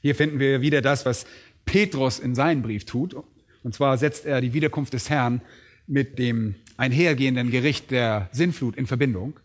Hier 0.00 0.14
finden 0.14 0.40
wir 0.40 0.60
wieder 0.60 0.82
das, 0.82 1.06
was 1.06 1.26
Petrus 1.64 2.18
in 2.18 2.34
seinem 2.34 2.62
Brief 2.62 2.84
tut. 2.84 3.16
Und 3.62 3.74
zwar 3.74 3.98
setzt 3.98 4.26
er 4.26 4.40
die 4.40 4.52
Wiederkunft 4.54 4.92
des 4.92 5.10
Herrn 5.10 5.40
mit 5.86 6.18
dem 6.18 6.56
einhergehenden 6.76 7.50
Gericht 7.50 7.90
der 7.90 8.28
Sinnflut 8.32 8.76
in 8.76 8.86
Verbindung. 8.86 9.38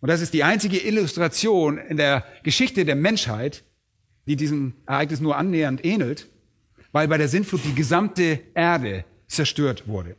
Und 0.00 0.08
das 0.08 0.20
ist 0.20 0.32
die 0.32 0.44
einzige 0.44 0.78
Illustration 0.78 1.78
in 1.78 1.96
der 1.96 2.24
Geschichte 2.42 2.84
der 2.84 2.96
Menschheit, 2.96 3.64
die 4.26 4.36
diesem 4.36 4.74
Ereignis 4.86 5.20
nur 5.20 5.36
annähernd 5.36 5.84
ähnelt, 5.84 6.28
weil 6.92 7.08
bei 7.08 7.18
der 7.18 7.28
Sintflut 7.28 7.64
die 7.64 7.74
gesamte 7.74 8.40
Erde 8.54 9.04
zerstört 9.26 9.86
wurde. 9.86 10.16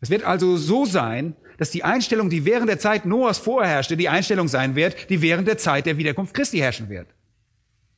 Es 0.00 0.10
wird 0.10 0.24
also 0.24 0.56
so 0.56 0.84
sein, 0.84 1.36
dass 1.58 1.70
die 1.70 1.84
Einstellung, 1.84 2.30
die 2.30 2.44
während 2.44 2.68
der 2.68 2.78
Zeit 2.78 3.06
Noahs 3.06 3.38
vorherrschte, 3.38 3.96
die 3.96 4.08
Einstellung 4.08 4.48
sein 4.48 4.74
wird, 4.74 5.08
die 5.08 5.22
während 5.22 5.46
der 5.46 5.58
Zeit 5.58 5.86
der 5.86 5.98
Wiederkunft 5.98 6.34
Christi 6.34 6.58
herrschen 6.58 6.88
wird. 6.88 7.06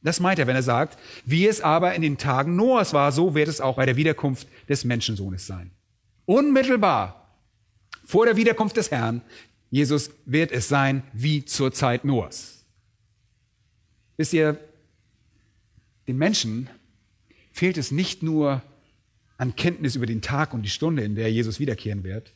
Das 0.02 0.20
meint 0.20 0.38
er, 0.38 0.46
wenn 0.46 0.56
er 0.56 0.62
sagt, 0.62 0.98
wie 1.24 1.46
es 1.46 1.60
aber 1.60 1.94
in 1.94 2.02
den 2.02 2.18
Tagen 2.18 2.54
Noahs 2.54 2.92
war, 2.92 3.10
so 3.12 3.34
wird 3.34 3.48
es 3.48 3.60
auch 3.60 3.76
bei 3.76 3.86
der 3.86 3.96
Wiederkunft 3.96 4.46
des 4.68 4.84
Menschensohnes 4.84 5.46
sein. 5.46 5.70
Unmittelbar 6.26 7.26
vor 8.04 8.24
der 8.24 8.36
Wiederkunft 8.36 8.76
des 8.76 8.90
Herrn 8.90 9.22
Jesus 9.70 10.10
wird 10.24 10.52
es 10.52 10.68
sein 10.68 11.02
wie 11.12 11.44
zur 11.44 11.72
Zeit 11.72 12.04
Noahs. 12.04 12.64
Wisst 14.16 14.32
ihr, 14.32 14.58
den 16.06 16.16
Menschen 16.16 16.68
fehlt 17.52 17.76
es 17.76 17.90
nicht 17.90 18.22
nur 18.22 18.62
an 19.38 19.56
Kenntnis 19.56 19.96
über 19.96 20.06
den 20.06 20.22
Tag 20.22 20.54
und 20.54 20.62
die 20.62 20.70
Stunde, 20.70 21.02
in 21.02 21.14
der 21.14 21.30
Jesus 21.30 21.60
wiederkehren 21.60 22.04
wird. 22.04 22.32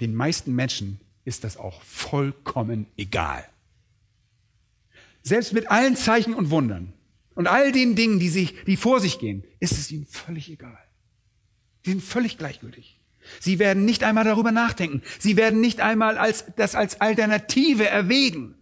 Den 0.00 0.14
meisten 0.14 0.54
Menschen 0.54 1.00
ist 1.24 1.44
das 1.44 1.56
auch 1.56 1.82
vollkommen 1.82 2.86
egal. 2.96 3.46
Selbst 5.22 5.52
mit 5.52 5.70
allen 5.70 5.96
Zeichen 5.96 6.34
und 6.34 6.50
Wundern 6.50 6.92
und 7.34 7.46
all 7.46 7.72
den 7.72 7.94
Dingen, 7.94 8.18
die, 8.18 8.28
sich, 8.28 8.64
die 8.64 8.76
vor 8.76 9.00
sich 9.00 9.18
gehen, 9.18 9.44
ist 9.60 9.72
es 9.72 9.90
ihnen 9.90 10.06
völlig 10.06 10.50
egal. 10.50 10.78
Sie 11.84 11.92
sind 11.92 12.02
völlig 12.02 12.38
gleichgültig. 12.38 12.99
Sie 13.38 13.58
werden 13.58 13.84
nicht 13.84 14.02
einmal 14.04 14.24
darüber 14.24 14.52
nachdenken. 14.52 15.02
Sie 15.18 15.36
werden 15.36 15.60
nicht 15.60 15.80
einmal 15.80 16.18
als, 16.18 16.44
das 16.56 16.74
als 16.74 17.00
Alternative 17.00 17.86
erwägen. 17.86 18.54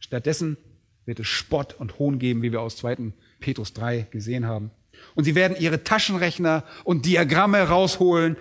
Stattdessen 0.00 0.56
wird 1.04 1.20
es 1.20 1.28
Spott 1.28 1.74
und 1.78 1.98
Hohn 1.98 2.18
geben, 2.18 2.42
wie 2.42 2.52
wir 2.52 2.60
aus 2.60 2.76
2. 2.76 3.12
Petrus 3.40 3.72
3 3.72 4.08
gesehen 4.10 4.46
haben. 4.46 4.70
Und 5.14 5.24
sie 5.24 5.34
werden 5.34 5.56
ihre 5.58 5.84
Taschenrechner 5.84 6.64
und 6.84 7.06
Diagramme 7.06 7.68
rausholen 7.68 8.36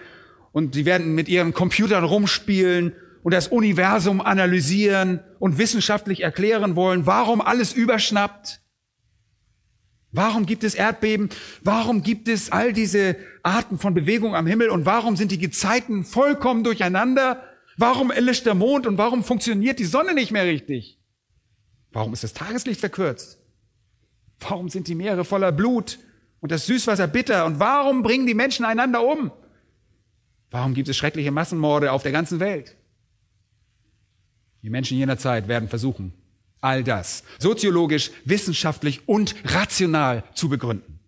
und 0.51 0.73
sie 0.73 0.86
werden 0.86 1.15
mit 1.15 1.27
ihren 1.27 1.53
Computern 1.53 2.03
rumspielen 2.03 2.93
und 3.23 3.33
das 3.33 3.47
Universum 3.47 4.21
analysieren 4.21 5.19
und 5.39 5.57
wissenschaftlich 5.57 6.21
erklären 6.21 6.75
wollen, 6.75 7.05
warum 7.05 7.41
alles 7.41 7.73
überschnappt 7.73 8.61
Warum 10.16 10.45
gibt 10.45 10.63
es 10.63 10.76
Erdbeben? 10.76 11.30
Warum 11.61 12.01
gibt 12.01 12.30
es 12.30 12.49
all 12.49 12.72
diese 12.72 13.18
Arten 13.43 13.78
von 13.78 13.93
Bewegung 13.93 14.34
am 14.34 14.47
Himmel? 14.47 14.70
Und 14.70 14.86
warum 14.86 15.18
sind 15.18 15.32
die 15.32 15.38
Gezeiten 15.38 16.05
vollkommen 16.05 16.63
durcheinander? 16.63 17.43
Warum 17.78 18.11
erlischt 18.11 18.45
der 18.45 18.55
Mond 18.55 18.88
und 18.88 18.97
warum 18.97 19.26
funktioniert 19.26 19.78
die 19.78 19.84
Sonne 19.86 20.13
nicht 20.13 20.32
mehr 20.32 20.45
richtig? 20.45 20.97
Warum 21.91 22.13
ist 22.13 22.24
das 22.24 22.34
Tageslicht 22.34 22.80
verkürzt? 22.80 23.39
Warum 24.39 24.70
sind 24.70 24.88
die 24.88 24.95
Meere 24.95 25.26
voller 25.26 25.51
Blut 25.51 25.99
und 26.39 26.51
das 26.51 26.66
Süßwasser 26.66 27.07
bitter? 27.07 27.45
Und 27.45 27.59
warum 27.59 28.01
bringen 28.01 28.26
die 28.26 28.34
Menschen 28.34 28.63
einander 28.63 29.05
um? 29.05 29.32
Warum 30.49 30.74
gibt 30.74 30.88
es 30.88 30.95
schreckliche 30.95 31.32
Massenmorde 31.32 31.91
auf 31.91 32.03
der 32.03 32.13
ganzen 32.13 32.39
Welt? 32.39 32.78
Die 34.61 34.70
Menschen 34.70 34.97
jener 34.97 35.18
Zeit 35.18 35.49
werden 35.49 35.68
versuchen, 35.68 36.13
all 36.66 36.84
das 36.84 37.24
soziologisch, 37.38 38.11
wissenschaftlich 38.26 39.07
und 39.07 39.36
rational 39.45 40.24
zu 40.34 40.49
begründen. 40.49 40.99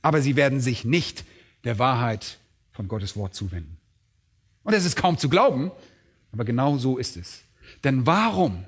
Aber 0.00 0.22
sie 0.22 0.34
werden 0.34 0.60
sich 0.60 0.84
nicht 0.84 1.24
der 1.64 1.78
Wahrheit 1.78 2.38
von 2.72 2.88
Gottes 2.88 3.14
Wort 3.14 3.34
zuwenden. 3.34 3.76
Und 4.62 4.72
es 4.72 4.86
ist 4.86 4.96
kaum 4.96 5.18
zu 5.18 5.28
glauben, 5.28 5.70
aber 6.32 6.44
genau 6.44 6.78
so 6.78 6.96
ist 6.96 7.18
es. 7.18 7.42
Denn 7.84 8.06
warum 8.06 8.64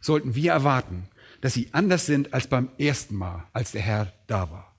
sollten 0.00 0.36
wir 0.36 0.52
erwarten, 0.52 1.08
dass 1.40 1.54
sie 1.54 1.68
anders 1.72 2.06
sind 2.06 2.32
als 2.32 2.46
beim 2.46 2.70
ersten 2.78 3.16
Mal, 3.16 3.44
als 3.52 3.72
der 3.72 3.82
Herr 3.82 4.12
da 4.28 4.50
war? 4.50 4.74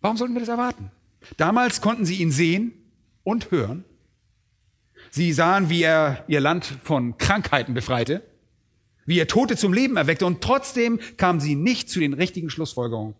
Warum 0.00 0.16
sollten 0.16 0.34
wir 0.34 0.40
das 0.40 0.48
erwarten? 0.48 0.90
Damals 1.36 1.80
konnten 1.80 2.04
sie 2.04 2.16
ihn 2.16 2.32
sehen 2.32 2.72
und 3.22 3.52
hören. 3.52 3.84
Sie 5.10 5.32
sahen, 5.32 5.70
wie 5.70 5.82
er 5.82 6.24
ihr 6.26 6.40
Land 6.40 6.64
von 6.82 7.16
Krankheiten 7.16 7.74
befreite 7.74 8.22
wie 9.06 9.18
er 9.18 9.28
Tote 9.28 9.56
zum 9.56 9.72
Leben 9.72 9.96
erweckte 9.96 10.26
und 10.26 10.42
trotzdem 10.42 11.00
kamen 11.16 11.40
sie 11.40 11.54
nicht 11.54 11.88
zu 11.88 12.00
den 12.00 12.12
richtigen 12.12 12.50
Schlussfolgerungen. 12.50 13.14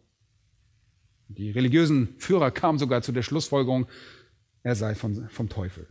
Die 1.29 1.51
religiösen 1.51 2.15
Führer 2.19 2.51
kamen 2.51 2.79
sogar 2.79 3.03
zu 3.03 3.13
der 3.13 3.23
Schlussfolgerung, 3.23 3.87
er 4.63 4.75
sei 4.75 4.95
vom, 4.95 5.29
vom 5.31 5.49
Teufel. 5.49 5.89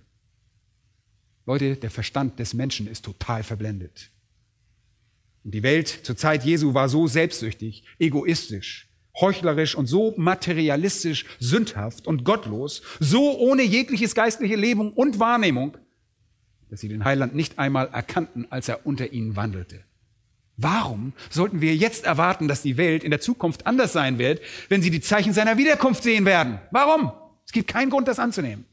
Leute, 1.45 1.75
der 1.75 1.91
Verstand 1.91 2.39
des 2.39 2.53
Menschen 2.53 2.87
ist 2.87 3.05
total 3.05 3.43
verblendet. 3.43 4.11
Und 5.43 5.53
die 5.53 5.63
Welt 5.63 5.87
zur 5.87 6.17
Zeit 6.17 6.43
Jesu 6.43 6.73
war 6.73 6.89
so 6.89 7.07
selbstsüchtig, 7.07 7.83
egoistisch, 7.99 8.89
heuchlerisch 9.19 9.75
und 9.75 9.85
so 9.85 10.13
materialistisch, 10.17 11.25
sündhaft 11.39 12.07
und 12.07 12.23
gottlos, 12.23 12.81
so 12.99 13.37
ohne 13.37 13.61
jegliches 13.61 14.15
geistliche 14.15 14.55
Leben 14.55 14.91
und 14.91 15.19
Wahrnehmung, 15.19 15.77
dass 16.76 16.82
sie 16.82 16.89
den 16.89 17.05
Heiland 17.05 17.34
nicht 17.34 17.57
einmal 17.57 17.88
erkannten, 17.88 18.47
als 18.49 18.67
er 18.67 18.86
unter 18.86 19.13
ihnen 19.13 19.38
wandelte. 19.38 19.80
Warum 20.57 21.13
sollten 21.30 21.61
wir 21.61 21.73
jetzt 21.73 22.03
erwarten, 22.03 22.49
dass 22.49 22.63
die 22.63 22.76
Welt 22.76 23.01
in 23.05 23.11
der 23.11 23.21
Zukunft 23.21 23.65
anders 23.65 23.93
sein 23.93 24.17
wird, 24.17 24.41
wenn 24.67 24.82
sie 24.82 24.89
die 24.89 24.99
Zeichen 24.99 25.32
seiner 25.32 25.57
Wiederkunft 25.57 26.03
sehen 26.03 26.26
werden? 26.26 26.59
Warum? 26.71 27.13
Es 27.45 27.53
gibt 27.53 27.69
keinen 27.69 27.89
Grund, 27.89 28.09
das 28.09 28.19
anzunehmen. 28.19 28.65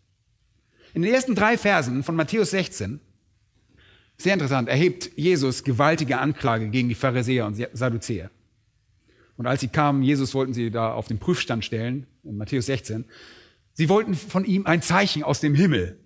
In 0.94 1.02
den 1.02 1.14
ersten 1.14 1.36
drei 1.36 1.56
Versen 1.56 2.02
von 2.02 2.16
Matthäus 2.16 2.50
16 2.50 2.98
Sehr 4.16 4.32
interessant, 4.32 4.68
erhebt 4.68 5.12
Jesus 5.14 5.62
gewaltige 5.62 6.18
Anklage 6.18 6.70
gegen 6.70 6.88
die 6.88 6.96
Pharisäer 6.96 7.46
und 7.46 7.64
Sadduzäer. 7.72 8.32
Und 9.36 9.46
als 9.46 9.60
sie 9.60 9.68
kamen, 9.68 10.02
Jesus 10.02 10.34
wollten 10.34 10.54
sie 10.54 10.72
da 10.72 10.92
auf 10.92 11.06
den 11.06 11.20
Prüfstand 11.20 11.64
stellen, 11.64 12.08
in 12.24 12.36
Matthäus 12.36 12.66
16. 12.66 13.04
Sie 13.74 13.88
wollten 13.88 14.14
von 14.14 14.44
ihm 14.44 14.66
ein 14.66 14.82
Zeichen 14.82 15.22
aus 15.22 15.38
dem 15.38 15.54
Himmel. 15.54 16.01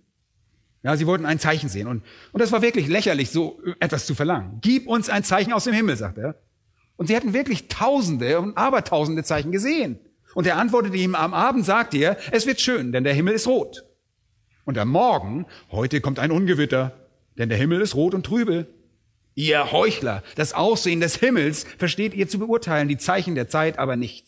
Ja, 0.83 0.97
sie 0.97 1.07
wollten 1.07 1.27
ein 1.27 1.39
Zeichen 1.39 1.69
sehen. 1.69 1.89
Und, 1.89 2.03
und 2.33 2.41
das 2.41 2.53
war 2.53 2.63
wirklich 2.63 2.87
lächerlich, 2.87 3.31
so 3.31 3.61
etwas 3.81 4.07
zu 4.07 4.15
verlangen. 4.15 4.59
Gib 4.61 4.87
uns 4.87 5.09
ein 5.09 5.25
Zeichen 5.25 5.53
aus 5.53 5.65
dem 5.65 5.73
Himmel, 5.75 5.97
sagt 5.97 6.19
er. 6.19 6.37
Und 6.97 7.09
sie 7.09 7.17
hatten 7.17 7.33
wirklich 7.33 7.69
Tausende 7.69 8.41
und 8.41 8.57
Abertausende 8.57 9.25
Zeichen 9.25 9.53
gesehen. 9.53 9.99
Und 10.35 10.47
er 10.47 10.57
antwortete 10.59 10.97
ihm, 10.97 11.15
am 11.15 11.35
Abend 11.35 11.65
sagt 11.65 11.95
er, 11.95 12.17
es 12.31 12.47
wird 12.47 12.61
schön, 12.61 12.93
denn 12.93 13.05
der 13.05 13.15
Himmel 13.15 13.35
ist 13.35 13.47
rot. 13.47 13.85
Und 14.65 14.79
am 14.79 14.89
Morgen, 14.89 15.47
heute 15.71 16.01
kommt 16.01 16.19
ein 16.19 16.31
Ungewitter, 16.31 16.93
denn 17.39 17.49
der 17.49 17.59
Himmel 17.59 17.81
ist 17.81 17.95
rot 17.95 18.15
und 18.15 18.27
trübe. 18.27 18.67
Ihr 19.35 19.71
Heuchler, 19.71 20.23
das 20.35 20.55
Aussehen 20.55 21.01
des 21.01 21.17
Himmels 21.17 21.65
versteht 21.79 22.15
ihr 22.15 22.29
zu 22.29 22.39
beurteilen, 22.39 22.89
die 22.89 22.97
Zeichen 22.97 23.35
der 23.35 23.49
Zeit 23.49 23.79
aber 23.79 23.97
nicht. 23.97 24.27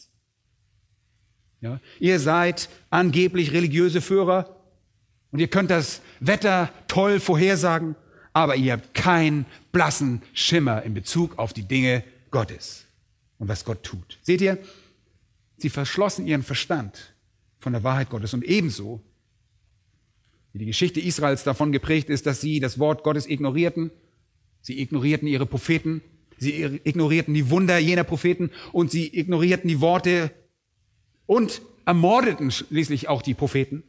Ja, 1.60 1.80
ihr 1.98 2.20
seid 2.20 2.68
angeblich 2.90 3.52
religiöse 3.52 4.00
Führer 4.00 4.57
und 5.30 5.38
ihr 5.40 5.48
könnt 5.48 5.70
das 5.70 6.00
Wetter 6.20 6.72
toll 6.88 7.20
vorhersagen, 7.20 7.96
aber 8.32 8.56
ihr 8.56 8.74
habt 8.74 8.94
keinen 8.94 9.46
blassen 9.72 10.22
Schimmer 10.32 10.82
in 10.82 10.94
Bezug 10.94 11.38
auf 11.38 11.52
die 11.52 11.64
Dinge 11.64 12.04
Gottes 12.30 12.86
und 13.38 13.48
was 13.48 13.64
Gott 13.64 13.82
tut. 13.82 14.18
Seht 14.22 14.40
ihr, 14.40 14.58
sie 15.56 15.70
verschlossen 15.70 16.26
ihren 16.26 16.42
Verstand 16.42 17.14
von 17.58 17.72
der 17.72 17.84
Wahrheit 17.84 18.10
Gottes. 18.10 18.34
Und 18.34 18.44
ebenso, 18.44 19.00
wie 20.52 20.60
die 20.60 20.66
Geschichte 20.66 21.00
Israels 21.00 21.44
davon 21.44 21.72
geprägt 21.72 22.10
ist, 22.10 22.26
dass 22.26 22.40
sie 22.40 22.60
das 22.60 22.78
Wort 22.78 23.02
Gottes 23.02 23.28
ignorierten, 23.28 23.90
sie 24.60 24.80
ignorierten 24.80 25.28
ihre 25.28 25.46
Propheten, 25.46 26.02
sie 26.38 26.62
ignorierten 26.84 27.34
die 27.34 27.50
Wunder 27.50 27.78
jener 27.78 28.04
Propheten. 28.04 28.50
Und 28.72 28.90
sie 28.90 29.08
ignorierten 29.18 29.68
die 29.68 29.80
Worte 29.80 30.30
und 31.26 31.60
ermordeten 31.84 32.50
schließlich 32.50 33.08
auch 33.08 33.22
die 33.22 33.34
Propheten. 33.34 33.82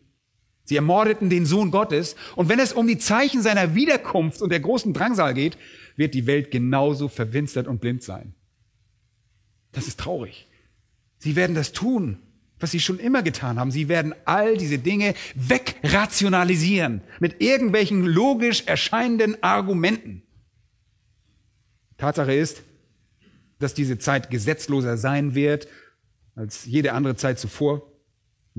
Sie 0.70 0.76
ermordeten 0.76 1.32
den 1.32 1.48
Sohn 1.48 1.72
Gottes. 1.72 2.16
Und 2.36 2.48
wenn 2.48 2.60
es 2.60 2.74
um 2.74 2.86
die 2.86 3.00
Zeichen 3.00 3.42
seiner 3.42 3.74
Wiederkunft 3.74 4.40
und 4.40 4.52
der 4.52 4.60
großen 4.60 4.94
Drangsal 4.94 5.34
geht, 5.34 5.58
wird 5.96 6.14
die 6.14 6.28
Welt 6.28 6.52
genauso 6.52 7.08
verwinstert 7.08 7.68
und 7.68 7.82
blind 7.82 8.04
sein. 8.04 8.36
Das 9.72 9.88
ist 9.88 10.00
traurig. 10.00 10.48
Sie 11.18 11.36
werden 11.36 11.56
das 11.56 11.72
tun, 11.72 12.20
was 12.60 12.70
sie 12.70 12.80
schon 12.80 13.00
immer 13.00 13.24
getan 13.24 13.58
haben. 13.58 13.72
Sie 13.72 13.90
werden 13.90 14.14
all 14.26 14.58
diese 14.58 14.78
Dinge 14.78 15.16
wegrationalisieren 15.34 17.02
mit 17.20 17.42
irgendwelchen 17.42 18.06
logisch 18.06 18.62
erscheinenden 18.68 19.42
Argumenten. 19.42 20.22
Tatsache 21.98 22.36
ist, 22.36 22.62
dass 23.58 23.74
diese 23.74 23.98
Zeit 23.98 24.30
gesetzloser 24.30 24.98
sein 24.98 25.34
wird 25.34 25.68
als 26.36 26.66
jede 26.66 26.94
andere 26.94 27.16
Zeit 27.16 27.40
zuvor. 27.40 27.90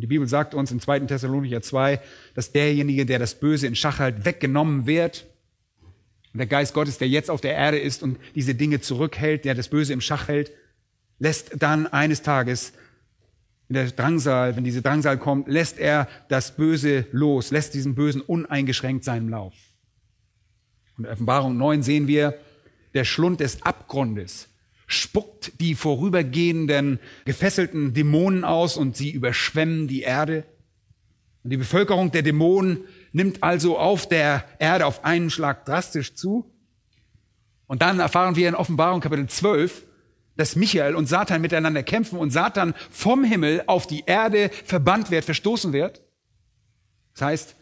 Und 0.01 0.05
die 0.05 0.07
Bibel 0.07 0.27
sagt 0.27 0.55
uns 0.55 0.73
in 0.73 0.81
2. 0.81 1.01
Thessalonicher 1.01 1.61
2, 1.61 2.01
dass 2.35 2.53
derjenige, 2.53 3.05
der 3.05 3.19
das 3.19 3.35
Böse 3.35 3.67
in 3.67 3.75
Schach 3.75 3.99
hält, 3.99 4.25
weggenommen 4.25 4.87
wird. 4.87 5.27
Und 6.33 6.39
der 6.39 6.47
Geist 6.47 6.73
Gottes, 6.73 6.97
der 6.97 7.07
jetzt 7.07 7.29
auf 7.29 7.43
der 7.43 7.53
Erde 7.53 7.79
ist 7.79 8.03
und 8.03 8.19
diese 8.35 8.55
Dinge 8.55 8.81
zurückhält, 8.81 9.45
der 9.45 9.55
das 9.55 9.69
Böse 9.69 9.93
im 9.93 10.01
Schach 10.01 10.29
hält, 10.29 10.53
lässt 11.19 11.63
dann 11.63 11.87
eines 11.87 12.23
Tages 12.23 12.73
in 13.69 13.75
der 13.75 13.91
Drangsal, 13.91 14.57
wenn 14.57 14.65
diese 14.65 14.81
Drangsal 14.81 15.19
kommt, 15.19 15.49
lässt 15.49 15.79
er 15.79 16.09
das 16.31 16.57
Böse 16.57 17.05
los, 17.13 17.51
lässt 17.51 17.75
diesen 17.75 17.95
Bösen 17.95 18.23
uneingeschränkt 18.23 19.05
seinen 19.05 19.29
Lauf. 19.29 19.53
Und 20.97 21.05
in 21.05 21.11
Offenbarung 21.11 21.59
9 21.59 21.83
sehen 21.83 22.07
wir, 22.07 22.39
der 22.95 23.05
Schlund 23.05 23.41
des 23.41 23.63
Abgrundes 23.65 24.49
spuckt 24.91 25.53
die 25.61 25.77
vorübergehenden 25.77 26.99
gefesselten 27.25 27.95
Dämonen 27.95 28.45
aus 28.45 28.77
und 28.77 28.97
sie 28.97 29.11
überschwemmen 29.11 29.87
die 29.87 30.03
Erde. 30.03 30.45
Und 31.45 31.51
die 31.51 31.57
Bevölkerung 31.57 32.11
der 32.11 32.23
Dämonen 32.23 32.85
nimmt 33.13 33.43
also 33.43 33.79
auf 33.79 34.09
der 34.09 34.45
Erde 34.59 34.87
auf 34.87 35.05
einen 35.05 35.31
Schlag 35.31 35.65
drastisch 35.65 36.15
zu. 36.15 36.53
Und 37.69 37.83
dann 37.83 38.01
erfahren 38.01 38.35
wir 38.35 38.49
in 38.49 38.57
Offenbarung 38.57 39.01
Kapitel 39.01 39.29
12, 39.29 39.87
dass 40.37 40.57
Michael 40.57 40.97
und 40.97 41.07
Satan 41.07 41.41
miteinander 41.41 41.85
kämpfen 41.85 42.19
und 42.19 42.31
Satan 42.31 42.75
vom 42.91 43.23
Himmel 43.23 43.63
auf 43.69 43.87
die 43.87 44.03
Erde 44.07 44.51
verbannt 44.65 45.13
wird, 45.13 45.25
verstoßen 45.25 45.73
wird. 45.73 46.03
Das 47.15 47.23
heißt, 47.23 47.57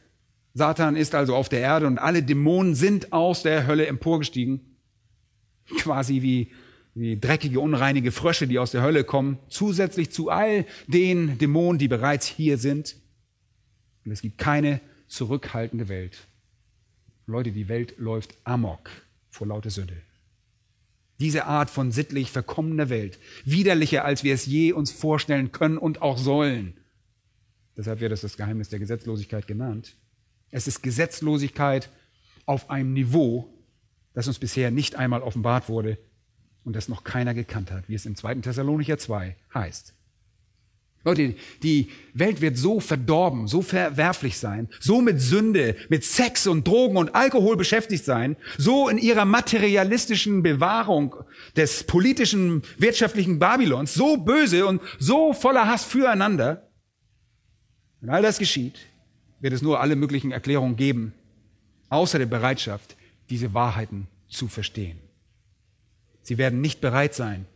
Satan 0.54 0.96
ist 0.96 1.14
also 1.14 1.36
auf 1.36 1.50
der 1.50 1.60
Erde 1.60 1.86
und 1.86 1.98
alle 1.98 2.22
Dämonen 2.22 2.74
sind 2.74 3.12
aus 3.12 3.42
der 3.42 3.66
Hölle 3.66 3.86
emporgestiegen. 3.86 4.78
Quasi 5.76 6.22
wie 6.22 6.52
wie 6.98 7.16
dreckige, 7.18 7.60
unreinige 7.60 8.10
Frösche, 8.10 8.48
die 8.48 8.58
aus 8.58 8.72
der 8.72 8.82
Hölle 8.82 9.04
kommen, 9.04 9.38
zusätzlich 9.48 10.10
zu 10.10 10.30
all 10.30 10.66
den 10.88 11.38
Dämonen, 11.38 11.78
die 11.78 11.86
bereits 11.86 12.26
hier 12.26 12.58
sind. 12.58 12.96
Und 14.04 14.10
es 14.10 14.20
gibt 14.20 14.38
keine 14.38 14.80
zurückhaltende 15.06 15.88
Welt. 15.88 16.26
Leute, 17.26 17.52
die 17.52 17.68
Welt 17.68 17.94
läuft 17.98 18.36
amok 18.42 18.90
vor 19.30 19.46
lauter 19.46 19.70
Sünde. 19.70 19.96
Diese 21.20 21.44
Art 21.46 21.70
von 21.70 21.92
sittlich 21.92 22.32
verkommener 22.32 22.88
Welt, 22.88 23.18
widerlicher, 23.44 24.04
als 24.04 24.24
wir 24.24 24.34
es 24.34 24.46
je 24.46 24.72
uns 24.72 24.90
vorstellen 24.90 25.52
können 25.52 25.78
und 25.78 26.02
auch 26.02 26.18
sollen. 26.18 26.74
Deshalb 27.76 28.00
wird 28.00 28.12
es 28.12 28.22
das 28.22 28.36
Geheimnis 28.36 28.70
der 28.70 28.80
Gesetzlosigkeit 28.80 29.46
genannt. 29.46 29.94
Es 30.50 30.66
ist 30.66 30.82
Gesetzlosigkeit 30.82 31.90
auf 32.44 32.70
einem 32.70 32.92
Niveau, 32.92 33.52
das 34.14 34.26
uns 34.26 34.38
bisher 34.40 34.72
nicht 34.72 34.96
einmal 34.96 35.22
offenbart 35.22 35.68
wurde 35.68 35.98
und 36.68 36.76
das 36.76 36.90
noch 36.90 37.02
keiner 37.02 37.32
gekannt 37.32 37.70
hat, 37.70 37.88
wie 37.88 37.94
es 37.94 38.04
im 38.04 38.14
2. 38.14 38.34
Thessalonicher 38.34 38.98
2 38.98 39.36
heißt. 39.54 39.94
Leute, 41.02 41.34
die 41.62 41.88
Welt 42.12 42.42
wird 42.42 42.58
so 42.58 42.78
verdorben, 42.78 43.48
so 43.48 43.62
verwerflich 43.62 44.36
sein, 44.36 44.68
so 44.78 45.00
mit 45.00 45.18
Sünde, 45.18 45.76
mit 45.88 46.04
Sex 46.04 46.46
und 46.46 46.68
Drogen 46.68 46.98
und 46.98 47.14
Alkohol 47.14 47.56
beschäftigt 47.56 48.04
sein, 48.04 48.36
so 48.58 48.90
in 48.90 48.98
ihrer 48.98 49.24
materialistischen 49.24 50.42
Bewahrung 50.42 51.16
des 51.56 51.84
politischen, 51.84 52.62
wirtschaftlichen 52.76 53.38
Babylons, 53.38 53.94
so 53.94 54.18
böse 54.18 54.66
und 54.66 54.82
so 54.98 55.32
voller 55.32 55.68
Hass 55.68 55.86
füreinander. 55.86 56.68
Wenn 58.02 58.10
all 58.10 58.20
das 58.20 58.38
geschieht, 58.38 58.78
wird 59.40 59.54
es 59.54 59.62
nur 59.62 59.80
alle 59.80 59.96
möglichen 59.96 60.32
Erklärungen 60.32 60.76
geben, 60.76 61.14
außer 61.88 62.18
der 62.18 62.26
Bereitschaft, 62.26 62.94
diese 63.30 63.54
Wahrheiten 63.54 64.06
zu 64.28 64.48
verstehen. 64.48 65.07
Sie 66.28 66.36
werden 66.36 66.60
nicht 66.60 66.82
bereit 66.82 67.14
sein, 67.14 67.46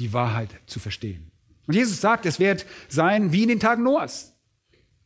die 0.00 0.12
Wahrheit 0.12 0.50
zu 0.66 0.80
verstehen. 0.80 1.30
Und 1.68 1.74
Jesus 1.74 2.00
sagt, 2.00 2.26
es 2.26 2.40
wird 2.40 2.66
sein 2.88 3.30
wie 3.30 3.44
in 3.44 3.48
den 3.48 3.60
Tagen 3.60 3.84
Noahs, 3.84 4.34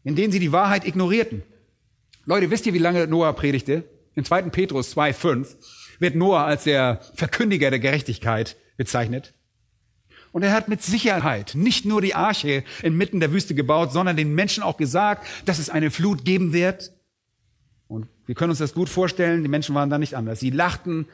in 0.05 0.17
denen 0.17 0.33
sie 0.33 0.39
die 0.39 0.53
Wahrheit 0.53 0.87
ignorierten. 0.87 1.43
Leute, 2.25 2.51
wisst 2.51 2.65
ihr, 2.65 2.73
wie 2.73 2.79
lange 2.79 3.07
Noah 3.07 3.35
predigte? 3.35 3.85
In 4.15 4.25
2. 4.25 4.45
Petrus 4.45 4.97
2,5 4.97 5.55
wird 5.99 6.15
Noah 6.15 6.47
als 6.47 6.65
der 6.65 7.03
Verkündiger 7.13 7.69
der 7.69 7.79
Gerechtigkeit 7.79 8.57
bezeichnet. 8.79 9.35
Und 10.33 10.43
er 10.43 10.53
hat 10.53 10.69
mit 10.69 10.83
Sicherheit 10.83 11.55
nicht 11.55 11.85
nur 11.85 12.01
die 12.01 12.15
Arche 12.15 12.65
inmitten 12.83 13.21
der 13.21 13.33
Wüste 13.33 13.55
gebaut, 13.55 13.93
sondern 13.93 14.17
den 14.17 14.35
Menschen 14.35 14.63
auch 14.63 14.79
gesagt, 14.79 15.27
dass 15.45 15.59
es 15.59 15.69
eine 15.69 15.91
Flut 15.91 16.25
geben 16.25 16.55
wird. 16.55 16.95
Und 17.87 18.09
wir 18.25 18.35
können 18.35 18.49
uns 18.49 18.61
das 18.61 18.73
gut 18.73 18.89
vorstellen, 18.89 19.43
die 19.43 19.51
Menschen 19.51 19.75
waren 19.75 19.91
da 19.91 19.99
nicht 19.99 20.15
anders. 20.15 20.41
Sie 20.41 20.49
lachten 20.49 21.07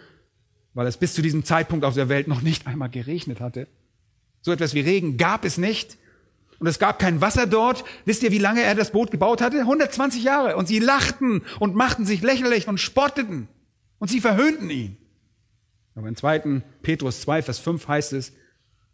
weil 0.77 0.87
es 0.87 0.99
bis 0.99 1.15
zu 1.15 1.23
diesem 1.23 1.43
Zeitpunkt 1.43 1.87
auf 1.87 1.95
der 1.95 2.11
Welt 2.11 2.29
noch 2.29 2.43
nicht 2.43 2.67
einmal 2.67 2.91
geregnet 2.91 3.41
hatte. 3.41 3.67
So 4.43 4.53
etwas 4.53 4.75
wie 4.75 4.81
Regen 4.81 5.17
gab 5.17 5.47
es 5.47 5.57
nicht. 5.57 5.97
Und 6.59 6.67
es 6.67 6.79
gab 6.79 6.99
kein 6.99 7.23
Wasser 7.23 7.47
dort. 7.47 7.83
Wisst 8.05 8.23
ihr, 8.23 8.31
wie 8.31 8.39
lange 8.39 8.63
er 8.63 8.75
das 8.75 8.91
Boot 8.91 9.11
gebaut 9.11 9.41
hatte? 9.41 9.61
120 9.61 10.23
Jahre. 10.23 10.55
Und 10.57 10.69
sie 10.69 10.79
lachten 10.79 11.43
und 11.61 11.75
machten 11.75 12.05
sich 12.05 12.21
lächerlich 12.21 12.69
und 12.69 12.79
spotteten. 12.79 13.49
Und 13.99 14.09
sie 14.09 14.21
verhöhnten 14.21 14.69
ihn. 14.69 14.99
Aber 15.95 16.09
in 16.09 16.17
2. 16.17 16.61
Petrus 16.83 17.23
2, 17.23 17.41
Vers 17.41 17.59
5 17.59 17.89
heißt 17.89 18.13
es, 18.13 18.35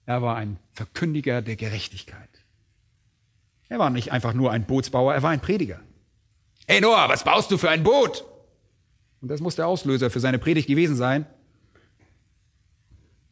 er 0.06 0.22
war 0.22 0.36
ein 0.36 0.60
Verkündiger 0.70 1.42
der 1.42 1.56
Gerechtigkeit. 1.56 2.30
Er 3.68 3.80
war 3.80 3.90
nicht 3.90 4.12
einfach 4.12 4.34
nur 4.34 4.52
ein 4.52 4.66
Bootsbauer, 4.66 5.14
er 5.14 5.22
war 5.24 5.30
ein 5.30 5.40
Prediger. 5.40 5.80
Hey 6.68 6.80
Noah, 6.80 7.08
was 7.08 7.24
baust 7.24 7.50
du 7.50 7.58
für 7.58 7.70
ein 7.70 7.82
Boot? 7.82 8.24
Und 9.20 9.28
das 9.32 9.40
muss 9.40 9.56
der 9.56 9.66
Auslöser 9.66 10.10
für 10.10 10.20
seine 10.20 10.38
Predigt 10.38 10.68
gewesen 10.68 10.94
sein. 10.94 11.26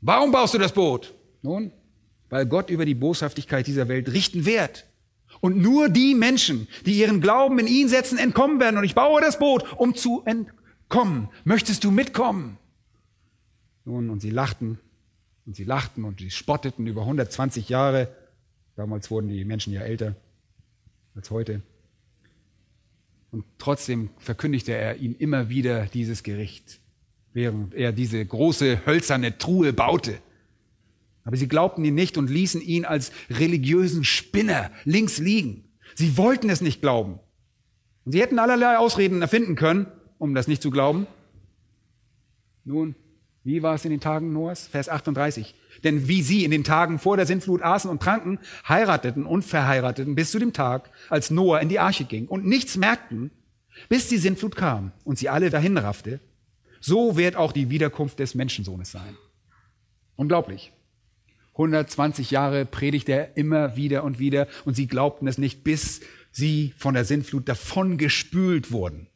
Warum 0.00 0.32
baust 0.32 0.54
du 0.54 0.58
das 0.58 0.72
Boot? 0.72 1.14
Nun, 1.42 1.72
weil 2.28 2.46
Gott 2.46 2.70
über 2.70 2.84
die 2.84 2.94
Boshaftigkeit 2.94 3.66
dieser 3.66 3.88
Welt 3.88 4.12
richten 4.12 4.46
wird. 4.46 4.86
Und 5.40 5.56
nur 5.58 5.88
die 5.88 6.14
Menschen, 6.14 6.68
die 6.86 6.98
ihren 6.98 7.20
Glauben 7.20 7.58
in 7.58 7.66
ihn 7.66 7.88
setzen, 7.88 8.18
entkommen 8.18 8.60
werden. 8.60 8.78
Und 8.78 8.84
ich 8.84 8.94
baue 8.94 9.20
das 9.20 9.38
Boot, 9.38 9.64
um 9.76 9.94
zu 9.94 10.22
entkommen. 10.24 11.28
Möchtest 11.44 11.84
du 11.84 11.90
mitkommen? 11.90 12.58
Nun, 13.84 14.10
und 14.10 14.20
sie 14.20 14.30
lachten 14.30 14.78
und 15.46 15.56
sie 15.56 15.64
lachten 15.64 16.04
und 16.04 16.20
sie 16.20 16.30
spotteten 16.30 16.86
über 16.86 17.02
120 17.02 17.68
Jahre. 17.68 18.14
Damals 18.76 19.10
wurden 19.10 19.28
die 19.28 19.44
Menschen 19.44 19.72
ja 19.72 19.80
älter 19.80 20.16
als 21.14 21.30
heute. 21.30 21.62
Und 23.30 23.44
trotzdem 23.58 24.10
verkündigte 24.18 24.72
er 24.72 24.96
ihnen 24.96 25.14
immer 25.14 25.48
wieder 25.48 25.86
dieses 25.86 26.22
Gericht. 26.22 26.80
Während 27.32 27.74
er 27.74 27.92
diese 27.92 28.24
große 28.24 28.86
hölzerne 28.86 29.38
Truhe 29.38 29.72
baute. 29.72 30.18
Aber 31.24 31.36
sie 31.36 31.48
glaubten 31.48 31.84
ihn 31.84 31.94
nicht 31.94 32.16
und 32.16 32.30
ließen 32.30 32.60
ihn 32.60 32.84
als 32.84 33.12
religiösen 33.30 34.04
Spinner 34.04 34.70
links 34.84 35.18
liegen. 35.18 35.64
Sie 35.94 36.16
wollten 36.16 36.48
es 36.48 36.60
nicht 36.60 36.80
glauben. 36.80 37.20
Und 38.04 38.12
sie 38.12 38.20
hätten 38.20 38.38
allerlei 38.38 38.78
Ausreden 38.78 39.22
erfinden 39.22 39.54
können, 39.54 39.86
um 40.18 40.34
das 40.34 40.48
nicht 40.48 40.62
zu 40.62 40.70
glauben. 40.70 41.06
Nun, 42.64 42.94
wie 43.44 43.62
war 43.62 43.74
es 43.74 43.84
in 43.84 43.90
den 43.90 44.00
Tagen 44.00 44.32
Noahs? 44.32 44.66
Vers 44.66 44.88
38. 44.88 45.54
Denn 45.84 46.08
wie 46.08 46.22
sie 46.22 46.44
in 46.44 46.50
den 46.50 46.64
Tagen 46.64 46.98
vor 46.98 47.16
der 47.16 47.26
Sintflut 47.26 47.62
aßen 47.62 47.90
und 47.90 48.02
tranken, 48.02 48.38
heirateten 48.68 49.24
und 49.24 49.42
verheirateten 49.44 50.14
bis 50.14 50.30
zu 50.30 50.38
dem 50.38 50.52
Tag, 50.52 50.90
als 51.08 51.30
Noah 51.30 51.60
in 51.60 51.68
die 51.68 51.78
Arche 51.78 52.04
ging 52.04 52.26
und 52.26 52.46
nichts 52.46 52.76
merkten, 52.76 53.30
bis 53.88 54.08
die 54.08 54.18
Sintflut 54.18 54.56
kam 54.56 54.92
und 55.04 55.18
sie 55.18 55.28
alle 55.28 55.48
dahin 55.48 55.78
raffte, 55.78 56.20
so 56.80 57.16
wird 57.16 57.36
auch 57.36 57.52
die 57.52 57.70
Wiederkunft 57.70 58.18
des 58.18 58.34
Menschensohnes 58.34 58.90
sein. 58.90 59.16
Unglaublich. 60.16 60.72
120 61.52 62.30
Jahre 62.30 62.64
predigt 62.64 63.08
er 63.08 63.36
immer 63.36 63.76
wieder 63.76 64.02
und 64.04 64.18
wieder 64.18 64.48
und 64.64 64.74
sie 64.74 64.86
glaubten 64.86 65.26
es 65.28 65.36
nicht, 65.38 65.62
bis 65.62 66.00
sie 66.32 66.72
von 66.76 66.94
der 66.94 67.04
Sintflut 67.04 67.48
davon 67.48 67.98
gespült 67.98 68.72
wurden. 68.72 69.08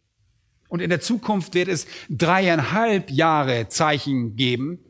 Und 0.68 0.80
in 0.80 0.90
der 0.90 1.00
Zukunft 1.00 1.54
wird 1.54 1.68
es 1.68 1.86
dreieinhalb 2.10 3.10
Jahre 3.10 3.68
Zeichen 3.68 4.36
geben. 4.36 4.80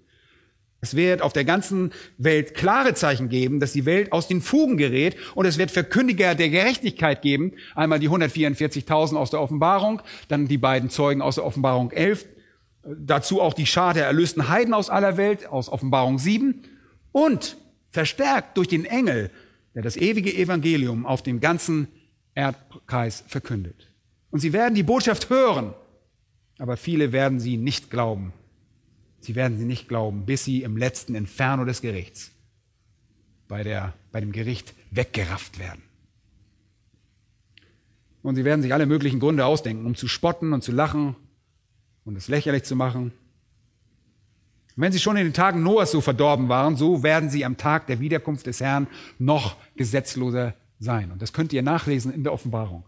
Es 0.81 0.97
wird 0.97 1.23
auf 1.23 1.33
der 1.33 1.45
ganzen 1.45 1.93
Welt 2.19 2.55
klare 2.55 2.95
Zeichen 2.95 3.29
geben, 3.29 3.61
dass 3.61 3.73
die 3.73 3.87
Welt 3.87 4.13
aus 4.13 4.29
den 4.29 4.43
Fugen 4.43 4.77
gerät 4.77 5.17
und 5.35 5.47
es 5.47 5.59
wird 5.59 5.71
Verkündiger 5.71 6.35
der 6.35 6.51
Gerechtigkeit 6.51 7.23
geben. 7.23 7.53
Einmal 7.75 8.01
die 8.01 8.11
144.000 8.11 9.17
aus 9.17 9.31
der 9.31 9.41
Offenbarung, 9.41 10.03
dann 10.29 10.47
die 10.47 10.59
beiden 10.59 10.91
Zeugen 10.91 11.23
aus 11.23 11.37
der 11.37 11.45
Offenbarung 11.45 11.91
11, 11.91 12.27
dazu 12.87 13.41
auch 13.41 13.55
die 13.55 13.67
Schar 13.67 13.95
der 13.95 14.07
erlösten 14.07 14.49
Heiden 14.49 14.75
aus 14.75 14.91
aller 14.91 15.17
Welt 15.17 15.47
aus 15.47 15.69
Offenbarung 15.69 16.19
7 16.19 16.63
und 17.13 17.57
verstärkt 17.91 18.57
durch 18.57 18.69
den 18.69 18.85
Engel, 18.85 19.31
der 19.75 19.83
das 19.83 19.97
ewige 19.97 20.35
Evangelium 20.35 21.07
auf 21.07 21.23
dem 21.23 21.41
ganzen 21.41 21.89
Erdkreis 22.35 23.25
verkündet. 23.27 23.91
Und 24.31 24.41
sie 24.41 24.53
werden 24.53 24.75
die 24.75 24.83
Botschaft 24.83 25.31
hören, 25.31 25.75
aber 26.59 26.77
viele 26.77 27.13
werden 27.13 27.41
sie 27.41 27.57
nicht 27.57 27.91
glauben. 27.91 28.33
Sie 29.21 29.35
werden 29.35 29.59
sie 29.59 29.65
nicht 29.65 29.89
glauben, 29.89 30.27
bis 30.27 30.45
sie 30.45 30.63
im 30.63 30.77
letzten 30.77 31.15
Inferno 31.15 31.65
des 31.65 31.81
Gerichts 31.81 32.33
bei, 33.49 33.63
der, 33.63 33.95
bei 34.13 34.21
dem 34.21 34.33
Gericht 34.33 34.75
weggerafft 34.91 35.59
werden. 35.59 35.83
Und 38.23 38.37
sie 38.37 38.45
werden 38.45 38.63
sich 38.63 38.73
alle 38.73 38.87
möglichen 38.87 39.21
Gründe 39.21 39.45
ausdenken, 39.45 39.87
um 39.87 39.95
zu 39.95 40.09
spotten 40.09 40.53
und 40.53 40.63
zu 40.63 40.73
lachen 40.73 41.17
und 42.05 42.17
es 42.17 42.29
lächerlich 42.29 42.65
zu 42.65 42.77
machen. 42.77 43.13
Wenn 44.77 44.93
sie 44.93 44.99
schon 44.99 45.17
in 45.17 45.25
den 45.25 45.35
Tagen 45.35 45.63
Noahs 45.63 45.93
so 45.93 46.01
verdorben 46.01 46.49
waren, 46.49 46.77
so 46.77 47.03
werden 47.03 47.31
sie 47.31 47.45
am 47.45 47.57
Tag 47.57 47.87
der 47.87 48.01
Wiederkunft 48.01 48.47
des 48.47 48.61
Herrn 48.61 48.89
noch 49.19 49.57
gesetzloser 49.77 50.55
sein. 50.81 51.13
Und 51.13 51.23
das 51.23 51.33
könnt 51.33 51.53
ihr 51.53 51.63
nachlesen 51.63 52.13
in 52.13 52.25
der 52.25 52.33
Offenbarung. 52.33 52.85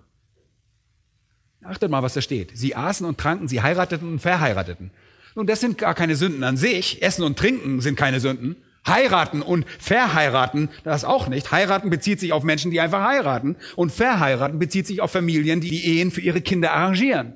Achtet 1.63 1.91
mal, 1.91 2.03
was 2.03 2.15
da 2.15 2.21
steht. 2.21 2.53
Sie 2.55 2.75
aßen 2.75 3.07
und 3.07 3.19
tranken, 3.19 3.49
sie 3.49 3.63
heirateten 3.63 4.09
und 4.09 4.19
verheirateten. 4.21 4.91
Nun, 5.35 5.47
das 5.47 5.61
sind 5.61 5.79
gar 5.79 5.95
keine 5.95 6.17
Sünden 6.17 6.45
an 6.45 6.57
sich. 6.57 7.03
Essen 7.03 7.23
und 7.23 7.39
Trinken 7.39 7.81
sind 7.81 7.97
keine 7.97 8.21
Sünden. 8.21 8.57
Heiraten 8.87 9.43
und 9.43 9.67
verheiraten, 9.79 10.69
das 10.85 11.05
auch 11.05 11.29
nicht. 11.29 11.51
Heiraten 11.51 11.91
bezieht 11.91 12.21
sich 12.21 12.33
auf 12.33 12.45
Menschen, 12.45 12.71
die 12.71 12.81
einfach 12.81 13.03
heiraten. 13.03 13.57
Und 13.75 13.93
verheiraten 13.93 14.59
bezieht 14.59 14.87
sich 14.87 15.01
auf 15.01 15.11
Familien, 15.11 15.61
die 15.61 15.71
die 15.71 15.99
Ehen 15.99 16.11
für 16.11 16.21
ihre 16.21 16.41
Kinder 16.41 16.73
arrangieren. 16.73 17.35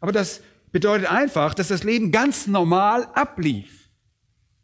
Aber 0.00 0.12
das 0.12 0.42
bedeutet 0.72 1.10
einfach, 1.10 1.54
dass 1.54 1.68
das 1.68 1.84
Leben 1.84 2.12
ganz 2.12 2.46
normal 2.46 3.08
ablief. 3.14 3.88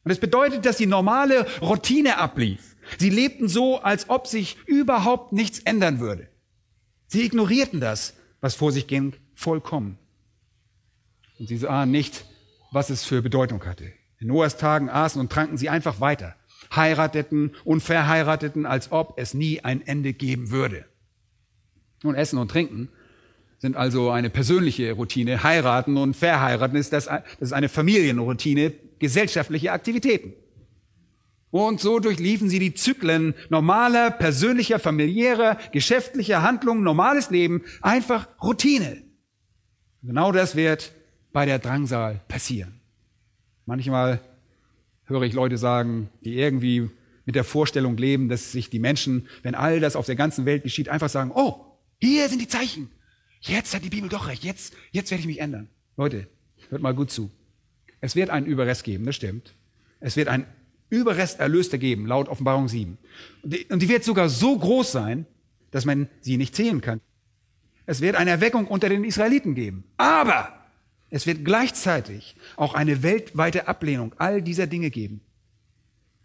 Und 0.04 0.10
es 0.10 0.20
bedeutet, 0.20 0.66
dass 0.66 0.76
die 0.76 0.86
normale 0.86 1.46
Routine 1.60 2.18
ablief. 2.18 2.76
Sie 2.98 3.10
lebten 3.10 3.48
so, 3.48 3.80
als 3.80 4.10
ob 4.10 4.26
sich 4.26 4.58
überhaupt 4.66 5.32
nichts 5.32 5.60
ändern 5.60 6.00
würde. 6.00 6.28
Sie 7.06 7.24
ignorierten 7.24 7.80
das, 7.80 8.14
was 8.40 8.54
vor 8.54 8.72
sich 8.72 8.86
ging, 8.86 9.14
vollkommen. 9.34 9.98
Und 11.38 11.48
sie 11.48 11.56
sahen 11.56 11.90
nicht, 11.90 12.26
was 12.70 12.90
es 12.90 13.04
für 13.04 13.22
Bedeutung 13.22 13.64
hatte. 13.64 13.92
In 14.20 14.28
Noahs 14.28 14.56
Tagen 14.56 14.90
aßen 14.90 15.20
und 15.20 15.32
tranken 15.32 15.56
sie 15.56 15.68
einfach 15.68 16.00
weiter, 16.00 16.36
heirateten 16.74 17.54
und 17.64 17.82
verheirateten, 17.82 18.66
als 18.66 18.92
ob 18.92 19.18
es 19.18 19.32
nie 19.32 19.60
ein 19.60 19.86
Ende 19.86 20.12
geben 20.12 20.50
würde. 20.50 20.84
Nun, 22.02 22.14
Essen 22.14 22.38
und 22.38 22.50
Trinken 22.50 22.90
sind 23.64 23.76
also 23.78 24.10
eine 24.10 24.28
persönliche 24.28 24.92
Routine. 24.92 25.42
Heiraten 25.42 25.96
und 25.96 26.14
verheiraten 26.14 26.76
ist 26.76 26.92
das, 26.92 27.06
das 27.06 27.22
ist 27.40 27.52
eine 27.54 27.70
Familienroutine, 27.70 28.74
gesellschaftliche 28.98 29.72
Aktivitäten. 29.72 30.34
Und 31.50 31.80
so 31.80 31.98
durchliefen 31.98 32.50
sie 32.50 32.58
die 32.58 32.74
Zyklen 32.74 33.32
normaler, 33.48 34.10
persönlicher, 34.10 34.78
familiärer, 34.78 35.56
geschäftlicher 35.72 36.42
Handlungen, 36.42 36.82
normales 36.82 37.30
Leben, 37.30 37.62
einfach 37.80 38.28
Routine. 38.42 39.02
Genau 40.02 40.30
das 40.30 40.56
wird 40.56 40.92
bei 41.32 41.46
der 41.46 41.58
Drangsal 41.58 42.20
passieren. 42.28 42.82
Manchmal 43.64 44.20
höre 45.04 45.22
ich 45.22 45.32
Leute 45.32 45.56
sagen, 45.56 46.10
die 46.22 46.34
irgendwie 46.34 46.90
mit 47.24 47.34
der 47.34 47.44
Vorstellung 47.44 47.96
leben, 47.96 48.28
dass 48.28 48.52
sich 48.52 48.68
die 48.68 48.78
Menschen, 48.78 49.26
wenn 49.42 49.54
all 49.54 49.80
das 49.80 49.96
auf 49.96 50.04
der 50.04 50.16
ganzen 50.16 50.44
Welt 50.44 50.64
geschieht, 50.64 50.90
einfach 50.90 51.08
sagen, 51.08 51.32
oh, 51.34 51.78
hier 51.98 52.28
sind 52.28 52.42
die 52.42 52.48
Zeichen. 52.48 52.90
Jetzt 53.46 53.74
hat 53.74 53.84
die 53.84 53.90
Bibel 53.90 54.08
doch 54.08 54.26
recht. 54.26 54.42
Jetzt, 54.42 54.74
jetzt 54.90 55.10
werde 55.10 55.20
ich 55.20 55.26
mich 55.26 55.40
ändern. 55.40 55.68
Leute, 55.96 56.28
hört 56.70 56.82
mal 56.82 56.94
gut 56.94 57.10
zu. 57.10 57.30
Es 58.00 58.16
wird 58.16 58.30
einen 58.30 58.46
Überrest 58.46 58.84
geben, 58.84 59.04
das 59.04 59.16
stimmt. 59.16 59.54
Es 60.00 60.16
wird 60.16 60.28
einen 60.28 60.46
Überrest 60.88 61.40
Erlöster 61.40 61.78
geben, 61.78 62.06
laut 62.06 62.28
Offenbarung 62.28 62.68
7. 62.68 62.98
Und 63.42 63.52
die, 63.52 63.64
und 63.66 63.80
die 63.80 63.88
wird 63.88 64.04
sogar 64.04 64.28
so 64.28 64.58
groß 64.58 64.92
sein, 64.92 65.26
dass 65.70 65.84
man 65.84 66.08
sie 66.20 66.36
nicht 66.36 66.54
zählen 66.54 66.80
kann. 66.80 67.00
Es 67.86 68.00
wird 68.00 68.16
eine 68.16 68.30
Erweckung 68.30 68.66
unter 68.66 68.88
den 68.88 69.04
Israeliten 69.04 69.54
geben. 69.54 69.84
Aber 69.98 70.66
es 71.10 71.26
wird 71.26 71.44
gleichzeitig 71.44 72.36
auch 72.56 72.74
eine 72.74 73.02
weltweite 73.02 73.68
Ablehnung 73.68 74.14
all 74.18 74.40
dieser 74.40 74.66
Dinge 74.66 74.90
geben. 74.90 75.20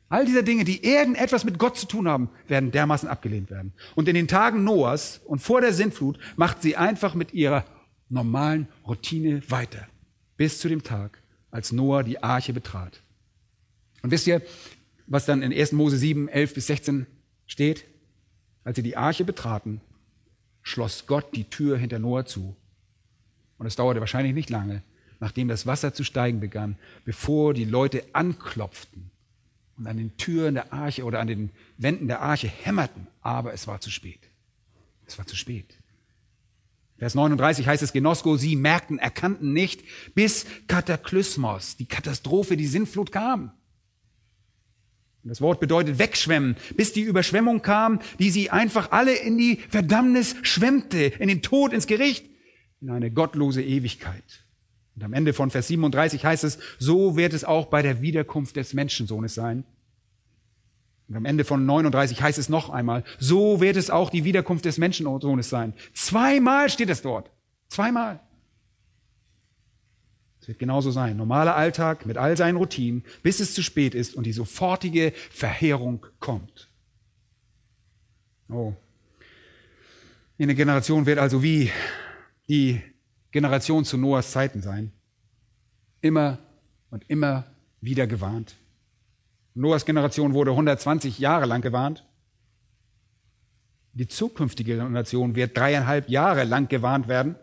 All 0.09 0.25
dieser 0.25 0.41
Dinge, 0.41 0.63
die 0.63 0.83
irgendetwas 0.83 1.45
mit 1.45 1.59
Gott 1.59 1.77
zu 1.77 1.85
tun 1.85 2.07
haben, 2.07 2.29
werden 2.47 2.71
dermaßen 2.71 3.07
abgelehnt 3.07 3.51
werden. 3.51 3.73
Und 3.95 4.07
in 4.07 4.15
den 4.15 4.27
Tagen 4.27 4.63
Noahs 4.63 5.21
und 5.25 5.39
vor 5.39 5.61
der 5.61 5.71
Sintflut 5.71 6.17
macht 6.35 6.63
sie 6.63 6.75
einfach 6.75 7.13
mit 7.13 7.33
ihrer 7.33 7.63
normalen 8.09 8.67
Routine 8.87 9.43
weiter. 9.49 9.87
Bis 10.35 10.59
zu 10.59 10.67
dem 10.67 10.83
Tag, 10.83 11.21
als 11.51 11.71
Noah 11.71 12.03
die 12.03 12.23
Arche 12.23 12.53
betrat. 12.53 13.03
Und 14.01 14.09
wisst 14.09 14.25
ihr, 14.25 14.41
was 15.05 15.27
dann 15.27 15.43
in 15.43 15.53
1. 15.53 15.73
Mose 15.73 15.97
7, 15.97 16.27
11 16.27 16.53
bis 16.55 16.67
16 16.67 17.05
steht? 17.45 17.85
Als 18.63 18.77
sie 18.77 18.83
die 18.83 18.97
Arche 18.97 19.25
betraten, 19.25 19.79
schloss 20.63 21.05
Gott 21.05 21.35
die 21.35 21.45
Tür 21.45 21.77
hinter 21.77 21.99
Noah 21.99 22.25
zu. 22.25 22.55
Und 23.59 23.67
es 23.67 23.75
dauerte 23.75 23.99
wahrscheinlich 23.99 24.33
nicht 24.33 24.49
lange, 24.49 24.81
nachdem 25.19 25.47
das 25.47 25.67
Wasser 25.67 25.93
zu 25.93 26.03
steigen 26.03 26.39
begann, 26.39 26.77
bevor 27.05 27.53
die 27.53 27.65
Leute 27.65 28.03
anklopften 28.13 29.08
und 29.79 29.87
an 29.87 29.97
den 29.97 30.17
Türen 30.17 30.55
der 30.55 30.73
Arche 30.73 31.05
oder 31.05 31.19
an 31.19 31.27
den 31.27 31.51
Wänden 31.77 32.07
der 32.07 32.21
Arche 32.21 32.47
hämmerten. 32.47 33.07
Aber 33.21 33.53
es 33.53 33.65
war 33.65 33.79
zu 33.79 33.89
spät. 33.89 34.19
Es 35.07 35.17
war 35.17 35.25
zu 35.25 35.35
spät. 35.35 35.79
Vers 36.97 37.15
39 37.15 37.65
heißt 37.65 37.81
es, 37.81 37.93
Genosko, 37.93 38.35
sie 38.35 38.57
merkten, 38.57 38.99
erkannten 38.99 39.53
nicht, 39.53 39.83
bis 40.15 40.45
Kataklysmos, 40.67 41.77
die 41.77 41.85
Katastrophe, 41.85 42.57
die 42.57 42.67
Sintflut 42.67 43.13
kam. 43.13 43.53
Das 45.23 45.41
Wort 45.41 45.59
bedeutet 45.59 45.99
wegschwemmen, 45.99 46.57
bis 46.75 46.91
die 46.91 47.01
Überschwemmung 47.01 47.61
kam, 47.61 47.99
die 48.19 48.31
sie 48.31 48.49
einfach 48.49 48.91
alle 48.91 49.15
in 49.15 49.37
die 49.37 49.57
Verdammnis 49.69 50.35
schwemmte, 50.41 50.97
in 50.97 51.29
den 51.29 51.41
Tod, 51.41 51.71
ins 51.71 51.87
Gericht, 51.87 52.25
in 52.81 52.89
eine 52.89 53.11
gottlose 53.11 53.63
Ewigkeit. 53.63 54.45
Und 54.99 55.05
am 55.05 55.13
Ende 55.13 55.31
von 55.31 55.49
Vers 55.49 55.67
37 55.67 56.25
heißt 56.25 56.43
es, 56.43 56.59
so 56.77 57.15
wird 57.15 57.31
es 57.31 57.45
auch 57.45 57.67
bei 57.67 57.81
der 57.81 58.01
Wiederkunft 58.01 58.57
des 58.57 58.73
Menschensohnes 58.73 59.33
sein. 59.33 59.63
Und 61.07 61.15
am 61.15 61.23
Ende 61.23 61.45
von 61.45 61.65
39 61.65 62.21
heißt 62.21 62.37
es 62.37 62.49
noch 62.49 62.69
einmal, 62.69 63.05
so 63.17 63.61
wird 63.61 63.77
es 63.77 63.89
auch 63.89 64.09
die 64.09 64.25
Wiederkunft 64.25 64.65
des 64.65 64.77
Menschensohnes 64.77 65.49
sein. 65.49 65.73
Zweimal 65.93 66.69
steht 66.69 66.89
es 66.89 67.01
dort. 67.01 67.31
Zweimal 67.69 68.19
wird 70.49 70.59
genauso 70.59 70.89
sein. 70.89 71.15
Normaler 71.15 71.55
Alltag 71.55 72.07
mit 72.07 72.17
all 72.17 72.35
seinen 72.35 72.57
Routinen, 72.57 73.05
bis 73.21 73.39
es 73.39 73.53
zu 73.53 73.61
spät 73.61 73.93
ist 73.93 74.15
und 74.15 74.25
die 74.25 74.33
sofortige 74.33 75.13
Verheerung 75.29 76.07
kommt. 76.19 76.67
Oh. 78.49 78.73
Eine 80.39 80.55
Generation 80.55 81.05
wird 81.05 81.19
also 81.19 81.43
wie 81.43 81.71
die 82.49 82.81
Generation 83.31 83.85
zu 83.85 83.97
Noahs 83.97 84.31
Zeiten 84.31 84.61
sein. 84.61 84.91
Immer 86.01 86.39
und 86.89 87.09
immer 87.09 87.45
wieder 87.81 88.07
gewarnt. 88.07 88.55
Noahs 89.53 89.85
Generation 89.85 90.33
wurde 90.33 90.51
120 90.51 91.19
Jahre 91.19 91.45
lang 91.45 91.61
gewarnt. 91.61 92.05
Die 93.93 94.07
zukünftige 94.07 94.75
Generation 94.75 95.35
wird 95.35 95.57
dreieinhalb 95.57 96.09
Jahre 96.09 96.43
lang 96.43 96.67
gewarnt 96.67 97.07
werden. 97.07 97.35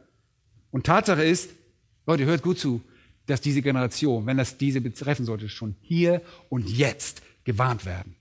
Und 0.71 0.87
Tatsache 0.87 1.25
ist, 1.25 1.51
Leute, 2.07 2.25
hört 2.25 2.43
gut 2.43 2.59
zu, 2.59 2.81
dass 3.27 3.41
diese 3.41 3.63
Generation, 3.63 4.27
wenn 4.27 4.37
das 4.37 4.57
diese 4.57 4.81
betreffen 4.81 5.27
sollte, 5.27 5.49
schon 5.49 5.77
hier 5.83 6.23
und 6.49 6.69
jetzt 6.71 7.23
gewarnt 7.45 7.85
werden. 7.85 8.17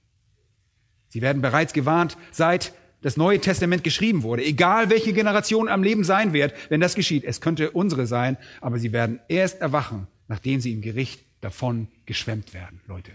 Sie 1.10 1.22
werden 1.22 1.42
bereits 1.42 1.74
gewarnt, 1.74 2.18
seit 2.32 2.74
das 3.06 3.18
Neue 3.18 3.40
Testament 3.40 3.84
geschrieben 3.84 4.24
wurde. 4.24 4.44
Egal 4.44 4.90
welche 4.90 5.14
Generation 5.14 5.70
am 5.70 5.84
Leben 5.84 6.04
sein 6.04 6.34
wird, 6.34 6.56
wenn 6.70 6.82
das 6.82 6.96
geschieht. 6.96 7.24
Es 7.24 7.40
könnte 7.40 7.70
unsere 7.70 8.08
sein, 8.08 8.36
aber 8.62 8.80
sie 8.80 8.94
werden 8.94 9.20
erst 9.28 9.62
erwachen, 9.62 10.08
nachdem 10.28 10.60
sie 10.60 10.74
im 10.74 10.82
Gericht 10.82 11.24
davon 11.40 11.88
geschwemmt 12.08 12.56
werden, 12.56 12.82
Leute. 12.88 13.12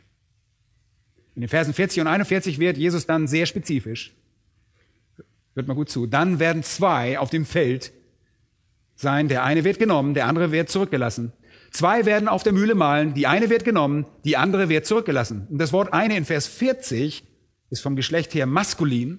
In 1.35 1.41
den 1.41 1.49
Versen 1.49 1.75
40 1.75 2.03
und 2.03 2.07
41 2.07 2.61
wird 2.61 2.79
Jesus 2.79 3.07
dann 3.07 3.27
sehr 3.27 3.47
spezifisch. 3.47 4.15
Hört 5.57 5.67
mal 5.67 5.75
gut 5.75 5.91
zu. 5.91 6.07
Dann 6.07 6.39
werden 6.39 6.63
zwei 6.63 7.19
auf 7.19 7.31
dem 7.31 7.45
Feld 7.45 7.93
sein. 8.95 9.27
Der 9.27 9.43
eine 9.43 9.65
wird 9.65 9.81
genommen, 9.81 10.15
der 10.15 10.27
andere 10.27 10.53
wird 10.53 10.71
zurückgelassen. 10.71 11.33
Zwei 11.73 12.07
werden 12.07 12.29
auf 12.29 12.45
der 12.45 12.53
Mühle 12.53 12.77
malen. 12.77 13.15
Die 13.15 13.27
eine 13.27 13.51
wird 13.51 13.65
genommen, 13.65 14.07
die 14.25 14.37
andere 14.37 14.69
wird 14.69 14.87
zurückgelassen. 14.87 15.49
Und 15.51 15.59
das 15.59 15.73
Wort 15.73 15.93
eine 15.93 16.17
in 16.17 16.27
Vers 16.27 16.47
40 16.47 17.25
ist 17.71 17.83
vom 17.83 17.97
Geschlecht 17.97 18.35
her 18.35 18.47
maskulin. 18.47 19.19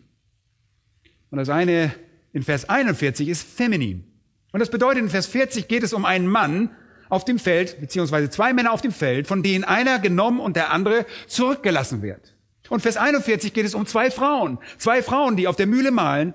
Und 1.31 1.37
das 1.37 1.49
eine 1.49 1.93
in 2.33 2.43
Vers 2.43 2.69
41 2.69 3.27
ist 3.27 3.43
feminin. 3.43 4.03
Und 4.51 4.59
das 4.59 4.69
bedeutet, 4.69 5.03
in 5.03 5.09
Vers 5.09 5.27
40 5.27 5.67
geht 5.67 5.83
es 5.83 5.93
um 5.93 6.05
einen 6.05 6.27
Mann 6.27 6.69
auf 7.09 7.25
dem 7.25 7.39
Feld, 7.39 7.79
beziehungsweise 7.79 8.29
zwei 8.29 8.53
Männer 8.53 8.71
auf 8.71 8.81
dem 8.81 8.91
Feld, 8.91 9.27
von 9.27 9.43
denen 9.43 9.63
einer 9.63 9.99
genommen 9.99 10.39
und 10.39 10.55
der 10.55 10.71
andere 10.71 11.05
zurückgelassen 11.27 12.01
wird. 12.01 12.35
Und 12.69 12.81
Vers 12.81 12.95
41 12.95 13.53
geht 13.53 13.65
es 13.65 13.75
um 13.75 13.85
zwei 13.85 14.11
Frauen. 14.11 14.59
Zwei 14.77 15.01
Frauen, 15.03 15.35
die 15.35 15.47
auf 15.47 15.57
der 15.57 15.67
Mühle 15.67 15.91
malen. 15.91 16.33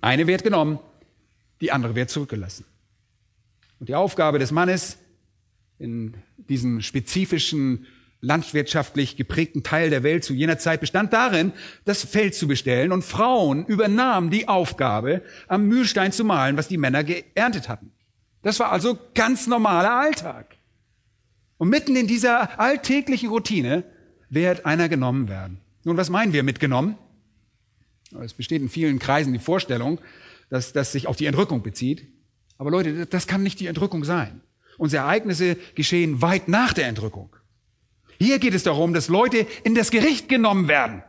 Eine 0.00 0.26
wird 0.26 0.42
genommen, 0.42 0.80
die 1.60 1.70
andere 1.70 1.94
wird 1.94 2.10
zurückgelassen. 2.10 2.64
Und 3.78 3.88
die 3.88 3.94
Aufgabe 3.94 4.38
des 4.38 4.50
Mannes 4.50 4.98
in 5.78 6.14
diesem 6.36 6.80
spezifischen 6.80 7.86
landwirtschaftlich 8.26 9.16
geprägten 9.16 9.62
Teil 9.62 9.88
der 9.88 10.02
Welt 10.02 10.24
zu 10.24 10.34
jener 10.34 10.58
Zeit 10.58 10.80
bestand 10.80 11.12
darin, 11.12 11.52
das 11.84 12.04
Feld 12.04 12.34
zu 12.34 12.48
bestellen 12.48 12.90
und 12.90 13.04
Frauen 13.04 13.64
übernahmen 13.66 14.30
die 14.30 14.48
Aufgabe, 14.48 15.22
am 15.46 15.66
Mühlstein 15.66 16.12
zu 16.12 16.24
malen, 16.24 16.56
was 16.56 16.68
die 16.68 16.76
Männer 16.76 17.04
geerntet 17.04 17.68
hatten. 17.68 17.92
Das 18.42 18.58
war 18.58 18.72
also 18.72 18.98
ganz 19.14 19.46
normaler 19.46 19.92
Alltag. 19.92 20.56
Und 21.58 21.68
mitten 21.68 21.94
in 21.96 22.06
dieser 22.06 22.58
alltäglichen 22.60 23.30
Routine 23.30 23.84
wird 24.28 24.66
einer 24.66 24.88
genommen 24.88 25.28
werden. 25.28 25.60
Nun, 25.84 25.96
was 25.96 26.10
meinen 26.10 26.32
wir 26.32 26.42
mit 26.42 26.58
genommen? 26.58 26.98
Es 28.20 28.34
besteht 28.34 28.60
in 28.60 28.68
vielen 28.68 28.98
Kreisen 28.98 29.32
die 29.32 29.38
Vorstellung, 29.38 30.00
dass 30.50 30.72
das 30.72 30.92
sich 30.92 31.06
auf 31.06 31.16
die 31.16 31.26
Entrückung 31.26 31.62
bezieht. 31.62 32.06
Aber 32.58 32.70
Leute, 32.70 33.06
das 33.06 33.26
kann 33.26 33.42
nicht 33.42 33.60
die 33.60 33.66
Entrückung 33.66 34.04
sein. 34.04 34.40
Unsere 34.78 35.04
Ereignisse 35.04 35.56
geschehen 35.74 36.22
weit 36.22 36.48
nach 36.48 36.72
der 36.72 36.88
Entrückung. 36.88 37.35
Hier 38.18 38.38
geht 38.38 38.54
es 38.54 38.62
darum, 38.62 38.94
dass 38.94 39.08
Leute 39.08 39.46
in 39.64 39.74
das 39.74 39.90
Gericht 39.90 40.28
genommen 40.28 40.68
werden. 40.68 41.02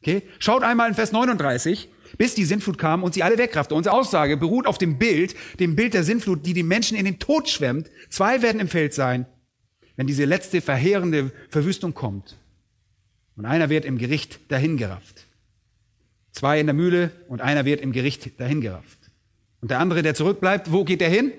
Okay? 0.00 0.22
Schaut 0.38 0.62
einmal 0.62 0.88
in 0.88 0.94
Vers 0.94 1.12
39, 1.12 1.88
bis 2.16 2.34
die 2.34 2.44
Sintflut 2.44 2.78
kam 2.78 3.02
und 3.02 3.14
sie 3.14 3.22
alle 3.22 3.38
wegraffte. 3.38 3.74
Unsere 3.74 3.94
Aussage 3.94 4.36
beruht 4.36 4.66
auf 4.66 4.78
dem 4.78 4.98
Bild, 4.98 5.34
dem 5.58 5.76
Bild 5.76 5.94
der 5.94 6.04
Sintflut, 6.04 6.46
die 6.46 6.54
die 6.54 6.62
Menschen 6.62 6.96
in 6.96 7.04
den 7.04 7.18
Tod 7.18 7.48
schwemmt. 7.48 7.90
Zwei 8.08 8.42
werden 8.42 8.60
im 8.60 8.68
Feld 8.68 8.94
sein, 8.94 9.26
wenn 9.96 10.06
diese 10.06 10.24
letzte 10.24 10.60
verheerende 10.60 11.32
Verwüstung 11.48 11.94
kommt. 11.94 12.38
Und 13.36 13.44
einer 13.44 13.68
wird 13.68 13.84
im 13.84 13.98
Gericht 13.98 14.40
dahingerafft. 14.48 15.26
Zwei 16.32 16.60
in 16.60 16.66
der 16.66 16.74
Mühle 16.74 17.10
und 17.28 17.40
einer 17.40 17.64
wird 17.64 17.80
im 17.80 17.92
Gericht 17.92 18.40
dahingerafft. 18.40 18.98
Und 19.60 19.70
der 19.70 19.80
andere, 19.80 20.02
der 20.02 20.14
zurückbleibt, 20.14 20.72
wo 20.72 20.84
geht 20.84 21.02
er 21.02 21.10
hin? 21.10 21.32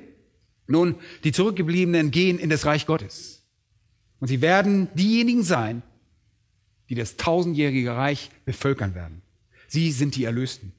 Nun, 0.67 0.95
die 1.23 1.31
Zurückgebliebenen 1.31 2.11
gehen 2.11 2.37
in 2.37 2.49
das 2.49 2.65
Reich 2.65 2.85
Gottes. 2.85 3.38
Und 4.19 4.27
sie 4.27 4.41
werden 4.41 4.89
diejenigen 4.93 5.43
sein, 5.43 5.81
die 6.89 6.95
das 6.95 7.17
tausendjährige 7.17 7.95
Reich 7.95 8.31
bevölkern 8.45 8.95
werden. 8.95 9.21
Sie 9.67 9.91
sind 9.91 10.15
die 10.15 10.25
Erlösten. 10.25 10.73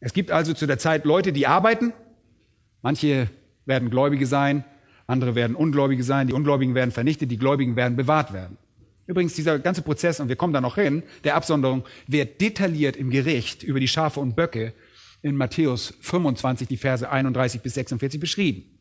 Es 0.00 0.12
gibt 0.12 0.30
also 0.30 0.52
zu 0.52 0.66
der 0.66 0.78
Zeit 0.78 1.04
Leute, 1.04 1.32
die 1.32 1.46
arbeiten. 1.46 1.92
Manche 2.82 3.30
werden 3.64 3.88
Gläubige 3.88 4.26
sein, 4.26 4.64
andere 5.06 5.36
werden 5.36 5.54
Ungläubige 5.54 6.02
sein. 6.02 6.26
Die 6.26 6.32
Ungläubigen 6.32 6.74
werden 6.74 6.90
vernichtet, 6.90 7.30
die 7.30 7.38
Gläubigen 7.38 7.76
werden 7.76 7.96
bewahrt 7.96 8.32
werden. 8.32 8.58
Übrigens, 9.06 9.34
dieser 9.34 9.58
ganze 9.58 9.82
Prozess, 9.82 10.20
und 10.20 10.28
wir 10.28 10.36
kommen 10.36 10.52
da 10.52 10.60
noch 10.60 10.76
hin, 10.76 11.02
der 11.24 11.36
Absonderung, 11.36 11.84
wird 12.06 12.40
detailliert 12.40 12.96
im 12.96 13.10
Gericht 13.10 13.62
über 13.62 13.78
die 13.78 13.88
Schafe 13.88 14.20
und 14.20 14.34
Böcke 14.34 14.74
in 15.22 15.36
Matthäus 15.36 15.94
25, 16.00 16.66
die 16.66 16.76
Verse 16.76 17.08
31 17.08 17.60
bis 17.62 17.74
46 17.74 18.18
beschrieben, 18.18 18.71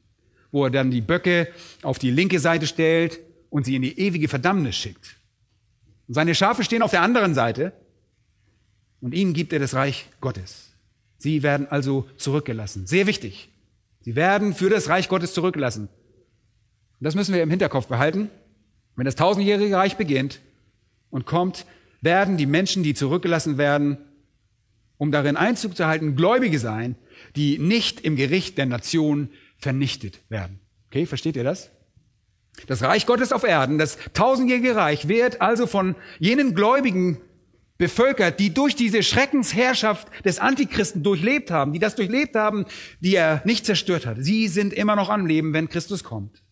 wo 0.52 0.66
er 0.66 0.72
dann 0.72 0.92
die 0.92 1.02
Böcke 1.02 1.48
auf 1.82 2.00
die 2.00 2.12
linke 2.12 2.40
Seite 2.40 2.68
stellt 2.68 3.20
und 3.50 3.66
sie 3.66 3.76
in 3.76 3.82
die 3.82 4.00
ewige 4.00 4.28
Verdammnis 4.28 4.76
schickt. 4.76 5.16
Und 6.08 6.14
seine 6.14 6.36
Schafe 6.36 6.64
stehen 6.64 6.82
auf 6.82 6.92
der 6.92 7.02
anderen 7.02 7.34
Seite 7.34 7.74
und 9.00 9.14
ihnen 9.14 9.34
gibt 9.34 9.54
er 9.54 9.60
das 9.60 9.74
Reich 9.74 10.08
Gottes. 10.20 10.72
Sie 11.18 11.44
werden 11.44 11.68
also 11.70 12.08
zurückgelassen. 12.18 12.88
Sehr 12.88 13.08
wichtig. 13.08 13.50
Sie 14.02 14.16
werden 14.16 14.54
für 14.54 14.70
das 14.70 14.90
Reich 14.90 15.08
Gottes 15.08 15.34
zurückgelassen. 15.34 15.84
Und 15.84 17.06
das 17.06 17.16
müssen 17.16 17.34
wir 17.34 17.44
im 17.44 17.50
Hinterkopf 17.50 17.88
behalten. 17.88 18.30
Wenn 18.96 19.06
das 19.06 19.16
tausendjährige 19.16 19.76
Reich 19.76 19.98
beginnt 19.98 20.40
und 21.10 21.26
kommt, 21.26 21.66
werden 22.02 22.38
die 22.38 22.46
Menschen, 22.46 22.84
die 22.84 22.94
zurückgelassen 22.94 23.58
werden, 23.58 23.98
um 24.98 25.12
darin 25.12 25.38
Einzug 25.38 25.76
zu 25.76 25.86
halten, 25.88 26.16
Gläubige 26.16 26.60
sein, 26.60 26.96
die 27.36 27.58
nicht 27.58 28.02
im 28.02 28.16
Gericht 28.16 28.58
der 28.58 28.66
Nation 28.66 29.30
vernichtet 29.62 30.20
werden. 30.30 30.60
Okay, 30.88 31.06
versteht 31.06 31.38
ihr 31.38 31.46
das? 31.46 31.72
Das 32.68 32.82
Reich 32.84 33.06
Gottes 33.06 33.32
auf 33.32 33.44
Erden, 33.44 33.78
das 33.78 33.98
tausendjährige 34.14 34.76
Reich, 34.76 35.08
wird 35.08 35.42
also 35.42 35.68
von 35.68 35.96
jenen 36.20 36.54
Gläubigen 36.54 37.22
bevölkert, 37.78 38.40
die 38.40 38.54
durch 38.54 38.76
diese 38.76 39.02
Schreckensherrschaft 39.02 40.08
des 40.26 40.40
Antichristen 40.40 41.02
durchlebt 41.02 41.50
haben, 41.50 41.74
die 41.74 41.80
das 41.80 41.96
durchlebt 41.96 42.36
haben, 42.36 42.66
die 43.00 43.16
er 43.16 43.42
nicht 43.46 43.66
zerstört 43.66 44.06
hat. 44.06 44.18
Sie 44.20 44.48
sind 44.50 44.74
immer 44.74 44.96
noch 44.96 45.10
am 45.10 45.26
Leben, 45.26 45.54
wenn 45.54 45.70
Christus 45.70 46.04
kommt. 46.04 46.44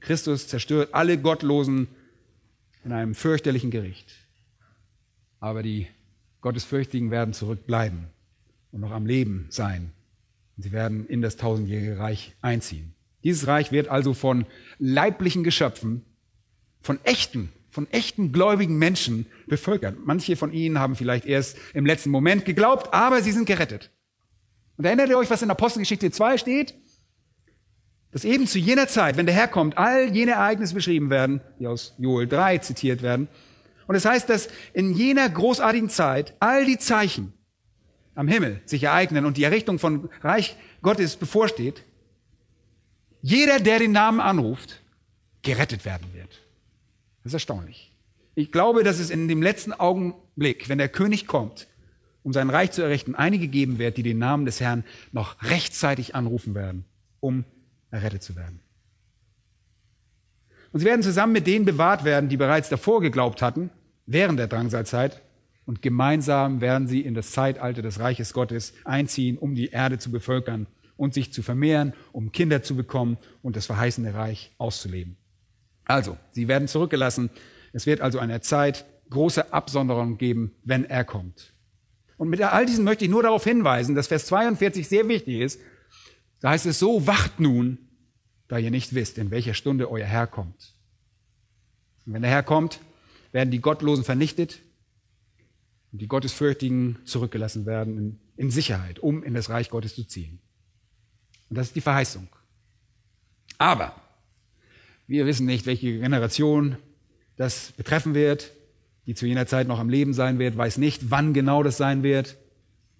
Christus 0.00 0.48
zerstört 0.48 0.92
alle 0.92 1.18
Gottlosen 1.18 1.88
in 2.84 2.92
einem 2.92 3.14
fürchterlichen 3.14 3.70
Gericht. 3.70 4.12
Aber 5.38 5.62
die 5.62 5.86
Gottesfürchtigen 6.40 7.10
werden 7.10 7.32
zurückbleiben 7.32 8.08
und 8.72 8.80
noch 8.80 8.90
am 8.90 9.06
Leben 9.06 9.46
sein. 9.50 9.92
Sie 10.56 10.72
werden 10.72 11.06
in 11.06 11.22
das 11.22 11.36
tausendjährige 11.36 11.98
Reich 11.98 12.36
einziehen. 12.40 12.94
Dieses 13.24 13.46
Reich 13.46 13.72
wird 13.72 13.88
also 13.88 14.14
von 14.14 14.46
leiblichen 14.78 15.44
Geschöpfen, 15.44 16.04
von 16.80 16.98
echten 17.04 17.50
von 17.74 17.90
echten 17.90 18.30
gläubigen 18.30 18.78
Menschen 18.78 19.26
bevölkert. 19.48 19.96
Manche 20.04 20.36
von 20.36 20.52
ihnen 20.52 20.78
haben 20.78 20.94
vielleicht 20.94 21.26
erst 21.26 21.58
im 21.74 21.84
letzten 21.84 22.10
Moment 22.10 22.44
geglaubt, 22.44 22.94
aber 22.94 23.20
sie 23.20 23.32
sind 23.32 23.46
gerettet. 23.46 23.90
Und 24.76 24.84
erinnert 24.84 25.08
ihr 25.08 25.18
euch, 25.18 25.28
was 25.28 25.42
in 25.42 25.50
Apostelgeschichte 25.50 26.10
2 26.12 26.38
steht? 26.38 26.74
Dass 28.12 28.24
eben 28.24 28.46
zu 28.46 28.60
jener 28.60 28.86
Zeit, 28.86 29.16
wenn 29.16 29.26
der 29.26 29.34
Herr 29.34 29.48
kommt, 29.48 29.76
all 29.76 30.14
jene 30.14 30.32
Ereignisse 30.32 30.72
beschrieben 30.72 31.10
werden, 31.10 31.40
die 31.58 31.66
aus 31.66 31.94
Joel 31.98 32.28
3 32.28 32.58
zitiert 32.58 33.02
werden. 33.02 33.26
Und 33.88 33.96
es 33.96 34.04
das 34.04 34.12
heißt, 34.12 34.30
dass 34.30 34.48
in 34.72 34.94
jener 34.94 35.28
großartigen 35.28 35.88
Zeit 35.88 36.34
all 36.38 36.64
die 36.64 36.78
Zeichen 36.78 37.32
am 38.14 38.28
Himmel 38.28 38.60
sich 38.64 38.82
ereignen 38.84 39.24
und 39.24 39.36
die 39.36 39.44
Errichtung 39.44 39.78
von 39.78 40.08
Reich 40.22 40.56
Gottes 40.82 41.16
bevorsteht, 41.16 41.82
jeder, 43.22 43.58
der 43.58 43.78
den 43.78 43.92
Namen 43.92 44.20
anruft, 44.20 44.80
gerettet 45.42 45.84
werden 45.84 46.06
wird. 46.12 46.42
Das 47.22 47.30
ist 47.30 47.34
erstaunlich. 47.34 47.92
Ich 48.34 48.52
glaube, 48.52 48.82
dass 48.84 48.98
es 48.98 49.10
in 49.10 49.28
dem 49.28 49.42
letzten 49.42 49.72
Augenblick, 49.72 50.68
wenn 50.68 50.78
der 50.78 50.88
König 50.88 51.26
kommt, 51.26 51.68
um 52.22 52.32
sein 52.32 52.50
Reich 52.50 52.72
zu 52.72 52.82
errichten, 52.82 53.14
einige 53.14 53.48
geben 53.48 53.78
wird, 53.78 53.96
die 53.96 54.02
den 54.02 54.18
Namen 54.18 54.44
des 54.44 54.60
Herrn 54.60 54.84
noch 55.12 55.42
rechtzeitig 55.42 56.14
anrufen 56.14 56.54
werden, 56.54 56.84
um 57.20 57.44
errettet 57.90 58.22
zu 58.22 58.34
werden. 58.34 58.60
Und 60.72 60.80
sie 60.80 60.86
werden 60.86 61.02
zusammen 61.02 61.32
mit 61.32 61.46
denen 61.46 61.64
bewahrt 61.64 62.04
werden, 62.04 62.28
die 62.28 62.36
bereits 62.36 62.68
davor 62.68 63.00
geglaubt 63.00 63.42
hatten, 63.42 63.70
während 64.06 64.38
der 64.38 64.48
Drangsalzeit. 64.48 65.22
Und 65.66 65.80
gemeinsam 65.82 66.60
werden 66.60 66.86
sie 66.86 67.00
in 67.00 67.14
das 67.14 67.30
Zeitalter 67.32 67.82
des 67.82 67.98
Reiches 67.98 68.32
Gottes 68.34 68.74
einziehen, 68.84 69.38
um 69.38 69.54
die 69.54 69.68
Erde 69.68 69.98
zu 69.98 70.10
bevölkern 70.10 70.66
und 70.96 71.14
sich 71.14 71.32
zu 71.32 71.42
vermehren, 71.42 71.94
um 72.12 72.32
Kinder 72.32 72.62
zu 72.62 72.76
bekommen 72.76 73.16
und 73.42 73.56
das 73.56 73.66
verheißene 73.66 74.14
Reich 74.14 74.52
auszuleben. 74.58 75.16
Also, 75.84 76.16
sie 76.32 76.48
werden 76.48 76.68
zurückgelassen. 76.68 77.30
Es 77.72 77.86
wird 77.86 78.00
also 78.00 78.18
eine 78.18 78.40
Zeit 78.40 78.84
große 79.10 79.52
Absonderung 79.52 80.18
geben, 80.18 80.52
wenn 80.64 80.84
er 80.84 81.04
kommt. 81.04 81.52
Und 82.16 82.28
mit 82.28 82.40
all 82.42 82.66
diesen 82.66 82.84
möchte 82.84 83.04
ich 83.04 83.10
nur 83.10 83.22
darauf 83.22 83.44
hinweisen, 83.44 83.94
dass 83.94 84.06
Vers 84.06 84.26
42 84.26 84.86
sehr 84.86 85.08
wichtig 85.08 85.40
ist. 85.40 85.60
Da 86.40 86.50
heißt 86.50 86.66
es 86.66 86.78
so, 86.78 87.06
wacht 87.06 87.40
nun, 87.40 87.78
da 88.48 88.58
ihr 88.58 88.70
nicht 88.70 88.94
wisst, 88.94 89.18
in 89.18 89.30
welcher 89.30 89.54
Stunde 89.54 89.90
euer 89.90 90.06
Herr 90.06 90.26
kommt. 90.26 90.74
Und 92.06 92.12
wenn 92.12 92.22
der 92.22 92.30
Herr 92.30 92.42
kommt, 92.42 92.80
werden 93.32 93.50
die 93.50 93.60
Gottlosen 93.60 94.04
vernichtet 94.04 94.60
und 95.94 96.02
die 96.02 96.08
Gottesfürchtigen 96.08 96.98
zurückgelassen 97.04 97.66
werden 97.66 97.96
in, 97.96 98.18
in 98.36 98.50
Sicherheit, 98.50 98.98
um 98.98 99.22
in 99.22 99.32
das 99.32 99.48
Reich 99.48 99.70
Gottes 99.70 99.94
zu 99.94 100.02
ziehen. 100.02 100.40
Und 101.48 101.56
das 101.56 101.68
ist 101.68 101.76
die 101.76 101.80
Verheißung. 101.80 102.26
Aber 103.58 103.94
wir 105.06 105.24
wissen 105.24 105.46
nicht, 105.46 105.66
welche 105.66 106.00
Generation 106.00 106.78
das 107.36 107.70
betreffen 107.76 108.12
wird, 108.12 108.50
die 109.06 109.14
zu 109.14 109.24
jener 109.24 109.46
Zeit 109.46 109.68
noch 109.68 109.78
am 109.78 109.88
Leben 109.88 110.14
sein 110.14 110.40
wird, 110.40 110.56
weiß 110.56 110.78
nicht, 110.78 111.12
wann 111.12 111.32
genau 111.32 111.62
das 111.62 111.76
sein 111.76 112.02
wird. 112.02 112.38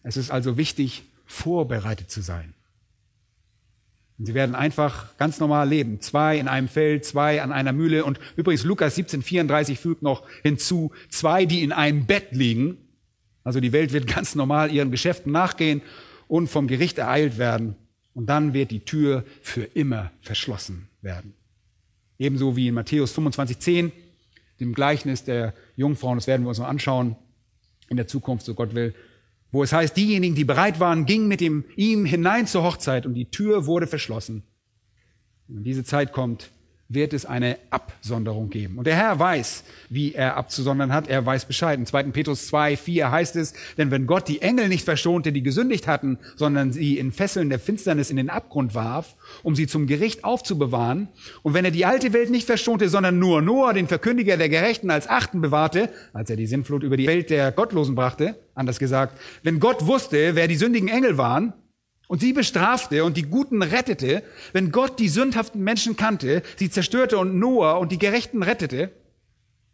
Es 0.05 0.17
ist 0.17 0.31
also 0.31 0.57
wichtig, 0.57 1.03
vorbereitet 1.27 2.13
zu 2.13 2.23
sein. 2.23 2.55
Und 4.19 4.27
sie 4.27 4.35
werden 4.35 4.55
einfach 4.55 5.17
ganz 5.17 5.41
normal 5.41 5.69
leben. 5.69 6.01
Zwei 6.01 6.39
in 6.39 6.47
einem 6.47 6.69
Feld, 6.69 7.05
zwei 7.05 7.43
an 7.43 7.51
einer 7.51 7.73
Mühle. 7.73 8.05
Und 8.05 8.21
übrigens 8.37 8.63
Lukas 8.63 8.97
17,34 8.97 9.75
fügt 9.75 10.03
noch 10.03 10.23
hinzu, 10.45 10.93
zwei, 11.09 11.45
die 11.45 11.65
in 11.65 11.73
einem 11.73 12.07
Bett 12.07 12.29
liegen. 12.31 12.79
Also 13.45 13.61
die 13.61 13.73
Welt 13.73 13.93
wird 13.93 14.07
ganz 14.15 14.35
normal 14.35 14.73
ihren 14.73 14.91
Geschäften 14.91 15.31
nachgehen 15.31 15.83
und 16.27 16.49
vom 16.49 16.67
Gericht 16.67 16.99
ereilt 16.99 17.39
werden. 17.39 17.77
Und 18.15 18.27
dann 18.27 18.55
wird 18.55 18.71
die 18.71 18.85
Tür 18.85 19.25
für 19.43 19.63
immer 19.63 20.11
verschlossen 20.21 20.89
werden. 21.03 21.35
Ebenso 22.19 22.57
wie 22.57 22.69
in 22.69 22.75
Matthäus 22.75 23.17
25,10, 23.17 23.91
dem 24.61 24.73
Gleichnis 24.73 25.25
der 25.25 25.53
Jungfrauen, 25.77 26.17
das 26.17 26.27
werden 26.27 26.43
wir 26.43 26.49
uns 26.49 26.59
noch 26.59 26.69
anschauen 26.69 27.17
in 27.89 27.97
der 27.97 28.07
Zukunft, 28.07 28.47
so 28.47 28.55
Gott 28.55 28.75
will, 28.75 28.95
wo 29.51 29.63
es 29.63 29.73
heißt, 29.73 29.97
diejenigen, 29.97 30.35
die 30.35 30.45
bereit 30.45 30.81
waren, 30.81 31.07
gingen 31.07 31.29
mit 31.29 31.41
ihm, 31.41 31.65
ihm 31.77 32.05
hinein 32.05 32.47
zur 32.47 32.63
Hochzeit 32.63 33.07
und 33.07 33.15
die 33.15 33.31
Tür 33.31 33.67
wurde 33.67 33.87
verschlossen. 33.87 34.43
Und 35.49 35.57
wenn 35.57 35.65
diese 35.65 35.85
Zeit 35.85 36.13
kommt, 36.13 36.51
wird 36.95 37.13
es 37.13 37.27
eine 37.27 37.59
Absonderung 37.71 38.51
geben. 38.51 38.79
Und 38.79 38.87
der 38.87 38.97
Herr 38.97 39.19
weiß, 39.19 39.65
wie 39.89 40.15
er 40.15 40.37
abzusondern 40.37 40.93
hat. 40.93 41.09
Er 41.09 41.25
weiß 41.25 41.45
Bescheid. 41.47 41.79
In 41.79 41.87
2. 41.87 42.05
Petrus 42.05 42.47
2, 42.49 42.77
4 42.77 43.11
heißt 43.11 43.37
es, 43.37 43.55
denn 43.79 43.91
wenn 43.91 44.07
Gott 44.07 44.29
die 44.29 44.43
Engel 44.43 44.69
nicht 44.69 44.85
verschonte, 44.85 45.33
die 45.33 45.43
gesündigt 45.43 45.87
hatten, 45.87 46.19
sondern 46.37 46.73
sie 46.73 46.99
in 46.99 47.13
Fesseln 47.13 47.49
der 47.49 47.59
Finsternis 47.59 48.11
in 48.11 48.17
den 48.17 48.31
Abgrund 48.31 48.75
warf, 48.75 49.17
um 49.43 49.55
sie 49.55 49.67
zum 49.67 49.87
Gericht 49.87 50.25
aufzubewahren, 50.25 51.09
und 51.43 51.55
wenn 51.55 51.65
er 51.65 51.71
die 51.71 51.87
alte 51.87 52.13
Welt 52.13 52.31
nicht 52.31 52.47
verschonte, 52.47 52.89
sondern 52.89 53.19
nur 53.19 53.43
Noah, 53.43 53.73
den 53.73 53.89
Verkündiger 53.89 54.37
der 54.37 54.49
Gerechten, 54.49 54.91
als 54.91 55.09
Achten 55.09 55.41
bewahrte, 55.41 55.91
als 56.13 56.31
er 56.31 56.37
die 56.37 56.47
Sinnflut 56.47 56.83
über 56.83 56.97
die 56.97 57.07
Welt 57.07 57.31
der 57.31 57.53
Gottlosen 57.53 57.95
brachte, 57.95 58.37
anders 58.55 58.79
gesagt, 58.79 59.19
wenn 59.43 59.61
Gott 59.61 59.87
wusste, 59.87 60.35
wer 60.35 60.49
die 60.49 60.57
sündigen 60.57 60.89
Engel 60.89 61.19
waren, 61.19 61.53
und 62.09 62.21
sie 62.21 62.33
bestrafte 62.33 63.05
und 63.05 63.17
die 63.17 63.23
Guten 63.23 63.63
rettete, 63.63 64.23
wenn 64.53 64.73
Gott 64.73 64.99
die 64.99 65.09
sündhaften 65.09 65.63
Menschen 65.63 65.97
kannte, 65.97 66.43
sie 66.57 66.71
zerstörte 66.71 67.19
und 67.19 67.39
Noah 67.39 67.79
und 67.79 67.93
die 67.93 67.99
Gerechten 67.99 68.43
rettete. 68.43 68.91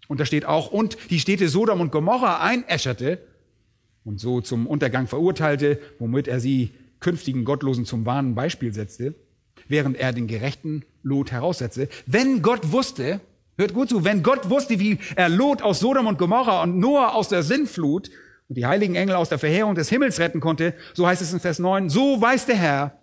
Und 0.08 0.20
da 0.20 0.26
steht 0.26 0.44
auch, 0.44 0.70
und 0.70 0.96
die 1.10 1.20
Städte 1.20 1.48
Sodom 1.48 1.80
und 1.80 1.92
Gomorra 1.92 2.40
einäscherte 2.40 3.18
und 4.04 4.20
so 4.20 4.40
zum 4.40 4.66
Untergang 4.66 5.06
verurteilte, 5.06 5.78
womit 5.98 6.28
er 6.28 6.40
sie 6.40 6.72
künftigen 7.00 7.44
Gottlosen 7.44 7.86
zum 7.86 8.06
wahren 8.06 8.34
Beispiel 8.34 8.72
setzte, 8.72 9.14
während 9.68 9.96
er 9.96 10.12
den 10.12 10.26
gerechten 10.26 10.84
Lot 11.02 11.32
heraussetzte. 11.32 11.88
Wenn 12.06 12.42
Gott 12.42 12.72
wusste, 12.72 13.20
hört 13.56 13.74
gut 13.74 13.88
zu, 13.88 14.04
wenn 14.04 14.22
Gott 14.22 14.50
wusste, 14.50 14.78
wie 14.80 14.98
er 15.16 15.28
Lot 15.28 15.62
aus 15.62 15.80
Sodom 15.80 16.06
und 16.06 16.18
Gomorra 16.18 16.62
und 16.62 16.78
Noah 16.78 17.14
aus 17.14 17.28
der 17.28 17.42
Sinnflut 17.42 18.10
und 18.50 18.56
die 18.56 18.66
heiligen 18.66 18.96
Engel 18.96 19.14
aus 19.14 19.28
der 19.28 19.38
Verheerung 19.38 19.76
des 19.76 19.88
Himmels 19.90 20.18
retten 20.18 20.40
konnte, 20.40 20.74
so 20.92 21.06
heißt 21.06 21.22
es 21.22 21.32
in 21.32 21.38
Vers 21.38 21.60
9, 21.60 21.88
so 21.88 22.20
weiß 22.20 22.46
der 22.46 22.56
Herr, 22.56 22.98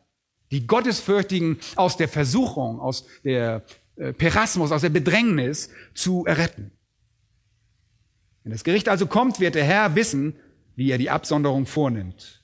die 0.52 0.68
Gottesfürchtigen 0.68 1.58
aus 1.78 1.96
der 1.96 2.10
Versuchung, 2.10 2.82
aus 2.82 3.06
der 3.24 3.64
äh, 3.96 4.12
Perasmus, 4.12 4.74
aus 4.74 4.82
der 4.82 4.90
Bedrängnis 4.90 5.70
zu 5.94 6.26
erretten. 6.26 6.72
Wenn 8.44 8.52
das 8.52 8.66
Gericht 8.66 8.90
also 8.90 9.08
kommt, 9.08 9.40
wird 9.40 9.56
der 9.56 9.64
Herr 9.64 9.96
wissen, 9.96 10.36
wie 10.76 10.92
er 10.92 10.98
die 10.98 11.10
Absonderung 11.10 11.66
vornimmt 11.66 12.44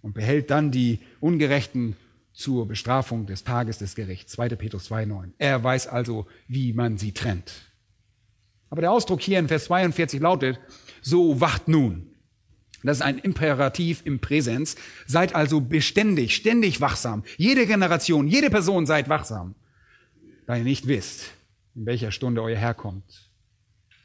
und 0.00 0.14
behält 0.14 0.50
dann 0.50 0.70
die 0.70 0.98
Ungerechten 1.20 1.94
zur 2.32 2.66
Bestrafung 2.66 3.26
des 3.26 3.44
Tages 3.44 3.76
des 3.76 3.94
Gerichts. 3.94 4.32
2. 4.32 4.48
Petrus 4.50 4.90
2,9. 4.90 5.32
Er 5.36 5.62
weiß 5.62 5.88
also, 5.88 6.26
wie 6.48 6.72
man 6.72 6.96
sie 6.96 7.12
trennt. 7.12 7.52
Aber 8.70 8.80
der 8.80 8.92
Ausdruck 8.92 9.20
hier 9.20 9.38
in 9.38 9.48
Vers 9.48 9.64
42 9.64 10.22
lautet, 10.22 10.58
so 11.02 11.40
wacht 11.40 11.68
nun. 11.68 12.08
Das 12.82 12.98
ist 12.98 13.02
ein 13.02 13.18
Imperativ 13.18 14.02
im 14.04 14.18
Präsens. 14.18 14.76
Seid 15.06 15.34
also 15.34 15.60
beständig, 15.60 16.34
ständig 16.34 16.80
wachsam. 16.80 17.22
Jede 17.36 17.66
Generation, 17.66 18.26
jede 18.26 18.50
Person 18.50 18.86
seid 18.86 19.08
wachsam, 19.08 19.54
da 20.46 20.56
ihr 20.56 20.64
nicht 20.64 20.88
wisst, 20.88 21.32
in 21.74 21.86
welcher 21.86 22.10
Stunde 22.10 22.42
euer 22.42 22.56
Herr 22.56 22.74
kommt. 22.74 23.30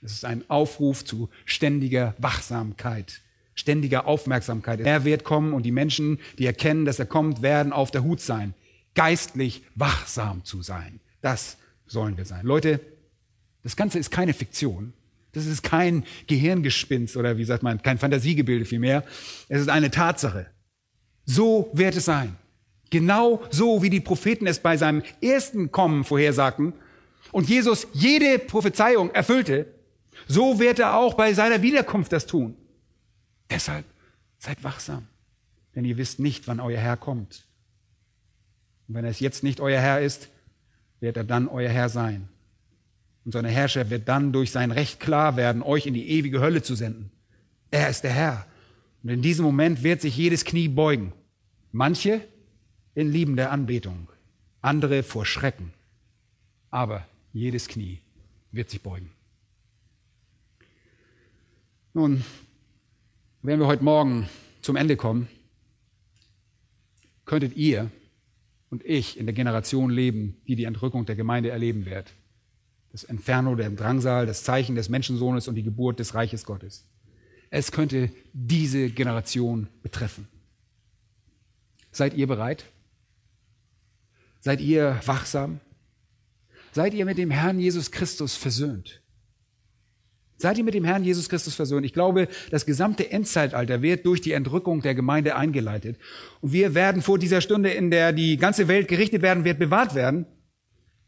Es 0.04 0.12
ist 0.12 0.26
ein 0.26 0.48
Aufruf 0.48 1.04
zu 1.04 1.30
ständiger 1.46 2.14
Wachsamkeit, 2.20 3.22
ständiger 3.56 4.06
Aufmerksamkeit. 4.06 4.80
Er 4.82 5.06
wird 5.06 5.24
kommen 5.24 5.54
und 5.54 5.64
die 5.64 5.72
Menschen, 5.72 6.20
die 6.38 6.46
erkennen, 6.46 6.86
dass 6.86 7.00
er 7.00 7.08
kommt, 7.08 7.42
werden 7.42 7.74
auf 7.74 7.90
der 7.90 8.04
Hut 8.04 8.22
sein, 8.22 8.54
geistlich 8.94 9.64
wachsam 9.74 10.46
zu 10.46 10.62
sein. 10.62 11.00
Das 11.22 11.58
sollen 11.88 12.16
wir 12.16 12.26
sein. 12.26 12.46
Leute, 12.46 12.80
das 13.64 13.76
Ganze 13.76 13.98
ist 13.98 14.12
keine 14.12 14.34
Fiktion. 14.34 14.94
Das 15.34 15.46
ist 15.46 15.62
kein 15.62 16.04
Gehirngespinst 16.28 17.18
oder 17.18 17.38
wie 17.38 17.44
sagt 17.44 17.64
man, 17.64 17.82
kein 17.82 17.98
Fantasiegebilde 17.98 18.66
vielmehr. 18.66 19.04
Es 19.50 19.62
ist 19.62 19.70
eine 19.70 19.92
Tatsache. 19.92 20.48
So 21.26 21.70
wird 21.74 21.96
es 21.96 22.06
sein. 22.06 22.38
Genau 22.90 23.44
so, 23.50 23.82
wie 23.82 23.90
die 23.90 24.00
Propheten 24.00 24.48
es 24.48 24.60
bei 24.60 24.78
seinem 24.78 25.04
ersten 25.22 25.72
Kommen 25.72 26.04
vorhersagten 26.04 26.74
und 27.32 27.50
Jesus 27.50 27.88
jede 27.94 28.40
Prophezeiung 28.40 29.12
erfüllte, 29.12 29.68
so 30.28 30.60
wird 30.60 30.80
er 30.80 30.96
auch 30.96 31.14
bei 31.16 31.34
seiner 31.34 31.62
Wiederkunft 31.62 32.14
das 32.14 32.26
tun. 32.26 32.56
Deshalb 33.50 33.86
seid 34.40 34.64
wachsam, 34.64 35.08
denn 35.76 35.86
ihr 35.86 35.98
wisst 35.98 36.20
nicht, 36.20 36.48
wann 36.48 36.60
euer 36.60 36.80
Herr 36.80 36.98
kommt. 36.98 37.46
Und 38.88 38.96
wenn 38.96 39.06
es 39.06 39.20
jetzt 39.20 39.44
nicht 39.44 39.60
euer 39.60 39.80
Herr 39.80 40.02
ist, 40.02 40.30
wird 41.00 41.18
er 41.18 41.24
dann 41.24 41.48
euer 41.48 41.70
Herr 41.70 41.90
sein. 41.90 42.30
Und 43.28 43.34
seine 43.34 43.50
Herrscher 43.50 43.90
wird 43.90 44.08
dann 44.08 44.32
durch 44.32 44.52
sein 44.52 44.72
Recht 44.72 45.02
klar 45.02 45.36
werden, 45.36 45.62
euch 45.62 45.86
in 45.86 45.94
die 45.94 46.12
ewige 46.12 46.40
Hölle 46.40 46.62
zu 46.62 46.76
senden. 46.76 47.12
Er 47.72 47.90
ist 47.90 48.06
der 48.06 48.14
Herr. 48.14 48.48
Und 49.04 49.10
in 49.10 49.22
diesem 49.22 49.44
Moment 49.44 49.84
wird 49.84 50.00
sich 50.00 50.16
jedes 50.16 50.46
Knie 50.46 50.70
beugen. 50.70 51.12
Manche 51.74 52.26
in 52.96 53.12
liebender 53.12 53.52
Anbetung, 53.52 54.08
andere 54.62 55.04
vor 55.04 55.26
Schrecken. 55.26 55.74
Aber 56.72 57.06
jedes 57.34 57.68
Knie 57.68 58.00
wird 58.54 58.70
sich 58.70 58.82
beugen. 58.82 59.12
Nun, 61.94 62.24
wenn 63.42 63.60
wir 63.60 63.68
heute 63.68 63.84
Morgen 63.84 64.30
zum 64.62 64.78
Ende 64.78 64.96
kommen, 64.96 65.28
könntet 67.26 67.58
ihr 67.58 67.92
und 68.70 68.86
ich 68.86 69.20
in 69.20 69.26
der 69.26 69.36
Generation 69.36 69.90
leben, 69.90 70.38
die 70.48 70.56
die 70.56 70.64
Entrückung 70.64 71.06
der 71.06 71.18
Gemeinde 71.18 71.50
erleben 71.50 71.86
wird 71.86 72.14
das 72.92 73.04
Inferno, 73.04 73.56
der 73.56 73.70
Drangsal, 73.70 74.26
das 74.26 74.44
Zeichen 74.44 74.76
des 74.76 74.90
Menschensohnes 74.90 75.48
und 75.48 75.56
die 75.56 75.64
Geburt 75.64 76.00
des 76.00 76.14
Reiches 76.14 76.46
Gottes. 76.46 76.86
Es 77.50 77.72
könnte 77.72 78.10
diese 78.34 78.90
Generation 78.90 79.68
betreffen. 79.84 80.28
Seid 81.92 82.14
ihr 82.14 82.28
bereit? 82.28 82.66
Seid 84.40 84.62
ihr 84.62 85.00
wachsam? 85.06 85.60
Seid 86.72 86.94
ihr 86.94 87.06
mit 87.06 87.18
dem 87.18 87.32
Herrn 87.32 87.60
Jesus 87.60 87.92
Christus 87.92 88.36
versöhnt? 88.36 89.02
Seid 90.40 90.60
ihr 90.60 90.64
mit 90.64 90.76
dem 90.76 90.84
Herrn 90.84 91.04
Jesus 91.04 91.30
Christus 91.30 91.56
versöhnt? 91.56 91.86
Ich 91.86 91.94
glaube, 91.94 92.28
das 92.52 92.68
gesamte 92.68 93.10
Endzeitalter 93.12 93.82
wird 93.82 94.06
durch 94.06 94.22
die 94.22 94.34
Entrückung 94.34 94.82
der 94.82 94.94
Gemeinde 94.94 95.36
eingeleitet. 95.36 95.98
Und 96.42 96.54
wir 96.54 96.76
werden 96.76 97.02
vor 97.02 97.18
dieser 97.18 97.42
Stunde, 97.42 97.72
in 97.72 97.90
der 97.90 98.14
die 98.14 98.38
ganze 98.38 98.68
Welt 98.68 98.88
gerichtet 98.88 99.24
werden 99.24 99.46
wird, 99.46 99.58
bewahrt 99.58 99.96
werden. 99.96 100.28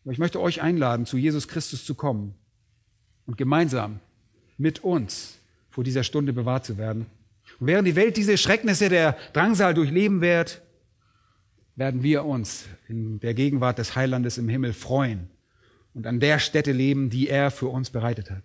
Aber 0.03 0.13
ich 0.13 0.19
möchte 0.19 0.39
euch 0.41 0.61
einladen, 0.61 1.05
zu 1.05 1.17
Jesus 1.17 1.47
Christus 1.47 1.85
zu 1.85 1.95
kommen 1.95 2.35
und 3.25 3.37
gemeinsam 3.37 3.99
mit 4.57 4.83
uns 4.83 5.39
vor 5.69 5.83
dieser 5.83 6.03
Stunde 6.03 6.33
bewahrt 6.33 6.65
zu 6.65 6.77
werden. 6.77 7.05
Und 7.59 7.67
während 7.67 7.87
die 7.87 7.95
Welt 7.95 8.17
diese 8.17 8.37
Schrecknisse 8.37 8.89
der 8.89 9.17
Drangsal 9.33 9.73
durchleben 9.73 10.21
wird, 10.21 10.61
werden 11.75 12.03
wir 12.03 12.25
uns 12.25 12.65
in 12.87 13.19
der 13.19 13.33
Gegenwart 13.33 13.77
des 13.77 13.95
Heilandes 13.95 14.37
im 14.37 14.49
Himmel 14.49 14.73
freuen 14.73 15.29
und 15.93 16.05
an 16.07 16.19
der 16.19 16.39
Stätte 16.39 16.71
leben, 16.71 17.09
die 17.09 17.29
er 17.29 17.51
für 17.51 17.67
uns 17.67 17.89
bereitet 17.89 18.29
hat. 18.29 18.43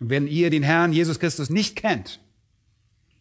Und 0.00 0.10
wenn 0.10 0.26
ihr 0.26 0.50
den 0.50 0.62
Herrn 0.62 0.92
Jesus 0.92 1.20
Christus 1.20 1.50
nicht 1.50 1.76
kennt, 1.76 2.20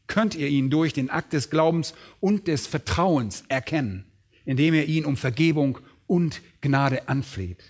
könnt 0.07 0.35
ihr 0.35 0.47
ihn 0.47 0.69
durch 0.69 0.93
den 0.93 1.09
Akt 1.09 1.33
des 1.33 1.49
Glaubens 1.49 1.93
und 2.19 2.47
des 2.47 2.67
Vertrauens 2.67 3.43
erkennen, 3.47 4.05
indem 4.45 4.73
ihr 4.73 4.85
ihn 4.85 5.05
um 5.05 5.15
Vergebung 5.15 5.79
und 6.07 6.41
Gnade 6.61 7.07
anfleht. 7.07 7.63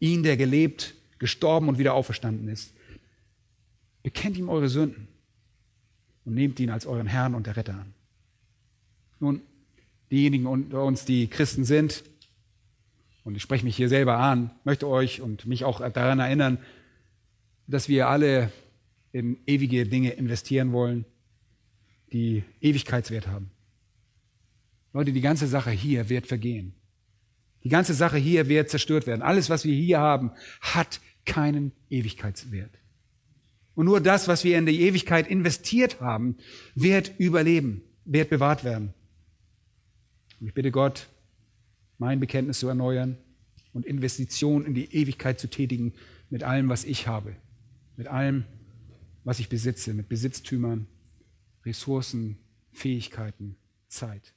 Ihn, 0.00 0.22
der 0.22 0.36
gelebt, 0.36 0.94
gestorben 1.18 1.68
und 1.68 1.78
wieder 1.78 1.94
auferstanden 1.94 2.48
ist. 2.48 2.72
Bekennt 4.02 4.36
ihm 4.36 4.48
eure 4.48 4.68
Sünden 4.68 5.08
und 6.24 6.34
nehmt 6.34 6.60
ihn 6.60 6.70
als 6.70 6.86
euren 6.86 7.06
Herrn 7.06 7.34
und 7.34 7.46
der 7.46 7.56
Retter 7.56 7.74
an. 7.74 7.94
Nun, 9.20 9.40
diejenigen 10.10 10.46
unter 10.46 10.84
uns, 10.84 11.04
die 11.04 11.26
Christen 11.28 11.64
sind, 11.64 12.04
und 13.24 13.34
ich 13.34 13.42
spreche 13.42 13.64
mich 13.64 13.76
hier 13.76 13.88
selber 13.88 14.18
an, 14.18 14.50
möchte 14.64 14.88
euch 14.88 15.20
und 15.20 15.44
mich 15.44 15.64
auch 15.64 15.80
daran 15.90 16.18
erinnern, 16.18 16.58
dass 17.66 17.88
wir 17.88 18.08
alle 18.08 18.50
in 19.12 19.36
ewige 19.46 19.86
Dinge 19.86 20.12
investieren 20.12 20.72
wollen, 20.72 21.04
die 22.12 22.44
Ewigkeitswert 22.60 23.26
haben. 23.26 23.50
Leute, 24.94 25.12
die 25.12 25.20
ganze 25.20 25.46
Sache 25.46 25.70
hier 25.70 26.08
wird 26.08 26.26
vergehen. 26.26 26.72
Die 27.64 27.68
ganze 27.68 27.94
Sache 27.94 28.16
hier 28.18 28.48
wird 28.48 28.70
zerstört 28.70 29.06
werden. 29.06 29.22
Alles, 29.22 29.50
was 29.50 29.64
wir 29.64 29.74
hier 29.74 29.98
haben, 29.98 30.32
hat 30.60 31.00
keinen 31.24 31.72
Ewigkeitswert. 31.90 32.70
Und 33.74 33.86
nur 33.86 34.00
das, 34.00 34.26
was 34.26 34.44
wir 34.44 34.58
in 34.58 34.66
die 34.66 34.80
Ewigkeit 34.80 35.28
investiert 35.28 36.00
haben, 36.00 36.36
wird 36.74 37.12
überleben, 37.18 37.82
wird 38.04 38.30
bewahrt 38.30 38.64
werden. 38.64 38.94
Und 40.40 40.48
ich 40.48 40.54
bitte 40.54 40.70
Gott, 40.70 41.08
mein 41.98 42.20
Bekenntnis 42.20 42.60
zu 42.60 42.68
erneuern 42.68 43.18
und 43.72 43.86
Investitionen 43.86 44.66
in 44.66 44.74
die 44.74 44.92
Ewigkeit 44.94 45.38
zu 45.38 45.48
tätigen 45.48 45.92
mit 46.30 46.42
allem, 46.42 46.68
was 46.68 46.84
ich 46.84 47.06
habe, 47.06 47.36
mit 47.96 48.08
allem, 48.08 48.44
was 49.24 49.40
ich 49.40 49.48
besitze, 49.48 49.94
mit 49.94 50.08
Besitztümern, 50.08 50.86
Ressourcen, 51.64 52.38
Fähigkeiten, 52.72 53.56
Zeit. 53.88 54.34